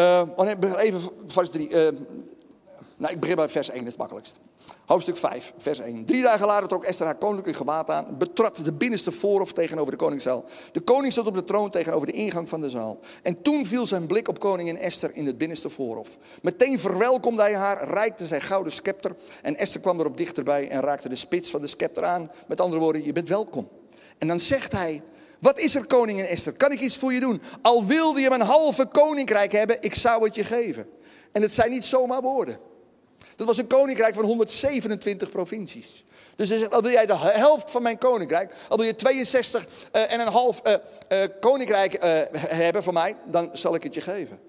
Uh, 0.00 0.22
oh 0.36 0.48
even 0.78 1.00
vers 1.26 1.50
3. 1.50 1.68
Uh, 1.68 1.88
nou, 2.96 3.12
ik 3.12 3.20
begin 3.20 3.36
bij 3.36 3.48
vers 3.48 3.68
1, 3.68 3.78
dat 3.78 3.86
is 3.86 3.92
het 3.92 4.00
makkelijkst. 4.00 4.38
Hoofdstuk 4.86 5.16
5, 5.16 5.52
vers 5.58 5.78
1. 5.78 6.04
Drie 6.04 6.22
dagen 6.22 6.46
later 6.46 6.68
trok 6.68 6.84
Esther 6.84 7.06
haar 7.06 7.14
koninklijke 7.14 7.58
gewaad 7.58 7.90
aan, 7.90 8.18
betrad 8.18 8.64
de 8.64 8.72
binnenste 8.72 9.12
voorhof 9.12 9.52
tegenover 9.52 9.90
de 9.90 9.96
koningszaal. 9.96 10.44
De 10.72 10.80
koning 10.80 11.12
stond 11.12 11.26
op 11.26 11.34
de 11.34 11.44
troon 11.44 11.70
tegenover 11.70 12.06
de 12.06 12.12
ingang 12.12 12.48
van 12.48 12.60
de 12.60 12.70
zaal. 12.70 12.98
En 13.22 13.42
toen 13.42 13.66
viel 13.66 13.86
zijn 13.86 14.06
blik 14.06 14.28
op 14.28 14.38
koningin 14.38 14.76
Esther 14.76 15.14
in 15.14 15.26
het 15.26 15.38
binnenste 15.38 15.70
voorhof. 15.70 16.18
Meteen 16.42 16.78
verwelkomde 16.78 17.42
hij 17.42 17.54
haar, 17.54 17.88
reikte 17.88 18.26
zijn 18.26 18.42
gouden 18.42 18.72
scepter 18.72 19.16
en 19.42 19.56
Esther 19.56 19.80
kwam 19.80 20.00
erop 20.00 20.16
dichterbij 20.16 20.68
en 20.68 20.80
raakte 20.80 21.08
de 21.08 21.16
spits 21.16 21.50
van 21.50 21.60
de 21.60 21.66
scepter 21.66 22.04
aan. 22.04 22.30
Met 22.46 22.60
andere 22.60 22.80
woorden, 22.80 23.04
je 23.04 23.12
bent 23.12 23.28
welkom. 23.28 23.68
En 24.18 24.28
dan 24.28 24.40
zegt 24.40 24.72
hij, 24.72 25.02
wat 25.40 25.58
is 25.58 25.74
er, 25.74 25.86
koningin 25.86 26.24
Esther? 26.24 26.52
Kan 26.52 26.72
ik 26.72 26.80
iets 26.80 26.96
voor 26.96 27.12
je 27.12 27.20
doen? 27.20 27.42
Al 27.62 27.86
wilde 27.86 28.20
je 28.20 28.28
mijn 28.28 28.40
halve 28.40 28.86
koninkrijk 28.86 29.52
hebben, 29.52 29.82
ik 29.82 29.94
zou 29.94 30.24
het 30.24 30.34
je 30.34 30.44
geven. 30.44 30.88
En 31.32 31.42
het 31.42 31.52
zijn 31.52 31.70
niet 31.70 31.84
zomaar 31.84 32.22
woorden. 32.22 32.58
Dat 33.36 33.46
was 33.46 33.58
een 33.58 33.66
koninkrijk 33.66 34.14
van 34.14 34.24
127 34.24 35.30
provincies. 35.30 36.04
Dus 36.36 36.48
hij 36.48 36.58
zegt, 36.58 36.74
al 36.74 36.82
wil 36.82 36.90
jij 36.90 37.06
de 37.06 37.16
helft 37.16 37.70
van 37.70 37.82
mijn 37.82 37.98
koninkrijk, 37.98 38.54
al 38.68 38.76
wil 38.76 38.86
je 38.86 38.96
62 38.96 39.66
uh, 39.92 40.12
en 40.12 40.20
een 40.20 40.32
half 40.32 40.60
uh, 40.66 40.74
uh, 41.08 41.26
koninkrijk 41.40 41.96
hebben 42.48 42.82
van 42.82 42.94
mij, 42.94 43.16
dan 43.26 43.50
zal 43.52 43.74
ik 43.74 43.82
het 43.82 43.94
je 43.94 44.00
geven. 44.00 44.40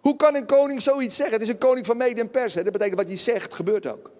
Hoe 0.00 0.16
kan 0.16 0.36
een 0.36 0.46
koning 0.46 0.82
zoiets 0.82 1.16
zeggen? 1.16 1.34
Het 1.34 1.42
is 1.42 1.48
een 1.48 1.58
koning 1.58 1.86
van 1.86 1.96
mede 1.96 2.20
en 2.20 2.30
pers. 2.30 2.54
Hè? 2.54 2.62
Dat 2.62 2.72
betekent 2.72 2.98
wat 2.98 3.08
hij 3.08 3.16
zegt, 3.16 3.54
gebeurt 3.54 3.86
ook. 3.86 4.10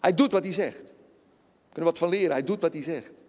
Hij 0.00 0.14
doet 0.14 0.32
wat 0.32 0.42
hij 0.42 0.52
zegt. 0.52 0.82
We 0.82 1.72
kunnen 1.72 1.90
wat 1.90 1.98
van 1.98 2.08
leren, 2.08 2.30
hij 2.30 2.44
doet 2.44 2.60
wat 2.60 2.72
hij 2.72 2.82
zegt. 2.82 3.19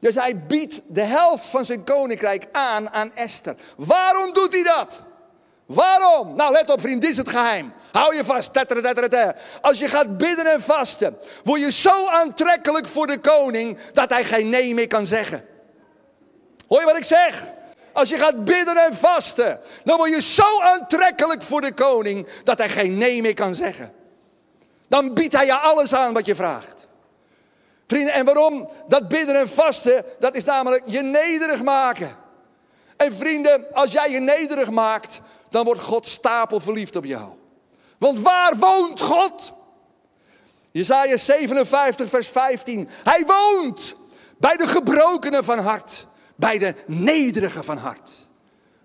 Dus 0.00 0.14
hij 0.14 0.36
biedt 0.46 0.80
de 0.86 1.02
helft 1.02 1.46
van 1.46 1.64
zijn 1.64 1.84
koninkrijk 1.84 2.46
aan 2.52 2.90
aan 2.90 3.14
Esther. 3.14 3.56
Waarom 3.76 4.32
doet 4.32 4.52
hij 4.52 4.62
dat? 4.62 5.00
Waarom? 5.66 6.36
Nou, 6.36 6.52
let 6.52 6.70
op, 6.70 6.80
vriend, 6.80 7.00
dit 7.00 7.10
is 7.10 7.16
het 7.16 7.28
geheim. 7.28 7.72
Hou 7.92 8.16
je 8.16 8.24
vast. 8.24 8.50
Als 9.60 9.78
je 9.78 9.88
gaat 9.88 10.18
bidden 10.18 10.46
en 10.46 10.60
vasten, 10.60 11.18
word 11.44 11.60
je 11.60 11.72
zo 11.72 12.06
aantrekkelijk 12.06 12.88
voor 12.88 13.06
de 13.06 13.18
koning 13.18 13.78
dat 13.92 14.10
hij 14.10 14.24
geen 14.24 14.48
nee 14.48 14.74
meer 14.74 14.86
kan 14.86 15.06
zeggen. 15.06 15.44
Hoor 16.68 16.80
je 16.80 16.86
wat 16.86 16.96
ik 16.96 17.04
zeg? 17.04 17.44
Als 17.92 18.08
je 18.08 18.18
gaat 18.18 18.44
bidden 18.44 18.76
en 18.76 18.96
vasten, 18.96 19.60
dan 19.84 19.96
word 19.96 20.14
je 20.14 20.22
zo 20.22 20.60
aantrekkelijk 20.60 21.42
voor 21.42 21.60
de 21.60 21.72
koning 21.72 22.28
dat 22.44 22.58
hij 22.58 22.68
geen 22.68 22.98
nee 22.98 23.22
meer 23.22 23.34
kan 23.34 23.54
zeggen. 23.54 23.92
Dan 24.88 25.14
biedt 25.14 25.32
hij 25.32 25.46
je 25.46 25.54
alles 25.54 25.94
aan 25.94 26.12
wat 26.12 26.26
je 26.26 26.34
vraagt. 26.34 26.77
Vrienden, 27.88 28.14
en 28.14 28.24
waarom? 28.24 28.68
Dat 28.88 29.08
bidden 29.08 29.34
en 29.34 29.48
vasten, 29.48 30.04
dat 30.18 30.36
is 30.36 30.44
namelijk 30.44 30.82
je 30.86 31.02
nederig 31.02 31.62
maken. 31.62 32.16
En 32.96 33.14
vrienden, 33.14 33.66
als 33.72 33.92
jij 33.92 34.10
je 34.10 34.20
nederig 34.20 34.70
maakt, 34.70 35.20
dan 35.50 35.64
wordt 35.64 35.80
God 35.80 36.08
stapel 36.08 36.60
verliefd 36.60 36.96
op 36.96 37.04
jou. 37.04 37.28
Want 37.98 38.20
waar 38.20 38.56
woont 38.56 39.00
God? 39.00 39.52
Jezaja 40.70 41.16
57, 41.16 42.08
vers 42.08 42.28
15. 42.28 42.88
Hij 43.04 43.24
woont 43.26 43.94
bij 44.36 44.56
de 44.56 44.66
gebrokenen 44.66 45.44
van 45.44 45.58
hart, 45.58 46.06
bij 46.36 46.58
de 46.58 46.74
nederigen 46.86 47.64
van 47.64 47.76
hart. 47.76 48.10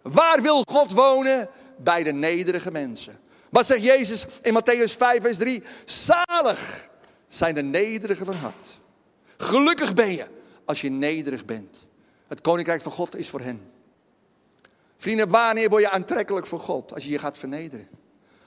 Waar 0.01 0.41
wil 0.41 0.63
God 0.71 0.91
wonen? 0.91 1.49
Bij 1.77 2.03
de 2.03 2.13
nederige 2.13 2.71
mensen. 2.71 3.19
Wat 3.49 3.65
zegt 3.65 3.83
Jezus 3.83 4.25
in 4.41 4.59
Matthäus 4.59 4.97
5, 4.97 5.21
vers 5.21 5.37
3? 5.37 5.63
Zalig 5.85 6.89
zijn 7.27 7.55
de 7.55 7.63
nederigen 7.63 8.25
van 8.25 8.35
hart. 8.35 8.81
Gelukkig 9.43 9.93
ben 9.93 10.12
je 10.12 10.27
als 10.65 10.82
je 10.82 10.89
nederig 10.89 11.45
bent. 11.45 11.77
Het 12.27 12.41
koninkrijk 12.41 12.82
van 12.82 12.91
God 12.91 13.15
is 13.15 13.29
voor 13.29 13.39
hen. 13.39 13.71
Vrienden, 14.97 15.29
wanneer 15.29 15.69
word 15.69 15.82
je 15.82 15.89
aantrekkelijk 15.89 16.47
voor 16.47 16.60
God? 16.60 16.93
Als 16.93 17.03
je 17.03 17.10
je 17.10 17.19
gaat 17.19 17.38
vernederen. 17.38 17.88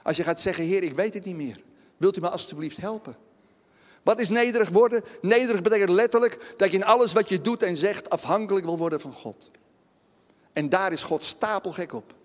Als 0.03 0.17
je 0.17 0.23
gaat 0.23 0.41
zeggen, 0.41 0.63
Heer, 0.63 0.83
ik 0.83 0.93
weet 0.93 1.13
het 1.13 1.25
niet 1.25 1.35
meer. 1.35 1.63
Wilt 1.97 2.17
u 2.17 2.21
me 2.21 2.29
alstublieft 2.29 2.77
helpen? 2.77 3.17
Wat 4.03 4.21
is 4.21 4.29
nederig 4.29 4.69
worden? 4.69 5.03
Nederig 5.21 5.61
betekent 5.61 5.89
letterlijk 5.89 6.53
dat 6.57 6.71
je 6.71 6.77
in 6.77 6.83
alles 6.83 7.13
wat 7.13 7.29
je 7.29 7.41
doet 7.41 7.63
en 7.63 7.77
zegt 7.77 8.09
afhankelijk 8.09 8.65
wil 8.65 8.77
worden 8.77 9.01
van 9.01 9.13
God. 9.13 9.51
En 10.53 10.69
daar 10.69 10.91
is 10.91 11.03
God 11.03 11.23
stapelgek 11.23 11.93
op. 11.93 12.15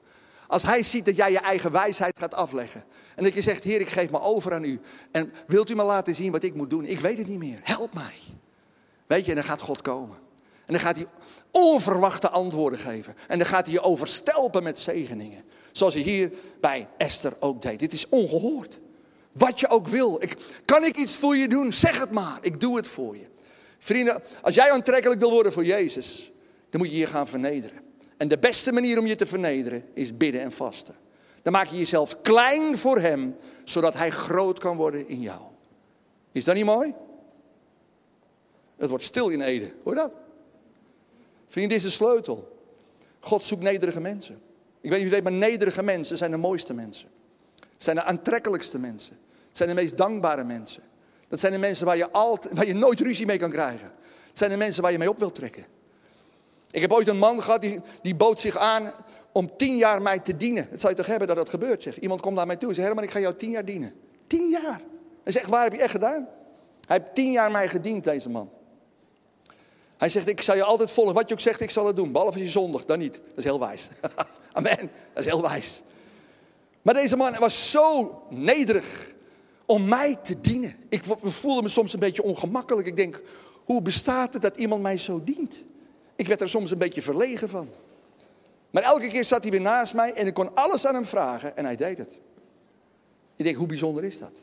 Als 0.47 0.63
hij 0.63 0.83
ziet 0.83 1.05
dat 1.05 1.17
jij 1.17 1.33
je 1.33 1.39
eigen 1.39 1.73
wijsheid 1.73 2.19
gaat 2.19 2.35
afleggen. 2.35 2.85
En 3.17 3.25
dat 3.25 3.35
je 3.35 3.43
zegt, 3.43 3.65
Heer, 3.65 3.81
ik 3.81 3.89
geef 3.89 4.11
me 4.11 4.21
over 4.21 4.55
aan 4.55 4.65
u. 4.65 4.81
En 5.11 5.33
wilt 5.47 5.71
u 5.71 5.75
me 5.75 5.83
laten 5.83 6.15
zien 6.15 6.33
wat 6.33 6.43
ik 6.43 6.55
moet 6.55 6.71
doen? 6.71 6.85
Ik 6.85 7.01
weet 7.01 7.19
het 7.19 7.27
niet 7.27 7.39
meer. 7.39 7.59
Help 7.63 7.95
mij. 7.95 8.15
Weet 9.07 9.25
je, 9.25 9.31
en 9.31 9.37
dan 9.37 9.45
gaat 9.45 9.61
God 9.61 9.83
komen. 9.83 10.17
En 10.67 10.73
dan 10.73 10.81
gaat 10.81 10.97
hij 10.97 11.07
onverwachte 11.51 12.29
antwoorden 12.29 12.79
geven. 12.79 13.15
En 13.29 13.39
dan 13.39 13.47
gaat 13.47 13.65
hij 13.65 13.75
je 13.75 13.83
overstelpen 13.83 14.63
met 14.63 14.81
zegeningen. 14.81 15.45
Zoals 15.73 15.95
hij 15.95 16.03
hier 16.03 16.33
bij 16.61 16.89
Esther 16.97 17.33
ook 17.41 17.63
deed. 17.63 17.79
Dit 17.79 17.93
is 17.93 18.09
ongehoord. 18.09 18.81
Wat 19.33 19.61
je 19.61 19.69
ook 19.69 19.89
wil. 19.89 20.23
Ik, 20.23 20.37
kan 20.65 20.85
ik 20.85 20.97
iets 20.97 21.17
voor 21.17 21.37
je 21.37 21.49
doen? 21.49 21.73
Zeg 21.73 21.99
het 21.99 22.11
maar. 22.11 22.39
Ik 22.41 22.61
doe 22.61 22.77
het 22.77 22.87
voor 22.87 23.17
je. 23.17 23.27
Vrienden, 23.79 24.23
als 24.43 24.55
jij 24.55 24.73
aantrekkelijk 24.73 25.21
wil 25.21 25.31
worden 25.31 25.53
voor 25.53 25.65
Jezus, 25.65 26.33
dan 26.71 26.81
moet 26.81 26.91
je 26.91 26.97
je 26.97 27.07
gaan 27.07 27.29
vernederen. 27.29 27.81
En 28.17 28.29
de 28.29 28.39
beste 28.39 28.73
manier 28.73 28.99
om 28.99 29.07
je 29.07 29.15
te 29.15 29.27
vernederen 29.27 29.85
is 29.95 30.17
bidden 30.17 30.41
en 30.41 30.53
vasten. 30.53 30.95
Dan 31.43 31.53
maak 31.53 31.67
je 31.67 31.77
jezelf 31.77 32.21
klein 32.21 32.79
voor 32.79 32.99
Hem, 32.99 33.37
zodat 33.65 33.95
Hij 33.95 34.11
groot 34.11 34.59
kan 34.59 34.77
worden 34.77 35.09
in 35.09 35.21
jou. 35.21 35.41
Is 36.33 36.45
dat 36.45 36.55
niet 36.55 36.65
mooi? 36.65 36.95
Het 38.77 38.89
wordt 38.89 39.05
stil 39.05 39.29
in 39.29 39.41
Ede. 39.41 39.73
Hoor 39.83 39.95
je 39.95 40.01
dat? 40.01 40.13
Vrienden, 41.49 41.77
dit 41.77 41.87
is 41.87 41.97
de 41.97 42.05
sleutel. 42.05 42.57
God 43.21 43.45
zoekt 43.45 43.63
nederige 43.63 44.01
mensen. 44.01 44.41
Ik 44.81 44.91
weet 44.91 44.99
niet 44.99 45.09
je 45.09 45.15
weet, 45.15 45.23
maar 45.23 45.33
nederige 45.33 45.83
mensen 45.83 46.17
zijn 46.17 46.31
de 46.31 46.37
mooiste 46.37 46.75
mensen. 46.75 47.09
Zijn 47.79 47.97
de 47.97 48.03
aantrekkelijkste 48.03 48.79
mensen. 48.79 49.19
Het 49.49 49.57
zijn 49.57 49.69
de 49.69 49.75
meest 49.75 49.97
dankbare 49.97 50.45
mensen. 50.45 50.83
Dat 51.29 51.41
zijn 51.41 51.53
de 51.53 51.59
mensen 51.59 51.87
waar 51.87 51.97
je, 51.97 52.11
altijd, 52.11 52.55
waar 52.55 52.67
je 52.67 52.75
nooit 52.75 53.01
ruzie 53.01 53.27
mee 53.27 53.39
kan 53.39 53.51
krijgen. 53.51 53.93
Het 54.29 54.39
zijn 54.39 54.51
de 54.51 54.57
mensen 54.57 54.83
waar 54.83 54.93
je 54.93 54.99
mee 54.99 55.11
op 55.11 55.19
wilt 55.19 55.35
trekken. 55.35 55.65
Ik 56.71 56.81
heb 56.81 56.93
ooit 56.93 57.09
een 57.09 57.19
man 57.19 57.43
gehad 57.43 57.61
die, 57.61 57.81
die 58.03 58.15
bood 58.15 58.41
zich 58.41 58.57
aan 58.57 58.93
om 59.33 59.57
tien 59.57 59.77
jaar 59.77 60.03
mij 60.03 60.19
te 60.19 60.37
dienen. 60.37 60.67
Het 60.71 60.81
zou 60.81 60.93
je 60.93 60.99
toch 60.99 61.09
hebben 61.09 61.29
dat 61.29 61.37
dat 61.37 61.49
gebeurt, 61.49 61.83
zeg. 61.83 61.99
Iemand 62.01 62.21
komt 62.21 62.37
naar 62.37 62.47
mij 62.47 62.57
toe 62.57 62.69
en 62.69 62.75
zegt, 62.75 62.87
Herman, 62.87 63.05
ik 63.05 63.11
ga 63.11 63.19
jou 63.19 63.35
tien 63.35 63.51
jaar 63.51 63.65
dienen. 63.65 63.93
Tien 64.27 64.49
jaar. 64.49 64.81
Hij 65.23 65.33
zegt, 65.33 65.47
waar 65.47 65.63
heb 65.63 65.73
je 65.73 65.81
echt 65.81 65.91
gedaan? 65.91 66.29
Hij 66.87 66.97
heeft 66.97 67.15
tien 67.15 67.33
jaar 67.33 67.51
mij 67.51 67.69
gediend, 67.69 68.05
deze 68.05 68.29
man. 68.29 68.51
Hij 70.03 70.11
zegt, 70.11 70.29
ik 70.29 70.43
zal 70.43 70.57
je 70.57 70.65
altijd 70.65 70.91
volgen. 70.91 71.15
Wat 71.15 71.29
je 71.29 71.35
ook 71.35 71.41
zegt, 71.41 71.61
ik 71.61 71.71
zal 71.71 71.87
het 71.87 71.97
doen. 71.97 72.13
Behalve 72.13 72.35
als 72.35 72.43
je 72.43 72.49
zondig, 72.51 72.85
dan 72.85 72.99
niet. 72.99 73.13
Dat 73.13 73.39
is 73.39 73.45
heel 73.45 73.61
wijs. 73.61 73.89
Amen. 74.53 74.91
Dat 75.13 75.25
is 75.25 75.27
heel 75.27 75.43
wijs. 75.43 75.83
Maar 76.83 76.95
deze 76.95 77.17
man 77.17 77.39
was 77.39 77.71
zo 77.71 78.23
nederig 78.31 79.13
om 79.67 79.89
mij 79.89 80.17
te 80.23 80.41
dienen. 80.41 80.77
Ik 80.89 81.03
voelde 81.21 81.63
me 81.63 81.69
soms 81.69 81.93
een 81.93 81.99
beetje 81.99 82.23
ongemakkelijk. 82.23 82.87
Ik 82.87 82.97
denk, 82.97 83.21
hoe 83.65 83.83
bestaat 83.83 84.33
het 84.33 84.43
dat 84.43 84.57
iemand 84.57 84.83
mij 84.83 84.99
zo 84.99 85.25
dient? 85.25 85.63
Ik 86.17 86.27
werd 86.27 86.41
er 86.41 86.49
soms 86.49 86.71
een 86.71 86.79
beetje 86.79 87.03
verlegen 87.03 87.49
van. 87.49 87.69
Maar 88.71 88.83
elke 88.83 89.09
keer 89.09 89.25
zat 89.25 89.43
hij 89.43 89.51
weer 89.51 89.61
naast 89.61 89.95
mij 89.95 90.13
en 90.13 90.27
ik 90.27 90.35
kon 90.35 90.55
alles 90.55 90.87
aan 90.87 90.95
hem 90.95 91.07
vragen 91.07 91.57
en 91.57 91.65
hij 91.65 91.77
deed 91.77 91.99
het. 91.99 92.19
Ik 93.37 93.45
denk, 93.45 93.57
hoe 93.57 93.67
bijzonder 93.67 94.05
is 94.05 94.19
dat? 94.19 94.35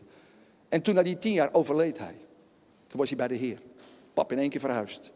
En 0.69 0.81
toen 0.81 0.95
na 0.95 1.03
die 1.03 1.17
tien 1.17 1.33
jaar 1.33 1.53
overleed 1.53 1.97
hij. 1.97 2.15
Toen 2.87 2.99
was 2.99 3.07
hij 3.09 3.17
bij 3.17 3.27
de 3.27 3.35
Heer. 3.35 3.59
Pap 4.13 4.31
in 4.31 4.39
één 4.39 4.49
keer 4.49 4.59
verhuisd. 4.59 5.11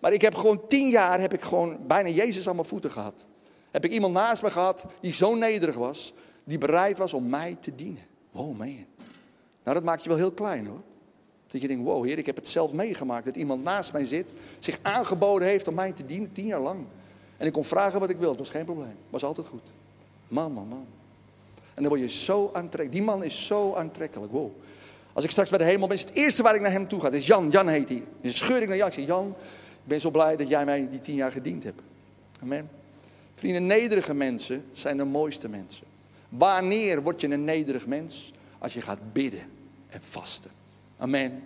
Maar 0.00 0.12
ik 0.12 0.20
heb 0.20 0.34
gewoon 0.34 0.66
tien 0.68 0.88
jaar, 0.88 1.20
heb 1.20 1.32
ik 1.32 1.42
gewoon 1.42 1.78
bijna 1.86 2.08
Jezus 2.08 2.48
aan 2.48 2.54
mijn 2.54 2.66
voeten 2.66 2.90
gehad. 2.90 3.26
Heb 3.70 3.84
ik 3.84 3.92
iemand 3.92 4.12
naast 4.12 4.42
me 4.42 4.50
gehad 4.50 4.84
die 5.00 5.12
zo 5.12 5.34
nederig 5.34 5.74
was, 5.74 6.12
die 6.44 6.58
bereid 6.58 6.98
was 6.98 7.12
om 7.12 7.28
mij 7.28 7.56
te 7.60 7.74
dienen. 7.74 8.02
Oh 8.32 8.58
man. 8.58 8.86
Nou, 9.64 9.76
dat 9.76 9.84
maakt 9.84 10.02
je 10.02 10.08
wel 10.08 10.18
heel 10.18 10.32
klein 10.32 10.66
hoor. 10.66 10.80
Dat 11.46 11.60
je 11.60 11.68
denkt, 11.68 11.84
wow 11.84 12.04
heer, 12.04 12.18
ik 12.18 12.26
heb 12.26 12.36
het 12.36 12.48
zelf 12.48 12.72
meegemaakt. 12.72 13.24
Dat 13.24 13.36
iemand 13.36 13.62
naast 13.62 13.92
mij 13.92 14.04
zit, 14.04 14.32
zich 14.58 14.78
aangeboden 14.82 15.48
heeft 15.48 15.68
om 15.68 15.74
mij 15.74 15.92
te 15.92 16.06
dienen, 16.06 16.32
tien 16.32 16.46
jaar 16.46 16.60
lang. 16.60 16.84
En 17.36 17.46
ik 17.46 17.52
kon 17.52 17.64
vragen 17.64 18.00
wat 18.00 18.10
ik 18.10 18.16
wil, 18.16 18.28
dat 18.28 18.38
was 18.38 18.50
geen 18.50 18.64
probleem. 18.64 18.96
Was 19.10 19.24
altijd 19.24 19.46
goed. 19.46 19.62
Man, 20.28 20.52
man, 20.52 20.68
man. 20.68 20.86
En 21.74 21.82
dan 21.82 21.88
word 21.88 22.00
je 22.00 22.08
zo 22.18 22.50
aantrekkelijk. 22.52 22.92
Die 22.92 23.02
man 23.02 23.24
is 23.24 23.46
zo 23.46 23.74
aantrekkelijk, 23.74 24.32
wow. 24.32 24.50
Als 25.12 25.24
ik 25.24 25.30
straks 25.30 25.50
bij 25.50 25.58
de 25.58 25.64
hemel 25.64 25.88
ben, 25.88 25.96
is 25.96 26.02
het 26.02 26.12
eerste 26.12 26.42
waar 26.42 26.54
ik 26.54 26.60
naar 26.60 26.70
hem 26.70 26.88
toe 26.88 27.00
ga. 27.00 27.10
Dat 27.10 27.20
is 27.20 27.26
Jan, 27.26 27.48
Jan 27.50 27.68
heet 27.68 27.88
hij. 27.88 28.02
Dan 28.22 28.32
scheur 28.32 28.62
ik 28.62 28.68
naar 28.68 28.76
Jan. 28.76 28.86
Ik 28.86 28.92
zeg, 28.92 29.06
Jan, 29.06 29.34
ik 29.82 29.88
ben 29.88 30.00
zo 30.00 30.10
blij 30.10 30.36
dat 30.36 30.48
jij 30.48 30.64
mij 30.64 30.88
die 30.90 31.00
tien 31.00 31.14
jaar 31.14 31.32
gediend 31.32 31.64
hebt. 31.64 31.82
Amen. 32.42 32.70
Vrienden, 33.34 33.66
nederige 33.66 34.14
mensen 34.14 34.64
zijn 34.72 34.96
de 34.96 35.04
mooiste 35.04 35.48
mensen. 35.48 35.86
Wanneer 36.28 37.02
word 37.02 37.20
je 37.20 37.30
een 37.30 37.44
nederig 37.44 37.86
mens? 37.86 38.32
Als 38.58 38.74
je 38.74 38.80
gaat 38.80 39.12
bidden 39.12 39.42
en 39.88 40.00
vasten. 40.02 40.50
Amen. 40.98 41.42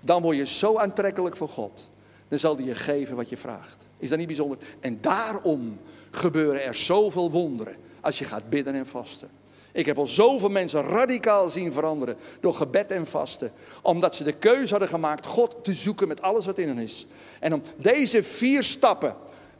Dan 0.00 0.22
word 0.22 0.36
je 0.36 0.46
zo 0.46 0.76
aantrekkelijk 0.76 1.36
voor 1.36 1.48
God. 1.48 1.88
Dan 2.28 2.38
zal 2.38 2.56
hij 2.56 2.64
je 2.64 2.74
geven 2.74 3.16
wat 3.16 3.28
je 3.28 3.36
vraagt. 3.36 3.86
Is 3.98 4.08
dat 4.08 4.18
niet 4.18 4.26
bijzonder? 4.26 4.58
En 4.80 5.00
daarom 5.00 5.78
gebeuren 6.10 6.64
er 6.64 6.74
zoveel 6.74 7.30
wonderen 7.30 7.76
als 8.00 8.18
je 8.18 8.24
gaat 8.24 8.50
bidden 8.50 8.74
en 8.74 8.86
vasten. 8.86 9.28
Ik 9.72 9.86
heb 9.86 9.98
al 9.98 10.06
zoveel 10.06 10.48
mensen 10.48 10.82
radicaal 10.82 11.50
zien 11.50 11.72
veranderen 11.72 12.16
door 12.40 12.54
gebed 12.54 12.90
en 12.90 13.06
vasten. 13.06 13.52
Omdat 13.82 14.14
ze 14.14 14.24
de 14.24 14.32
keuze 14.32 14.70
hadden 14.70 14.88
gemaakt 14.88 15.26
God 15.26 15.56
te 15.62 15.74
zoeken 15.74 16.08
met 16.08 16.22
alles 16.22 16.46
wat 16.46 16.58
in 16.58 16.68
hen 16.68 16.78
is. 16.78 17.06
En 17.40 17.54
om 17.54 17.62
deze 17.76 18.22
vier 18.22 18.64
stappen 18.64 19.14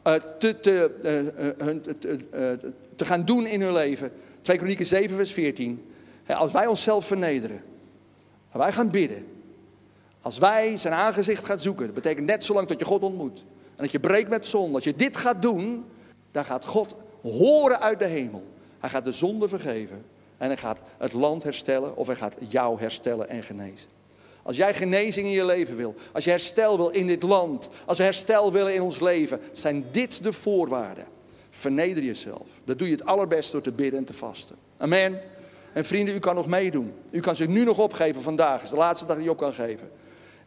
uh, 0.07 0.13
te, 0.13 0.59
te, 0.59 0.91
uh, 2.33 2.71
te 2.95 3.05
gaan 3.05 3.25
doen 3.25 3.45
in 3.45 3.61
hun 3.61 3.73
leven. 3.73 4.11
2 4.41 4.57
Kronieken 4.57 4.85
7 4.85 5.15
vers 5.15 5.31
14. 5.31 5.91
Als 6.27 6.51
wij 6.51 6.67
onszelf 6.67 7.05
vernederen. 7.05 7.63
Wij 8.51 8.71
gaan 8.71 8.89
bidden. 8.89 9.27
Als 10.21 10.37
wij 10.37 10.77
zijn 10.77 10.93
aangezicht 10.93 11.45
gaan 11.45 11.59
zoeken. 11.59 11.85
Dat 11.85 11.95
betekent 11.95 12.25
net 12.25 12.43
zolang 12.43 12.67
dat 12.67 12.79
je 12.79 12.85
God 12.85 13.03
ontmoet. 13.03 13.39
En 13.75 13.83
dat 13.83 13.91
je 13.91 13.99
breekt 13.99 14.29
met 14.29 14.47
zonde. 14.47 14.75
Als 14.75 14.83
je 14.83 14.95
dit 14.95 15.17
gaat 15.17 15.41
doen. 15.41 15.85
Dan 16.31 16.45
gaat 16.45 16.65
God 16.65 16.95
horen 17.21 17.79
uit 17.79 17.99
de 17.99 18.05
hemel. 18.05 18.43
Hij 18.79 18.89
gaat 18.89 19.03
de 19.03 19.11
zonde 19.11 19.47
vergeven. 19.47 20.05
En 20.37 20.47
hij 20.47 20.57
gaat 20.57 20.79
het 20.97 21.13
land 21.13 21.43
herstellen. 21.43 21.95
Of 21.95 22.07
hij 22.07 22.15
gaat 22.15 22.35
jou 22.49 22.79
herstellen 22.79 23.29
en 23.29 23.43
genezen. 23.43 23.89
Als 24.43 24.57
jij 24.57 24.73
genezing 24.73 25.25
in 25.25 25.33
je 25.33 25.45
leven 25.45 25.75
wil, 25.75 25.95
als 26.11 26.23
je 26.23 26.29
herstel 26.29 26.77
wil 26.77 26.89
in 26.89 27.07
dit 27.07 27.23
land, 27.23 27.69
als 27.85 27.97
we 27.97 28.03
herstel 28.03 28.51
willen 28.51 28.73
in 28.73 28.81
ons 28.81 28.99
leven, 28.99 29.39
zijn 29.51 29.85
dit 29.91 30.23
de 30.23 30.33
voorwaarden. 30.33 31.05
Verneder 31.49 32.03
jezelf. 32.03 32.47
Dat 32.63 32.77
doe 32.77 32.87
je 32.87 32.93
het 32.93 33.05
allerbest 33.05 33.51
door 33.51 33.61
te 33.61 33.71
bidden 33.71 33.99
en 33.99 34.05
te 34.05 34.13
vasten. 34.13 34.55
Amen. 34.77 35.21
En 35.73 35.85
vrienden, 35.85 36.15
u 36.15 36.19
kan 36.19 36.35
nog 36.35 36.47
meedoen. 36.47 36.93
U 37.11 37.19
kan 37.19 37.35
zich 37.35 37.47
nu 37.47 37.63
nog 37.63 37.77
opgeven 37.77 38.21
vandaag. 38.21 38.63
is 38.63 38.69
de 38.69 38.75
laatste 38.75 39.05
dag 39.05 39.15
die 39.15 39.25
je 39.25 39.31
op 39.31 39.37
kan 39.37 39.53
geven. 39.53 39.89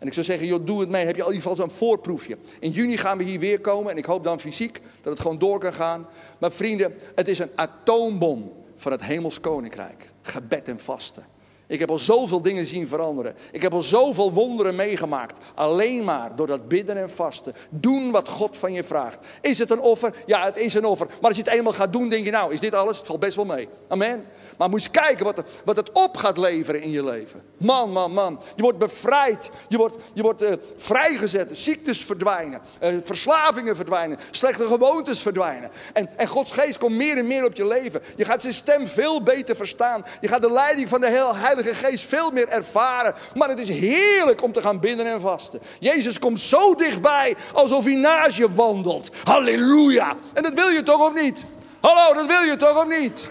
En 0.02 0.08
ik 0.08 0.14
zou 0.14 0.26
zeggen, 0.26 0.46
joh, 0.46 0.66
doe 0.66 0.80
het 0.80 0.88
mee. 0.88 1.04
Heb 1.06 1.16
je 1.16 1.20
in 1.20 1.26
ieder 1.26 1.42
geval 1.42 1.56
zo'n 1.56 1.70
voorproefje. 1.70 2.38
In 2.58 2.70
juni 2.70 2.96
gaan 2.96 3.18
we 3.18 3.24
hier 3.24 3.38
weer 3.38 3.60
komen. 3.60 3.90
En 3.90 3.98
ik 3.98 4.04
hoop 4.04 4.24
dan 4.24 4.40
fysiek 4.40 4.80
dat 5.02 5.12
het 5.12 5.20
gewoon 5.20 5.38
door 5.38 5.58
kan 5.58 5.72
gaan. 5.72 6.06
Maar 6.38 6.52
vrienden, 6.52 6.94
het 7.14 7.28
is 7.28 7.38
een 7.38 7.50
atoombom 7.54 8.52
van 8.76 8.92
het 8.92 9.02
hemels 9.02 9.40
koninkrijk. 9.40 10.12
Gebed 10.22 10.68
en 10.68 10.80
vasten. 10.80 11.24
Ik 11.72 11.78
heb 11.78 11.90
al 11.90 11.98
zoveel 11.98 12.42
dingen 12.42 12.66
zien 12.66 12.88
veranderen. 12.88 13.34
Ik 13.50 13.62
heb 13.62 13.74
al 13.74 13.82
zoveel 13.82 14.32
wonderen 14.32 14.74
meegemaakt. 14.74 15.38
Alleen 15.54 16.04
maar 16.04 16.36
door 16.36 16.46
dat 16.46 16.68
bidden 16.68 16.96
en 16.96 17.10
vasten. 17.10 17.54
Doen 17.70 18.10
wat 18.10 18.28
God 18.28 18.56
van 18.56 18.72
je 18.72 18.84
vraagt. 18.84 19.18
Is 19.40 19.58
het 19.58 19.70
een 19.70 19.80
offer? 19.80 20.14
Ja, 20.26 20.44
het 20.44 20.58
is 20.58 20.74
een 20.74 20.84
offer. 20.84 21.06
Maar 21.06 21.28
als 21.28 21.36
je 21.36 21.42
het 21.42 21.52
eenmaal 21.52 21.72
gaat 21.72 21.92
doen, 21.92 22.08
denk 22.08 22.24
je 22.24 22.30
nou, 22.30 22.52
is 22.52 22.60
dit 22.60 22.74
alles? 22.74 22.96
Het 22.96 23.06
valt 23.06 23.20
best 23.20 23.36
wel 23.36 23.44
mee. 23.44 23.68
Amen. 23.88 24.24
Maar 24.58 24.68
moet 24.68 24.82
je 24.82 24.90
kijken 24.90 25.24
wat, 25.24 25.42
wat 25.64 25.76
het 25.76 25.92
op 25.92 26.16
gaat 26.16 26.38
leveren 26.38 26.82
in 26.82 26.90
je 26.90 27.04
leven. 27.04 27.42
Man, 27.56 27.90
man, 27.90 28.12
man. 28.12 28.40
Je 28.56 28.62
wordt 28.62 28.78
bevrijd. 28.78 29.50
Je 29.68 29.76
wordt, 29.76 29.96
je 30.14 30.22
wordt 30.22 30.42
uh, 30.42 30.52
vrijgezet. 30.76 31.48
Ziektes 31.52 32.04
verdwijnen. 32.04 32.60
Uh, 32.82 32.88
verslavingen 33.04 33.76
verdwijnen. 33.76 34.18
Slechte 34.30 34.64
gewoontes 34.64 35.20
verdwijnen. 35.20 35.70
En, 35.92 36.10
en 36.16 36.26
Gods 36.26 36.52
geest 36.52 36.78
komt 36.78 36.96
meer 36.96 37.16
en 37.16 37.26
meer 37.26 37.44
op 37.44 37.56
je 37.56 37.66
leven. 37.66 38.02
Je 38.16 38.24
gaat 38.24 38.40
zijn 38.42 38.54
stem 38.54 38.86
veel 38.86 39.22
beter 39.22 39.56
verstaan. 39.56 40.04
Je 40.20 40.28
gaat 40.28 40.42
de 40.42 40.52
leiding 40.52 40.88
van 40.88 41.00
de 41.00 41.10
heel 41.10 41.34
Geest 41.64 42.04
veel 42.04 42.30
meer 42.30 42.48
ervaren. 42.48 43.14
Maar 43.34 43.48
het 43.48 43.58
is 43.58 43.68
heerlijk 43.68 44.42
om 44.42 44.52
te 44.52 44.62
gaan 44.62 44.80
bidden 44.80 45.06
en 45.06 45.20
vasten. 45.20 45.60
Jezus 45.78 46.18
komt 46.18 46.40
zo 46.40 46.74
dichtbij 46.74 47.34
alsof 47.52 47.84
hij 47.84 47.94
naast 47.94 48.36
je 48.36 48.50
wandelt. 48.50 49.10
Halleluja. 49.24 50.14
En 50.32 50.42
dat 50.42 50.54
wil 50.54 50.68
je 50.68 50.82
toch 50.82 51.10
of 51.10 51.22
niet? 51.22 51.44
Hallo, 51.80 52.14
dat 52.14 52.26
wil 52.26 52.42
je 52.42 52.56
toch 52.56 52.84
of 52.84 53.00
niet? 53.00 53.28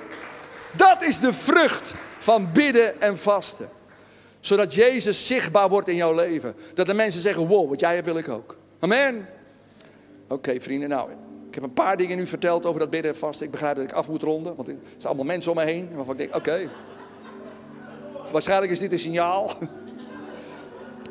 Dat 0.72 1.04
is 1.04 1.20
de 1.20 1.34
vrucht 1.34 1.94
van 2.18 2.52
bidden 2.54 3.02
en 3.02 3.18
vasten. 3.18 3.70
Zodat 4.40 4.74
Jezus 4.74 5.28
zichtbaar 5.28 5.70
wordt 5.70 5.88
in 5.88 5.96
jouw 5.96 6.14
leven. 6.14 6.56
Dat 6.74 6.86
de 6.86 6.94
mensen 6.94 7.22
zeggen, 7.22 7.48
wow, 7.48 7.70
wat 7.70 7.80
jij 7.80 7.94
hebt 7.94 8.06
wil 8.06 8.18
ik 8.18 8.30
ook. 8.30 8.58
Amen. 8.80 9.28
Oké 10.28 10.60
vrienden, 10.60 10.90
nou, 10.90 11.10
ik 11.48 11.56
heb 11.56 11.64
een 11.64 11.74
paar 11.74 11.98
dingen 11.98 12.18
nu 12.18 12.28
verteld 12.28 12.66
over 12.66 12.80
dat 12.80 12.90
bidden 12.90 13.12
en 13.12 13.18
vasten. 13.18 13.46
Ik 13.46 13.52
begrijp 13.52 13.76
dat 13.76 13.84
ik 13.84 13.92
af 13.92 14.08
moet 14.08 14.24
ronden, 14.24 14.56
want 14.56 14.68
er 14.68 14.76
zijn 14.98 15.08
allemaal 15.08 15.26
mensen 15.26 15.52
om 15.52 15.58
me 15.58 15.64
heen. 15.64 15.90
Waarvan 15.94 16.14
ik 16.14 16.20
denk, 16.20 16.36
oké. 16.36 16.70
Waarschijnlijk 18.32 18.72
is 18.72 18.80
dit 18.80 18.92
een 18.92 19.00
signaal. 19.00 19.52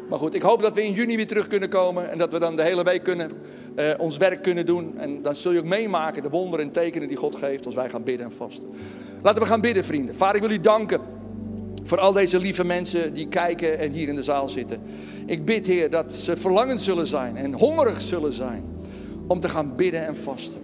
Maar 0.09 0.19
goed, 0.19 0.35
ik 0.35 0.43
hoop 0.43 0.63
dat 0.63 0.75
we 0.75 0.85
in 0.85 0.93
juni 0.93 1.17
weer 1.17 1.27
terug 1.27 1.47
kunnen 1.47 1.69
komen. 1.69 2.11
En 2.11 2.19
dat 2.19 2.31
we 2.31 2.39
dan 2.39 2.57
de 2.57 2.63
hele 2.63 2.83
week 2.83 3.03
kunnen, 3.03 3.31
uh, 3.79 3.85
ons 3.99 4.17
werk 4.17 4.43
kunnen 4.43 4.67
doen. 4.67 4.99
En 4.99 5.23
dan 5.23 5.37
zul 5.37 5.53
je 5.53 5.59
ook 5.59 5.65
meemaken 5.65 6.23
de 6.23 6.29
wonderen 6.31 6.67
en 6.67 6.73
tekenen 6.73 7.09
die 7.09 7.17
God 7.17 7.37
geeft 7.37 7.67
als 7.67 7.75
wij 7.75 7.91
gaan 7.91 8.03
bidden 8.03 8.27
en 8.27 8.33
vasten. 8.33 8.69
Laten 9.23 9.43
we 9.43 9.49
gaan 9.49 9.61
bidden, 9.61 9.85
vrienden. 9.85 10.17
Vader, 10.17 10.37
ik 10.37 10.43
wil 10.43 10.51
u 10.51 10.61
danken 10.61 11.01
voor 11.85 11.99
al 11.99 12.13
deze 12.13 12.41
lieve 12.41 12.65
mensen 12.65 13.15
die 13.15 13.29
kijken 13.29 13.79
en 13.79 13.93
hier 13.93 14.09
in 14.09 14.15
de 14.15 14.23
zaal 14.23 14.49
zitten. 14.49 14.81
Ik 15.27 15.45
bid, 15.45 15.67
Heer, 15.67 15.91
dat 15.91 16.13
ze 16.13 16.37
verlangend 16.37 16.81
zullen 16.81 17.07
zijn 17.07 17.37
en 17.37 17.55
hongerig 17.55 18.01
zullen 18.01 18.33
zijn 18.33 18.65
om 19.27 19.41
te 19.41 19.49
gaan 19.49 19.77
bidden 19.77 20.07
en 20.07 20.17
vasten. 20.17 20.61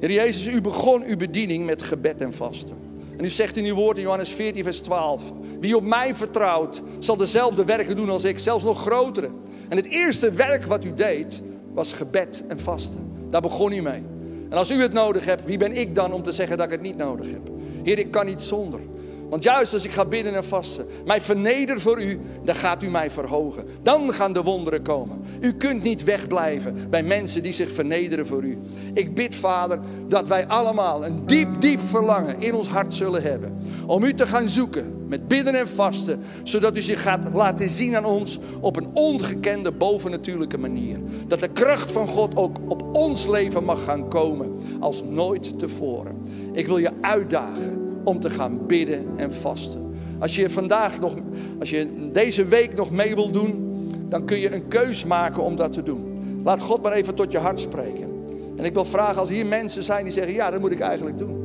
Heer 0.00 0.12
Jezus, 0.12 0.46
u 0.46 0.60
begon 0.60 1.02
uw 1.02 1.16
bediening 1.16 1.66
met 1.66 1.82
gebed 1.82 2.20
en 2.20 2.32
vasten. 2.32 2.85
En 3.16 3.24
u 3.24 3.30
zegt 3.30 3.56
in 3.56 3.64
uw 3.64 3.74
woord 3.74 3.96
in 3.96 4.02
Johannes 4.02 4.30
14, 4.30 4.64
vers 4.64 4.80
12: 4.80 5.22
Wie 5.60 5.76
op 5.76 5.84
mij 5.84 6.14
vertrouwt, 6.14 6.82
zal 6.98 7.16
dezelfde 7.16 7.64
werken 7.64 7.96
doen 7.96 8.10
als 8.10 8.24
ik, 8.24 8.38
zelfs 8.38 8.64
nog 8.64 8.80
grotere. 8.80 9.30
En 9.68 9.76
het 9.76 9.86
eerste 9.86 10.30
werk 10.30 10.64
wat 10.64 10.84
u 10.84 10.94
deed, 10.94 11.42
was 11.72 11.92
gebed 11.92 12.44
en 12.48 12.60
vasten. 12.60 13.12
Daar 13.30 13.40
begon 13.40 13.72
u 13.72 13.82
mee. 13.82 14.02
En 14.50 14.56
als 14.56 14.70
u 14.70 14.82
het 14.82 14.92
nodig 14.92 15.24
hebt, 15.24 15.44
wie 15.44 15.58
ben 15.58 15.72
ik 15.72 15.94
dan 15.94 16.12
om 16.12 16.22
te 16.22 16.32
zeggen 16.32 16.56
dat 16.56 16.66
ik 16.66 16.72
het 16.72 16.82
niet 16.82 16.96
nodig 16.96 17.30
heb? 17.30 17.50
Heer, 17.82 17.98
ik 17.98 18.10
kan 18.10 18.26
niet 18.26 18.42
zonder. 18.42 18.80
Want 19.28 19.42
juist 19.42 19.72
als 19.72 19.84
ik 19.84 19.90
ga 19.90 20.04
bidden 20.04 20.34
en 20.34 20.44
vasten, 20.44 20.86
mij 21.04 21.20
verneder 21.20 21.80
voor 21.80 22.02
u, 22.02 22.20
dan 22.44 22.54
gaat 22.54 22.82
u 22.82 22.90
mij 22.90 23.10
verhogen. 23.10 23.64
Dan 23.82 24.14
gaan 24.14 24.32
de 24.32 24.42
wonderen 24.42 24.82
komen. 24.82 25.24
U 25.40 25.52
kunt 25.52 25.82
niet 25.82 26.04
wegblijven 26.04 26.90
bij 26.90 27.02
mensen 27.02 27.42
die 27.42 27.52
zich 27.52 27.70
vernederen 27.70 28.26
voor 28.26 28.44
u. 28.44 28.58
Ik 28.94 29.14
bid, 29.14 29.34
Vader, 29.34 29.78
dat 30.08 30.28
wij 30.28 30.46
allemaal 30.46 31.04
een 31.04 31.26
diep, 31.26 31.48
diep 31.60 31.80
verlangen 31.80 32.40
in 32.40 32.54
ons 32.54 32.68
hart 32.68 32.94
zullen 32.94 33.22
hebben. 33.22 33.58
Om 33.86 34.04
u 34.04 34.14
te 34.14 34.26
gaan 34.26 34.48
zoeken 34.48 35.04
met 35.08 35.28
bidden 35.28 35.54
en 35.54 35.68
vasten, 35.68 36.20
zodat 36.42 36.76
u 36.76 36.80
zich 36.80 37.02
gaat 37.02 37.28
laten 37.32 37.70
zien 37.70 37.96
aan 37.96 38.04
ons 38.04 38.38
op 38.60 38.76
een 38.76 38.88
ongekende, 38.92 39.72
bovennatuurlijke 39.72 40.58
manier. 40.58 40.98
Dat 41.26 41.40
de 41.40 41.48
kracht 41.48 41.92
van 41.92 42.08
God 42.08 42.36
ook 42.36 42.56
op 42.68 42.82
ons 42.92 43.26
leven 43.26 43.64
mag 43.64 43.84
gaan 43.84 44.08
komen 44.08 44.58
als 44.80 45.02
nooit 45.02 45.58
tevoren. 45.58 46.16
Ik 46.52 46.66
wil 46.66 46.78
je 46.78 46.90
uitdagen 47.00 47.85
om 48.06 48.20
te 48.20 48.30
gaan 48.30 48.66
bidden 48.66 49.06
en 49.16 49.32
vasten. 49.34 49.94
Als 50.18 50.36
je 50.36 50.50
vandaag 50.50 51.00
nog, 51.00 51.14
als 51.58 51.70
je 51.70 52.10
deze 52.12 52.44
week 52.44 52.74
nog 52.74 52.90
mee 52.90 53.14
wil 53.14 53.30
doen, 53.30 53.64
dan 54.08 54.24
kun 54.24 54.38
je 54.38 54.54
een 54.54 54.68
keus 54.68 55.04
maken 55.04 55.42
om 55.42 55.56
dat 55.56 55.72
te 55.72 55.82
doen. 55.82 56.04
Laat 56.44 56.62
God 56.62 56.82
maar 56.82 56.92
even 56.92 57.14
tot 57.14 57.32
je 57.32 57.38
hart 57.38 57.60
spreken. 57.60 58.08
En 58.56 58.64
ik 58.64 58.74
wil 58.74 58.84
vragen, 58.84 59.20
als 59.20 59.28
hier 59.28 59.46
mensen 59.46 59.82
zijn 59.82 60.04
die 60.04 60.12
zeggen, 60.12 60.32
ja, 60.32 60.50
dat 60.50 60.60
moet 60.60 60.72
ik 60.72 60.80
eigenlijk 60.80 61.18
doen. 61.18 61.44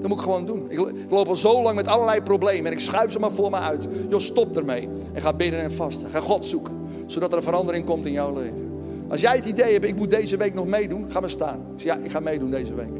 Dat 0.00 0.08
moet 0.08 0.18
ik 0.18 0.24
gewoon 0.24 0.46
doen. 0.46 0.70
Ik 0.70 1.10
loop 1.10 1.28
al 1.28 1.36
zo 1.36 1.62
lang 1.62 1.76
met 1.76 1.88
allerlei 1.88 2.22
problemen 2.22 2.66
en 2.66 2.72
ik 2.72 2.80
schuif 2.80 3.12
ze 3.12 3.18
maar 3.18 3.32
voor 3.32 3.50
me 3.50 3.56
uit. 3.56 3.86
Joh, 4.08 4.20
stop 4.20 4.56
ermee. 4.56 4.88
En 5.12 5.22
ga 5.22 5.32
bidden 5.32 5.60
en 5.60 5.72
vasten. 5.72 6.10
Ga 6.10 6.20
God 6.20 6.46
zoeken. 6.46 6.72
Zodat 7.06 7.30
er 7.30 7.36
een 7.36 7.42
verandering 7.42 7.84
komt 7.84 8.06
in 8.06 8.12
jouw 8.12 8.34
leven. 8.34 8.70
Als 9.08 9.20
jij 9.20 9.36
het 9.36 9.46
idee 9.46 9.72
hebt, 9.72 9.84
ik 9.84 9.96
moet 9.96 10.10
deze 10.10 10.36
week 10.36 10.54
nog 10.54 10.66
meedoen, 10.66 11.06
ga 11.08 11.20
maar 11.20 11.30
staan. 11.30 11.60
Ik 11.76 11.80
zeg, 11.80 11.96
ja, 11.96 12.04
ik 12.04 12.10
ga 12.10 12.20
meedoen 12.20 12.50
deze 12.50 12.74
week. 12.74 12.92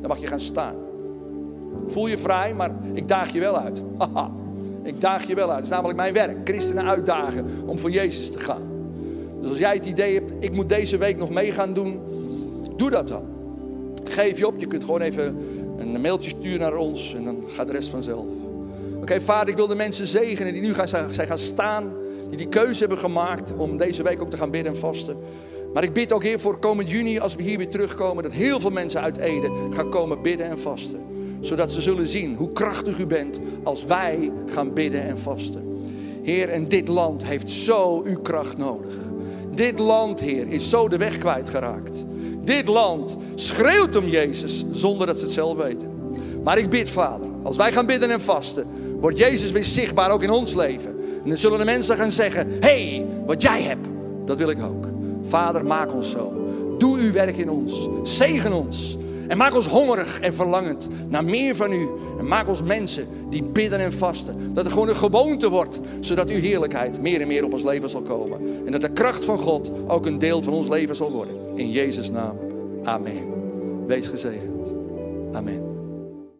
Dan 0.00 0.08
mag 0.08 0.20
je 0.20 0.26
gaan 0.26 0.40
staan. 0.40 0.83
Voel 1.86 2.06
je 2.06 2.18
vrij, 2.18 2.54
maar 2.54 2.70
ik 2.92 3.08
daag 3.08 3.32
je 3.32 3.40
wel 3.40 3.58
uit. 3.58 3.82
Haha. 3.98 4.30
Ik 4.82 5.00
daag 5.00 5.26
je 5.26 5.34
wel 5.34 5.48
uit. 5.48 5.54
Het 5.54 5.64
is 5.64 5.70
namelijk 5.70 5.98
mijn 5.98 6.12
werk. 6.12 6.36
Christenen 6.44 6.84
uitdagen 6.84 7.46
om 7.66 7.78
voor 7.78 7.90
Jezus 7.90 8.30
te 8.30 8.40
gaan. 8.40 8.72
Dus 9.40 9.50
als 9.50 9.58
jij 9.58 9.74
het 9.74 9.86
idee 9.86 10.14
hebt, 10.14 10.32
ik 10.38 10.52
moet 10.52 10.68
deze 10.68 10.98
week 10.98 11.16
nog 11.16 11.30
mee 11.30 11.52
gaan 11.52 11.74
doen, 11.74 12.00
doe 12.76 12.90
dat 12.90 13.08
dan. 13.08 13.24
Geef 14.04 14.38
je 14.38 14.46
op. 14.46 14.54
Je 14.58 14.66
kunt 14.66 14.84
gewoon 14.84 15.00
even 15.00 15.36
een 15.76 16.00
mailtje 16.00 16.30
sturen 16.30 16.60
naar 16.60 16.76
ons 16.76 17.14
en 17.14 17.24
dan 17.24 17.44
gaat 17.46 17.66
de 17.66 17.72
rest 17.72 17.88
vanzelf. 17.88 18.26
Oké, 19.00 19.20
vader, 19.20 19.48
ik 19.48 19.56
wil 19.56 19.66
de 19.66 19.76
mensen 19.76 20.06
zegenen 20.06 20.52
die 20.52 20.62
nu 20.62 20.74
gaan, 20.74 20.88
zijn 20.88 21.26
gaan 21.26 21.38
staan, 21.38 21.92
die 22.28 22.36
die 22.36 22.48
keuze 22.48 22.78
hebben 22.78 22.98
gemaakt 22.98 23.56
om 23.56 23.76
deze 23.76 24.02
week 24.02 24.22
ook 24.22 24.30
te 24.30 24.36
gaan 24.36 24.50
bidden 24.50 24.72
en 24.72 24.78
vasten. 24.78 25.16
Maar 25.74 25.82
ik 25.82 25.92
bid 25.92 26.12
ook, 26.12 26.22
Heer, 26.22 26.40
voor 26.40 26.58
komend 26.58 26.90
juni, 26.90 27.18
als 27.18 27.34
we 27.34 27.42
hier 27.42 27.58
weer 27.58 27.68
terugkomen, 27.68 28.22
dat 28.22 28.32
heel 28.32 28.60
veel 28.60 28.70
mensen 28.70 29.00
uit 29.00 29.16
Ede 29.16 29.50
gaan 29.70 29.90
komen 29.90 30.22
bidden 30.22 30.50
en 30.50 30.58
vasten. 30.58 31.13
Zodat 31.44 31.72
ze 31.72 31.80
zullen 31.80 32.08
zien 32.08 32.36
hoe 32.36 32.52
krachtig 32.52 32.98
u 32.98 33.06
bent 33.06 33.38
als 33.62 33.84
wij 33.84 34.32
gaan 34.46 34.72
bidden 34.72 35.02
en 35.02 35.18
vasten. 35.18 35.62
Heer, 36.22 36.48
en 36.48 36.68
dit 36.68 36.88
land 36.88 37.24
heeft 37.24 37.50
zo 37.50 38.02
uw 38.04 38.20
kracht 38.20 38.56
nodig. 38.56 38.94
Dit 39.54 39.78
land, 39.78 40.20
Heer, 40.20 40.48
is 40.48 40.68
zo 40.70 40.88
de 40.88 40.96
weg 40.96 41.18
kwijtgeraakt. 41.18 42.04
Dit 42.44 42.68
land 42.68 43.16
schreeuwt 43.34 43.96
om 43.96 44.08
Jezus 44.08 44.64
zonder 44.72 45.06
dat 45.06 45.18
ze 45.18 45.24
het 45.24 45.34
zelf 45.34 45.56
weten. 45.56 45.88
Maar 46.42 46.58
ik 46.58 46.70
bid, 46.70 46.88
Vader, 46.88 47.28
als 47.42 47.56
wij 47.56 47.72
gaan 47.72 47.86
bidden 47.86 48.10
en 48.10 48.20
vasten, 48.20 48.66
wordt 49.00 49.18
Jezus 49.18 49.50
weer 49.50 49.64
zichtbaar 49.64 50.10
ook 50.10 50.22
in 50.22 50.30
ons 50.30 50.54
leven. 50.54 50.90
En 51.22 51.28
dan 51.28 51.38
zullen 51.38 51.58
de 51.58 51.64
mensen 51.64 51.96
gaan 51.96 52.12
zeggen: 52.12 52.48
hey, 52.60 53.06
wat 53.26 53.42
jij 53.42 53.62
hebt, 53.62 53.86
dat 54.24 54.38
wil 54.38 54.48
ik 54.48 54.62
ook. 54.62 54.86
Vader, 55.28 55.66
maak 55.66 55.94
ons 55.94 56.10
zo. 56.10 56.32
Doe 56.78 56.98
uw 56.98 57.12
werk 57.12 57.36
in 57.36 57.50
ons. 57.50 57.88
Zegen 58.02 58.52
ons. 58.52 58.96
En 59.28 59.36
maak 59.36 59.54
ons 59.54 59.66
hongerig 59.66 60.20
en 60.20 60.34
verlangend 60.34 60.88
naar 61.08 61.24
meer 61.24 61.56
van 61.56 61.72
u. 61.72 61.88
En 62.18 62.28
maak 62.28 62.48
ons 62.48 62.62
mensen 62.62 63.06
die 63.30 63.42
bidden 63.42 63.78
en 63.78 63.92
vasten. 63.92 64.54
Dat 64.54 64.64
het 64.64 64.72
gewoon 64.72 64.88
een 64.88 64.96
gewoonte 64.96 65.50
wordt, 65.50 65.80
zodat 66.00 66.30
uw 66.30 66.40
heerlijkheid 66.40 67.00
meer 67.00 67.20
en 67.20 67.28
meer 67.28 67.44
op 67.44 67.52
ons 67.52 67.62
leven 67.62 67.90
zal 67.90 68.02
komen. 68.02 68.40
En 68.66 68.72
dat 68.72 68.80
de 68.80 68.92
kracht 68.92 69.24
van 69.24 69.38
God 69.38 69.72
ook 69.86 70.06
een 70.06 70.18
deel 70.18 70.42
van 70.42 70.52
ons 70.52 70.68
leven 70.68 70.96
zal 70.96 71.12
worden. 71.12 71.36
In 71.54 71.70
Jezus' 71.70 72.10
naam. 72.10 72.36
Amen. 72.82 73.32
Wees 73.86 74.08
gezegend. 74.08 74.72
Amen. 75.32 75.73